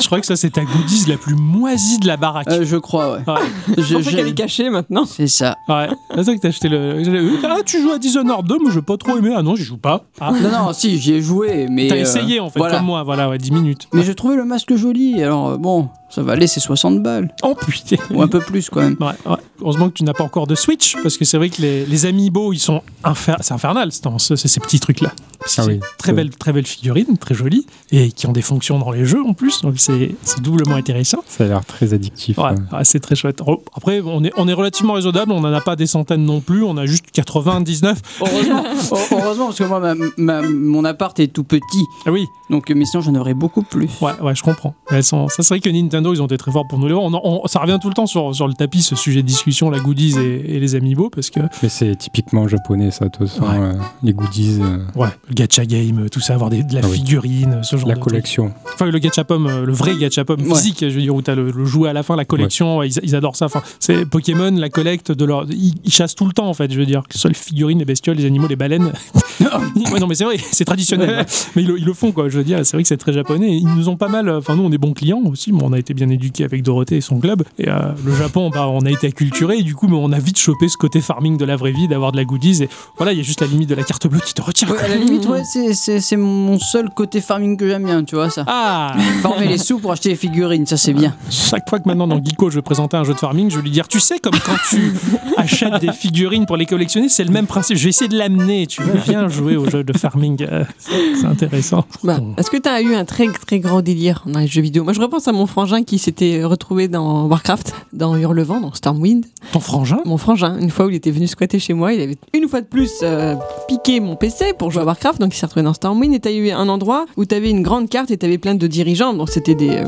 [0.00, 2.48] Je crois que ça, c'est ta goodies la plus moisie de la baraque.
[2.50, 3.18] Euh, je crois, ouais.
[3.26, 3.40] Ouais.
[3.76, 5.04] Je- Je pensais je- qu'elle est cachée maintenant.
[5.04, 5.56] C'est ça.
[5.68, 7.02] Ouais, c'est ça que t'as acheté le.
[7.44, 9.34] Ah, tu joues à Dishonored 2, moi j'ai pas trop aimé.
[9.36, 10.04] Ah non, j'y joue pas.
[10.20, 11.88] Ah, Non, non, si, j'y ai joué, mais.
[11.88, 12.67] t'as euh, essayé en fait, voilà.
[12.70, 13.88] Comme moi, voilà, ouais, 10 minutes.
[13.92, 17.34] Mais je trouvais le masque joli, alors euh, bon, ça va aller, c'est 60 balles.
[17.42, 17.96] Oh putain.
[18.10, 18.96] Ou un peu plus quand même.
[19.00, 19.36] Ouais, ouais.
[19.60, 22.06] Heureusement que tu n'as pas encore de Switch, parce que c'est vrai que les, les
[22.06, 23.36] amiibo, ils sont infer...
[23.40, 25.12] c'est infernal, c'est ces petits trucs-là.
[25.48, 25.80] C'est Ah oui.
[25.98, 29.22] très belle, très belle figurine, très jolie, et qui ont des fonctions dans les jeux
[29.24, 31.24] en plus, donc c'est doublement intéressant.
[31.26, 32.38] Ça a l'air très addictif.
[32.38, 32.54] Ouais, ouais.
[32.72, 33.40] ouais, c'est très chouette.
[33.40, 36.40] Re- Après, on est, on est relativement raisonnable, on n'en a pas des centaines non
[36.40, 37.98] plus, on a juste 99.
[38.20, 41.84] Heureusement, Oh, heureusement, parce que moi, ma- ma- mon appart est tout petit.
[42.06, 43.88] Ah oui, Donc, mais sinon, j'en aurais beaucoup plus.
[44.00, 44.74] ouais, ouais, je comprends.
[44.90, 46.94] Elles sont, ça serait que Nintendo, ils ont été très forts pour nous les.
[46.94, 47.10] On-
[47.44, 49.78] on- ça revient tout le temps sur, sur le tapis, ce sujet de discussion, la
[49.80, 53.42] goodies et, et les amiibo, parce que, Mais c'est typiquement japonais, ça, de toute façon.
[53.42, 53.58] Ouais.
[53.58, 53.72] euh,
[54.02, 56.96] les goodies, euh, ouais, le gacha game, tout ça, avoir des- de la Ah oui.
[56.96, 58.10] figurine, ce genre la de trucs.
[58.12, 58.52] collection.
[58.74, 60.48] Enfin, le gachapom, euh, le vrai gachapom Ouais.
[60.54, 62.92] physique, je veux dire, où t'as le, le jouet à la fin, la collection, ils,
[63.02, 63.46] ils adorent ça.
[63.46, 65.46] Enfin, c'est Pokémon, la collecte de leur.
[65.50, 67.02] Ils, ils chassent tout le temps, en fait, je veux dire.
[67.08, 68.92] Que ce soit les figurines, les bestioles, les animaux, les baleines.
[69.40, 71.10] ouais, non, mais c'est vrai, c'est traditionnel.
[71.20, 71.24] hein.
[71.56, 72.28] mais ils, le- ils le font, quoi.
[72.28, 73.56] Je veux dire, c'est vrai que c'est très japonais.
[73.56, 74.28] Ils nous ont pas mal.
[74.30, 76.96] Enfin, nous, on est bons clients aussi, mais on a été bien éduqués avec Dorothée
[76.96, 77.42] et son club.
[77.58, 80.18] Et euh, le Japon, bah, on a été acculturés, et du coup, mais on a
[80.18, 82.64] vite chopé ce côté farming de la vraie vie, d'avoir de la goodies.
[82.64, 84.42] Et voilà, il y a juste la limite de la carte bleue qui te.
[84.48, 88.44] Ouais, la limite, ouais, c'est- mon seul côté farming que j'aime bien, tu vois ça.
[88.46, 91.14] Ah Farmer les sous pour acheter les figurines, ça c'est bien.
[91.30, 93.62] Chaque fois que maintenant dans Geeko je vais présenter un jeu de farming, je vais
[93.62, 94.92] lui dire Tu sais, comme quand tu
[95.36, 97.76] achètes des figurines pour les collectionner, c'est le même principe.
[97.76, 98.66] Je vais essayer de l'amener.
[98.66, 101.84] Tu veux bien jouer au jeu de farming euh, C'est intéressant.
[102.04, 104.84] Bah, Est-ce que tu as eu un très très grand délire dans les jeux vidéo?
[104.84, 109.24] Moi, je repense à mon frangin qui s'était retrouvé dans Warcraft, dans Hurlevent, dans Stormwind.
[109.52, 109.98] Ton frangin?
[110.04, 112.60] Mon frangin, une fois où il était venu squatter chez moi, il avait une fois
[112.60, 113.34] de plus euh,
[113.68, 116.12] piqué mon PC pour jouer à Warcraft, donc il s'est retrouvé dans Stormwind.
[116.14, 119.14] Et t'as eu un endroit où t'avais une grande carte et t'avais plein de dirigeants,
[119.14, 119.84] donc c'était des euh,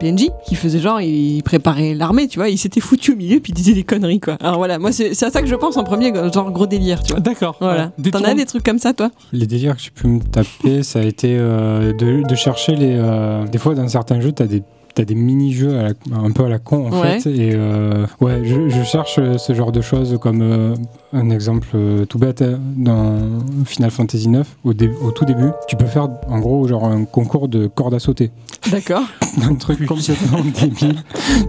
[0.00, 3.52] PNJ qui faisaient genre, ils préparaient l'armée, tu vois, ils s'étaient foutus au milieu puis
[3.52, 4.34] ils disaient des conneries, quoi.
[4.40, 7.12] Alors voilà, moi c'est à ça que je pense en premier, genre gros délire, tu
[7.12, 7.20] vois.
[7.20, 7.56] D'accord.
[7.60, 7.92] Voilà.
[8.02, 8.10] Ouais.
[8.10, 9.10] T'en as des trucs comme ça, toi?
[9.32, 12.94] Les délires que j'ai pu me taper, ça a été euh, de, de chercher les.
[12.96, 14.62] euh, des fois, dans certains jeux, t'as des
[14.96, 15.76] T'as des mini-jeux
[16.10, 17.20] un peu à la con en Ouais.
[17.20, 20.74] fait et euh, ouais je, je cherche euh, ce genre de choses comme euh,
[21.12, 22.42] un exemple euh, tout bête
[22.78, 23.18] dans
[23.66, 27.04] Final Fantasy 9 au, dé- au tout début tu peux faire en gros genre un
[27.04, 28.30] concours de corde à sauter
[28.70, 29.02] D'accord.
[29.48, 30.96] un truc complètement débile.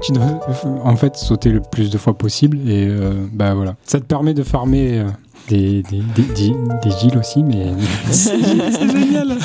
[0.04, 0.40] Tu dois
[0.84, 3.76] en fait sauter le plus de fois possible et euh, bah voilà.
[3.86, 5.06] Ça te permet de farmer euh,
[5.48, 7.68] des, des, des, des, des gilles aussi, mais
[8.12, 8.38] C'est
[8.92, 9.38] génial.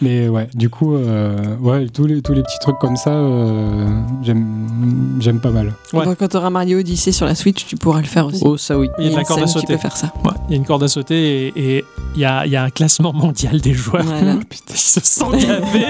[0.00, 0.48] mais ouais.
[0.54, 3.88] Du coup, euh, ouais, tous les tous les petits trucs comme ça, euh,
[4.22, 5.72] j'aime j'aime pas mal.
[5.92, 6.04] Ouais.
[6.04, 8.42] Donc, quand t'auras Mario Odyssey sur la Switch, tu pourras le faire aussi.
[8.44, 8.88] Oh, ça oui.
[8.98, 9.74] Il y a de la une corde à sauter.
[9.74, 10.12] peut faire ça.
[10.24, 11.84] Ouais, il y a une corde à sauter et et
[12.14, 14.04] il y a, il y a un classement mondial des joueurs.
[14.04, 14.36] Voilà.
[14.48, 15.86] Putain, ils se sentent gavés.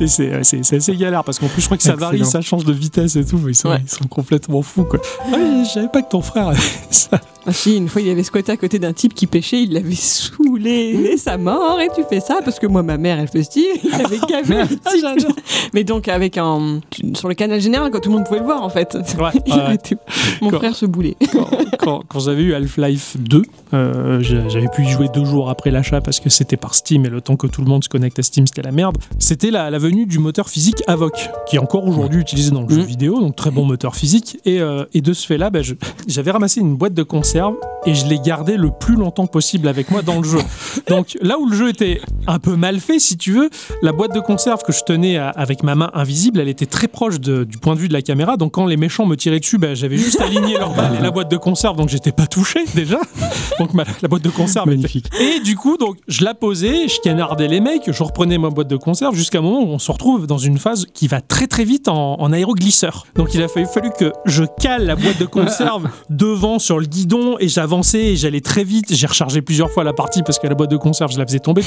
[0.00, 2.16] et c'est, ouais, c'est, c'est assez galère parce qu'en plus, je crois que ça varie,
[2.18, 2.30] Excellent.
[2.30, 3.38] ça change de vitesse et tout.
[3.38, 3.80] mais Ils sont, Ouais.
[3.84, 4.98] ils sont complètement fous, quoi.
[5.32, 6.52] Ah je savais pas que ton frère
[6.90, 7.20] ça.
[7.46, 9.94] Ah si, une fois il avait squatté à côté d'un type qui pêchait, il l'avait
[9.96, 13.42] saoulé, et sa mort, et tu fais ça parce que moi ma mère elle fait
[13.42, 15.36] style, il avait gavé le type.
[15.74, 16.80] Mais donc avec un
[17.14, 18.96] sur le canal général quand tout le monde pouvait le voir en fait.
[19.18, 19.78] Ouais, ouais.
[20.40, 21.16] Mon Quand- frère se boulait.
[21.32, 23.42] quand, quand- quand j'avais eu Half-Life 2,
[23.74, 27.08] euh, j'avais pu y jouer deux jours après l'achat parce que c'était par Steam et
[27.08, 28.96] le temps que tout le monde se connecte à Steam, c'était la merde.
[29.18, 32.68] C'était la, la venue du moteur physique Avoc, qui est encore aujourd'hui utilisé dans le
[32.68, 32.86] jeu Mhm.
[32.86, 34.38] vidéo, donc très bon moteur physique.
[34.44, 35.74] Et, euh, et de ce fait-là, bah, je-
[36.06, 37.02] j'avais ramassé une boîte de
[37.84, 40.38] et je l'ai gardée le plus longtemps possible avec moi dans le jeu.
[40.88, 43.50] Donc là où le jeu était un peu mal fait, si tu veux,
[43.82, 46.86] la boîte de conserve que je tenais à- avec ma main invisible, elle était très
[46.88, 48.36] proche de- du point de vue de la caméra.
[48.36, 51.10] Donc quand les méchants me tiraient dessus, bah, j'avais juste aligné leur balle et la
[51.10, 53.00] boîte de conserve, donc j'étais pas touché déjà.
[53.58, 55.06] Donc ma- la boîte de conserve était- Magnifique.
[55.20, 58.68] Et du coup, donc je la posais, je canardais les mecs, je reprenais ma boîte
[58.68, 61.46] de conserve jusqu'à un moment où on se retrouve dans une phase qui va très
[61.46, 63.06] très vite en, en aéroglisseur.
[63.16, 66.86] Donc il a fallu, fallu que je cale la boîte de conserve devant sur le
[66.86, 68.94] guidon et j'avançais et j'allais très vite.
[68.94, 71.38] J'ai rechargé plusieurs fois la partie parce que la boîte de conserve, je la faisais
[71.40, 71.62] tomber.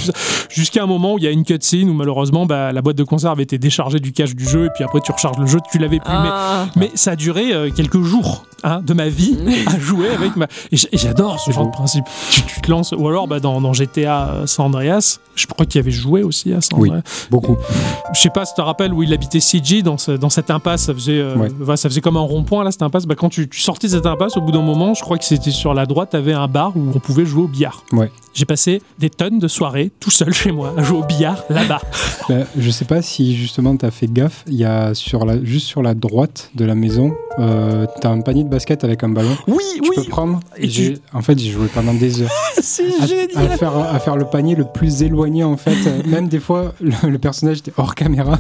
[0.50, 3.04] Jusqu'à un moment où il y a une cutscene où malheureusement bah, la boîte de
[3.04, 5.78] conserve était déchargée du cache du jeu et puis après tu recharges le jeu, tu
[5.78, 6.12] l'avais plus.
[6.14, 6.66] Mais Ah.
[6.76, 9.38] mais ça a duré euh, quelques jours hein, de ma vie
[9.68, 10.48] à jouer avec ma.
[10.72, 11.70] Et j'adore ce C'est genre beau.
[11.72, 12.06] de principe.
[12.32, 15.66] Tu, tu te lances, ou alors bah, dans, dans GTA euh, San Andreas, je crois
[15.66, 16.90] qu'il y avait joué aussi à San Oui.
[16.90, 17.04] Andreas.
[17.30, 17.58] Beaucoup.
[18.14, 20.50] Je sais pas si tu te rappelles où il habitait CG dans, ce- dans cette
[20.52, 21.78] impasse, ça faisait, euh, Ouais.
[21.78, 23.06] ça faisait comme un rond-point là, cette impasse.
[23.06, 25.26] Bah, quand tu, tu sortais de cette impasse, au bout d'un moment, je crois que
[25.46, 27.84] c'était sur la droite, tu avais un bar où on pouvait jouer au billard.
[27.92, 28.12] Ouais.
[28.34, 31.82] J'ai passé des tonnes de soirées tout seul chez moi à jouer au billard là-bas.
[32.28, 35.68] Bah, je sais pas si justement t'as fait gaffe, il y a sur la, juste
[35.68, 39.38] sur la droite de la maison, euh, t'as un panier de basket avec un ballon.
[39.48, 40.40] Oui, Tu oui, peux prendre.
[40.58, 42.32] Et j'ai- En fait, j'ai joué pendant des heures
[42.64, 43.28] c'est à, génial.
[43.36, 45.76] à faire, à faire le panier le plus éloigné en fait.
[46.08, 48.40] Même des fois, le, le personnage était hors caméra.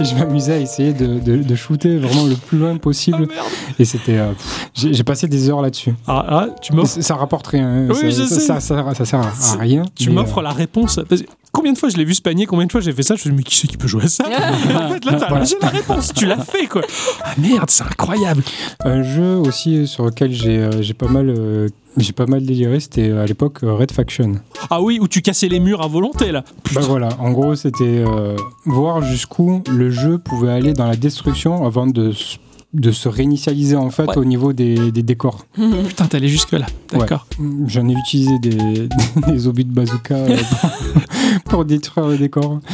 [0.00, 3.18] Et je m'amusais à essayer de, de, de shooter vraiment le plus loin Ah, possible.
[3.26, 3.46] merde.
[3.78, 4.18] Et c'était.
[4.18, 4.32] euh,
[4.74, 5.94] j'ai passé des heures là-dessus.
[6.06, 7.68] Ah, ah, tu m'offres Ça ça rapporte rien.
[7.68, 7.86] hein.
[7.88, 8.40] Oui, ça, je ça, sais.
[8.40, 9.82] ça, ça- ça sert à- rien.
[9.94, 11.00] Tu m'offres euh, la réponse.
[11.08, 13.02] parce que combien de fois je l'ai vu se panier, combien de fois j'ai fait
[13.02, 14.24] ça, je me suis dit, mais qui c'est qui peut jouer à ça?
[14.28, 16.82] En fait, là, t'as j'ai la réponse, tu l'as fait, quoi.
[17.24, 18.42] Ah merde, c'est incroyable.
[18.84, 22.78] Un jeu aussi sur lequel j'ai euh, j'ai pas mal euh, j'ai pas mal déliré,
[22.80, 24.32] c'était euh, à l'époque euh, Red Faction.
[24.70, 26.44] Ah oui, où tu cassais les murs à volonté, là.
[26.74, 28.36] Bah voilà, en gros c'était euh,
[28.66, 32.12] voir jusqu'où le jeu pouvait aller dans la destruction avant de,
[32.74, 34.18] de se réinitialiser en fait Ouais.
[34.18, 35.46] au niveau des, des décors.
[35.88, 36.66] Putain, t'allais jusque-là.
[36.92, 37.26] D'accord.
[37.66, 38.88] J'en ai utilisé des,
[39.26, 42.60] des obus de bazooka euh, pour, pour détruire le décor.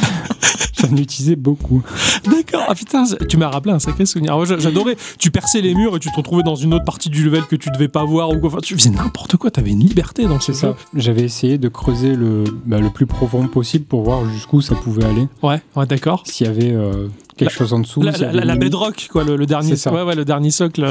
[0.79, 1.81] J'en ai utilisé beaucoup.
[2.25, 2.65] D'accord.
[2.67, 4.35] Ah putain, tu m'as rappelé un sacré souvenir.
[4.35, 4.97] Moi, j'a- j'adorais.
[5.19, 7.55] Tu perçais les murs et tu te retrouvais dans une autre partie du level que
[7.55, 8.49] tu devais pas voir ou quoi.
[8.49, 9.51] Enfin, tu faisais n'importe quoi.
[9.51, 10.75] T'avais une liberté dans ce C'est ça.
[10.95, 15.05] J'avais essayé de creuser le, bah, le plus profond possible pour voir jusqu'où ça pouvait
[15.05, 15.27] aller.
[15.43, 16.23] Ouais, ouais, d'accord.
[16.25, 17.07] S'il y avait euh,
[17.37, 18.01] quelque chose en dessous.
[18.01, 19.75] La, une bedrock, quoi, le, le dernier.
[19.75, 19.93] Ça.
[19.93, 20.85] Ouais, ouais, le dernier socle.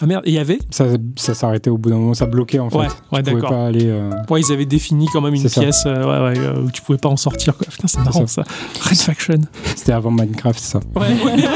[0.00, 0.22] Ah merde.
[0.26, 0.58] Il y avait.
[0.70, 0.86] Ça,
[1.16, 2.78] ça s'arrêtait au bout d'un moment, ça bloquait en fait.
[2.78, 3.50] Ouais, ouais, d'accord.
[3.50, 3.86] pas aller.
[3.86, 6.82] euh, Ouais, ils avaient défini quand même une pièce euh, ouais, ouais, euh, où tu
[6.82, 7.56] pouvais pas en sortir.
[7.56, 7.66] Quoi.
[7.70, 8.42] Putain, c'est marrant ça.
[8.80, 9.40] Red Faction.
[9.76, 10.80] C'était avant Minecraft, ça.
[10.94, 11.08] Ouais,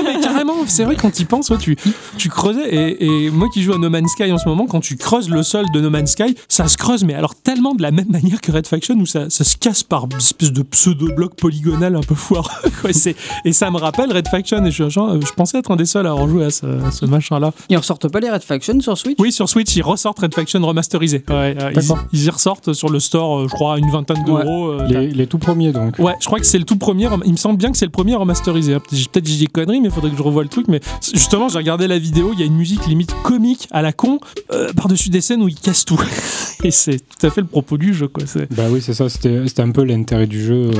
[0.04, 1.76] mais carrément, c'est vrai quand y penses, tu,
[2.18, 2.68] tu creusais.
[2.74, 5.28] Et, et moi qui joue à No Man's Sky en ce moment, quand tu creuses
[5.30, 8.10] le sol de No Man's Sky, ça se creuse, mais alors tellement de la même
[8.10, 12.00] manière que Red Faction où ça, ça se casse par espèce de pseudo-bloc polygonal un
[12.00, 12.50] peu foireux.
[12.80, 12.90] quoi.
[13.44, 14.64] Et ça me rappelle Red Faction.
[14.64, 17.52] Et je, genre, je pensais être un des seuls à avoir joué à ce, machin-là.
[17.68, 19.16] Ils ressortent pas les Red Faction sur Switch?
[19.18, 21.24] Oui, sur Switch, ils ressortent Red Faction remasterisé.
[21.28, 24.24] Ouais, euh, ils, ils y ressortent sur le store, euh, je crois, à une vingtaine
[24.24, 24.68] d'euros.
[24.68, 25.98] euh, Les, les tout premiers donc.
[25.98, 27.06] Ouais, je crois que c'est le tout premier.
[27.06, 28.74] rem- Il me semble bien que c'est le premier remasterisé.
[28.78, 30.66] Peut-être j'ai des conneries, mais il faudrait que je revoie le truc.
[30.68, 30.80] Mais
[31.12, 32.30] justement, j'ai regardé la vidéo.
[32.34, 34.18] Il y a une musique limite comique à la con
[34.52, 36.00] euh, par-dessus des scènes où il casse tout.
[36.64, 38.24] Et c'est tout à fait le propos du jeu, quoi.
[38.26, 40.70] C'est- Bah oui, c'est ça, c'était un peu l'intérêt du jeu.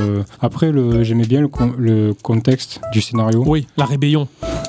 [0.41, 4.27] Après, le- j'aimais bien le, con- le contexte du scénario, Oui, la rébellion.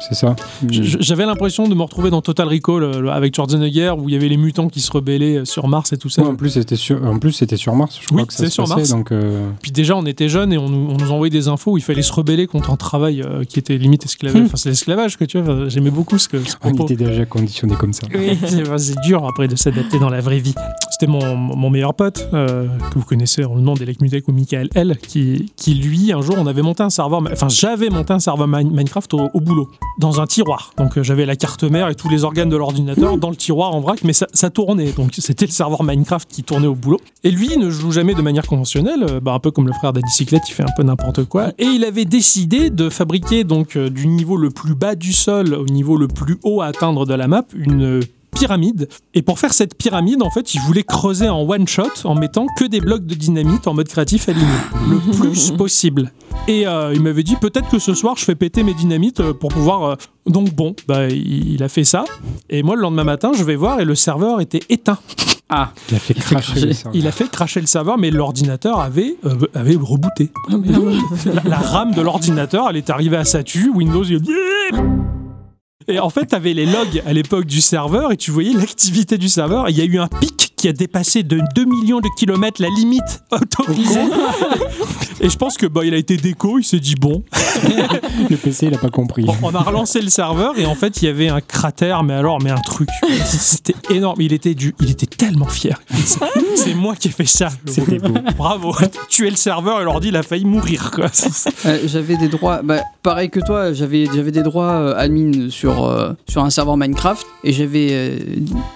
[0.09, 0.35] c'est ça.
[0.71, 4.29] J'avais l'impression de me retrouver dans Total Recall euh, avec Schwarzenegger où il y avait
[4.29, 6.23] les mutants qui se rebellaient euh, sur Mars et tout ça.
[6.23, 8.39] Ouais, en plus, c'était sur, en plus, c'était sur Mars, je crois Oui, que ça
[8.41, 8.91] c'est se sur passait, Mars.
[8.91, 11.73] donc euh, Puis déjà, on était jeunes et on nous, on nous envoyait des infos
[11.73, 14.41] où il fallait se rebeller contre un travail euh, qui était limite esclavage.
[14.43, 14.47] Hmm.
[14.47, 15.69] Enfin, c'est l'esclavage, que tu vois.
[15.69, 18.07] J'aimais beaucoup ce, que, ce on était déjà conditionné comme ça.
[18.15, 18.39] Oui,
[18.79, 20.55] c'est dur après de s'adapter dans la vraie vie.
[20.91, 24.33] C'était mon, mon meilleur pote, euh, que vous connaissez en le nom d'Elec Mutec ou
[24.33, 28.13] Michael L, qui, qui lui, un jour, on avait monté un serveur, enfin j'avais monté
[28.13, 30.73] un serveur Minecraft au, boulot, dans un tiroir.
[30.77, 33.75] Donc euh, j'avais la carte mère et tous les organes de l'ordinateur dans le tiroir
[33.75, 34.93] en vrac, mais ça, ça tournait.
[34.93, 37.01] Donc c'était le serveur Minecraft qui tournait au boulot.
[37.25, 39.93] Et lui ne joue jamais de manière conventionnelle, euh, bah, un peu comme le frère
[39.93, 41.49] d'Adicyclette, il fait un peu n'importe quoi.
[41.59, 45.55] Et il avait décidé de fabriquer donc euh, du niveau le plus bas du sol
[45.55, 48.01] au niveau le plus haut à atteindre de la map une
[48.31, 48.89] pyramide.
[49.15, 52.47] Et pour faire cette pyramide, en fait, il voulait creuser en one shot en mettant
[52.57, 54.47] que des blocs de dynamite en mode créatif alignés,
[54.91, 56.13] le plus possible.
[56.47, 59.35] Et euh, il m'avait dit peut-être que ce soir je fais péter mes dynamites euh,
[59.35, 59.85] pour pouvoir.
[59.85, 59.95] euh,
[60.27, 62.05] Donc bon, bah il, a fait ça.
[62.49, 64.99] Et moi le lendemain matin, je vais voir et le serveur était éteint.
[65.51, 66.67] Ah, Il a fait cracher cracher.
[66.67, 66.93] le serveur.
[66.95, 70.31] Il a fait cracher le serveur, mais l'ordinateur avait, euh, avait rebooté.
[71.27, 74.31] la, la RAM de l'ordinateur, elle est arrivée à Satu, Windows, il a dit...
[75.89, 79.17] Et en fait, tu avais les logs à l'époque du serveur et tu voyais l'activité
[79.19, 79.69] du serveur.
[79.69, 82.61] Et il y a eu un pic qui a dépassé de 2 millions de kilomètres
[82.61, 84.01] la limite autorisée.
[85.21, 87.23] et je pense que bah, il a été déco, il s'est dit bon,
[88.29, 89.23] Le PC, il a pas compris.
[89.25, 92.15] Bon, on a relancé le serveur et en fait il y avait un cratère, mais
[92.15, 92.89] alors mais un truc,
[93.25, 94.21] c'était énorme.
[94.21, 95.81] Il était du, il était tellement fier.
[96.05, 96.19] C'est-
[96.57, 97.49] C'est moi qui ai fait ça.
[97.67, 98.19] C'était beau.
[98.37, 98.75] Bravo.
[99.09, 101.07] Tuer le serveur et l'ordi il a failli mourir quoi.
[101.67, 105.87] euh, j'avais des droits, bah, pareil que toi, j'avais j'avais des droits euh, admin sur,
[105.87, 108.19] euh, sur un serveur Minecraft et j'avais euh,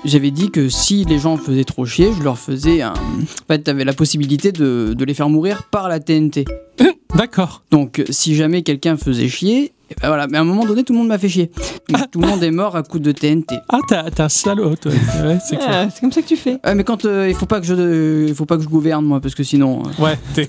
[0.07, 2.95] j'avais dit que si les gens faisaient trop chier, je leur faisais un.
[2.95, 6.47] En fait, t'avais la possibilité de, de les faire mourir par la TNT.
[7.15, 7.63] D'accord.
[7.71, 10.27] Donc, si jamais quelqu'un faisait chier, ben voilà.
[10.29, 11.51] Mais à un moment donné, tout le monde m'a fait chier.
[11.89, 13.57] Donc, tout le monde est mort à coup de TNT.
[13.69, 14.93] Ah t'as t'as un salaud toi.
[15.25, 15.59] Ouais, c'est.
[15.75, 16.59] Ah, c'est comme ça que tu fais.
[16.65, 19.05] Ouais, mais quand euh, il faut pas que je il faut pas que je gouverne
[19.05, 20.47] moi parce que sinon euh, Ouais, t'es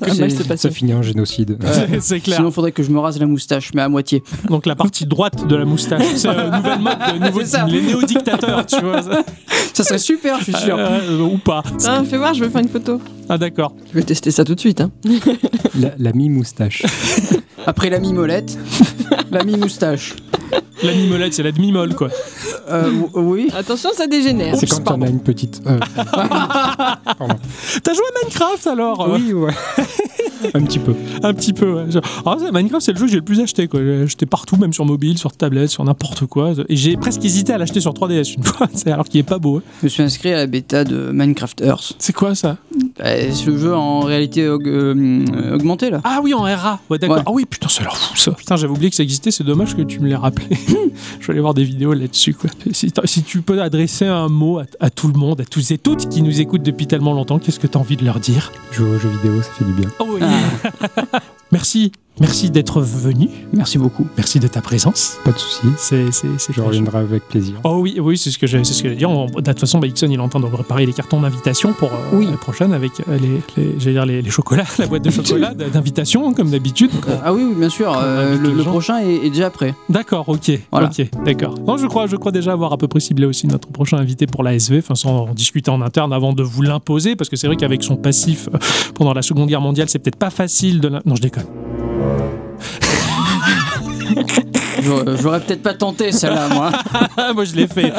[0.58, 1.58] Ça finit en génocide.
[1.62, 2.38] c'est- c'est clair.
[2.38, 4.24] sinon faudrait que je me rase la moustache mais à moitié.
[4.50, 7.66] Donc la partie droite de la moustache, c'est un nouvel mode, de nouveau, ça.
[7.66, 9.02] les néo-dictateurs, tu vois.
[9.04, 9.24] ça.
[9.74, 10.76] Ça serait super, je suis sûr.
[10.78, 11.64] Euh, ou pas.
[11.88, 13.00] Ah, fais voir, je veux faire une photo.
[13.30, 13.74] Ah d'accord.
[13.90, 14.82] Je vais tester ça tout de suite.
[14.82, 14.92] Hein.
[15.80, 16.84] La, la mi-moustache.
[17.66, 18.58] Après la mi-molette,
[19.32, 20.16] la mi-moustache.
[20.84, 22.10] La mimolette, c'est la demi-molle quoi.
[22.70, 23.50] Euh, w- oui.
[23.56, 24.56] Attention, ça dégénère.
[24.58, 25.06] C'est quand on pardon.
[25.06, 25.62] a une petite.
[25.66, 25.80] euh.
[25.96, 29.54] T'as joué à Minecraft alors euh Oui, ouais.
[30.54, 30.94] un petit peu.
[31.24, 31.84] Un petit peu, ouais.
[32.26, 33.82] Alors, ça, Minecraft, c'est le jeu que j'ai le plus acheté, quoi.
[33.84, 36.54] J'ai acheté partout, même sur mobile, sur tablette, sur n'importe quoi.
[36.70, 39.40] Et j'ai presque hésité à l'acheter sur 3DS une fois, c'est- alors qu'il est pas
[39.40, 39.58] beau.
[39.58, 39.62] hein.
[39.82, 41.94] Je me suis inscrit à la bêta de Minecraft Earth.
[42.00, 42.58] C'est quoi ça?
[43.00, 46.02] Bah, c'est le jeu en réalité aug- euh, augmentée là.
[46.04, 46.80] Ah oui, en RA.
[46.90, 47.18] Ouais, d'accord.
[47.18, 47.24] Ouais.
[47.26, 48.32] Ah oui, putain, ça a l'air fou ça.
[48.32, 49.32] Putain, j'avais oublié que ça existait.
[49.32, 50.48] C'est dommage que tu me l'aies rappelé.
[51.20, 52.34] Je vais aller voir des vidéos là-dessus.
[52.34, 52.50] Quoi.
[52.72, 56.10] Si, tu peux adresser un mot à, à tout le monde, à tous et toutes
[56.10, 58.52] qui nous écoutent depuis tellement longtemps, qu'est-ce que tu as envie de leur dire?
[58.72, 59.90] Jouer aux jeux vidéo, ça fait du bien.
[60.00, 60.20] Oh oui.
[61.52, 61.92] Merci.
[62.20, 63.28] Merci d'être venu.
[63.54, 64.06] Merci beaucoup.
[64.18, 65.18] Merci de ta présence.
[65.26, 65.38] Pas de.
[65.78, 67.56] C'est, c'est Je reviendrai avec plaisir.
[67.64, 69.10] Oh oui, oui, c'est ce que j'allais, ce dire.
[69.10, 71.74] On- de toute façon, bah, Ixon, il est en train de préparer les cartons d'invitation
[71.74, 72.28] pour euh, Oui.
[72.30, 73.18] la prochaine avec euh,
[73.58, 76.92] les, les- dire les, les chocolats, la boîte de chocolat d'invitation comme d'habitude.
[77.08, 77.92] Euh, Ah oui, oui, bien sûr.
[77.98, 79.74] euh, le, prochain est, est déjà prêt.
[79.90, 80.90] D'accord, ok, Voilà.
[80.90, 81.56] ok, d'accord.
[81.68, 84.28] Non, je crois, je crois déjà avoir à peu près ciblé aussi notre prochain invité
[84.28, 87.36] pour la SV, enfin sans en discuter en interne avant de vous l'imposer, parce que
[87.36, 88.50] c'est vrai qu'avec son passif
[88.94, 90.90] pendant la Seconde Guerre mondiale, c'est peut-être pas facile de.
[90.90, 91.46] Non, je déconne.
[95.22, 96.72] J'aurais peut-être pas tenté celle-là, moi.
[97.34, 97.94] Moi, je l'ai fait.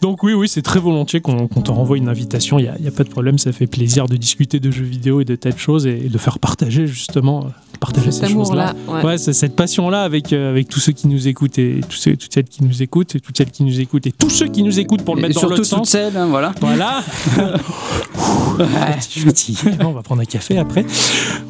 [0.00, 2.58] Donc oui, oui, c'est très volontiers qu'on te renvoie une invitation.
[2.58, 5.24] Il n'y a, pas de problème, ça fait plaisir de discuter de jeux vidéo et
[5.24, 7.46] de telles choses et, de faire partager justement,
[7.82, 8.74] partager Cet ces choses-là.
[8.88, 9.02] Ouais.
[9.04, 12.16] Ouais, c'est cette passion-là avec, euh, avec tous ceux qui nous écoutent et tous ceux,
[12.16, 14.62] toutes celles qui nous écoutent et toutes celles qui nous écoutent et tous ceux qui
[14.62, 15.88] nous écoutent pour le Et mettre dans surtout l'autre toutes sens.
[15.90, 16.52] celles, hein, voilà.
[16.60, 17.02] Voilà.
[19.84, 20.84] On va prendre un café après.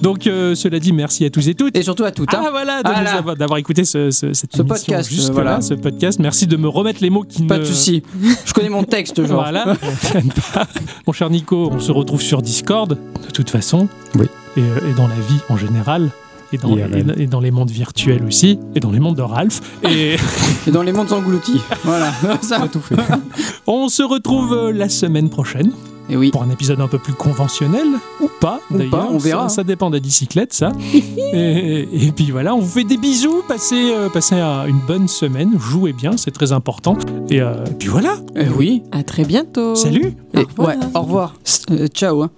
[0.01, 1.77] Donc, euh, cela dit, merci à tous et toutes.
[1.77, 2.33] Et surtout à toutes.
[2.35, 2.43] hein.
[2.47, 2.91] Ah voilà, nous
[3.23, 3.35] Voilà.
[3.35, 5.53] d'avoir écouté ce, ce- cette Ce émission podcast, juste voilà.
[5.57, 6.19] là, ce podcast.
[6.21, 7.61] Merci de me remettre les mots qui Pas ne...
[7.61, 8.03] de souci.
[8.47, 9.43] Je connais mon texte, genre.
[9.43, 9.77] Voilà.
[11.07, 13.89] Mon cher Nico, on se retrouve sur Discord, de toute façon.
[14.19, 14.27] Oui.
[14.57, 16.11] Et, euh, et dans la vie en général.
[16.53, 17.15] Et dans, IRL.
[17.19, 18.59] et- et dans les mondes virtuels aussi.
[18.75, 19.61] Et dans les mondes de Ralph.
[19.89, 20.17] Et
[20.67, 21.61] Et dans les mondes engloutis.
[21.85, 22.13] Voilà.
[22.43, 22.67] Ça.
[22.73, 22.97] tout fait.
[23.67, 25.73] on se retrouve euh, la semaine prochaine.
[26.11, 26.31] Et oui.
[26.33, 27.87] pour un épisode un peu plus conventionnel
[28.21, 29.49] ou pas Ou d'ailleurs pas, on verra.
[29.49, 32.97] ça, ça dépend de la bicyclette ça et, et puis voilà on vous fait des
[32.97, 36.99] bisous passez, euh, passez euh, une bonne semaine jouez bien c'est très important
[37.31, 38.83] et euh, puis voilà Et oui.
[38.91, 39.77] À très bientôt.
[39.77, 40.69] salut Au revoir.
[40.69, 41.35] ouais, au revoir.
[41.71, 42.23] Euh, ciao.
[42.25, 42.31] hein.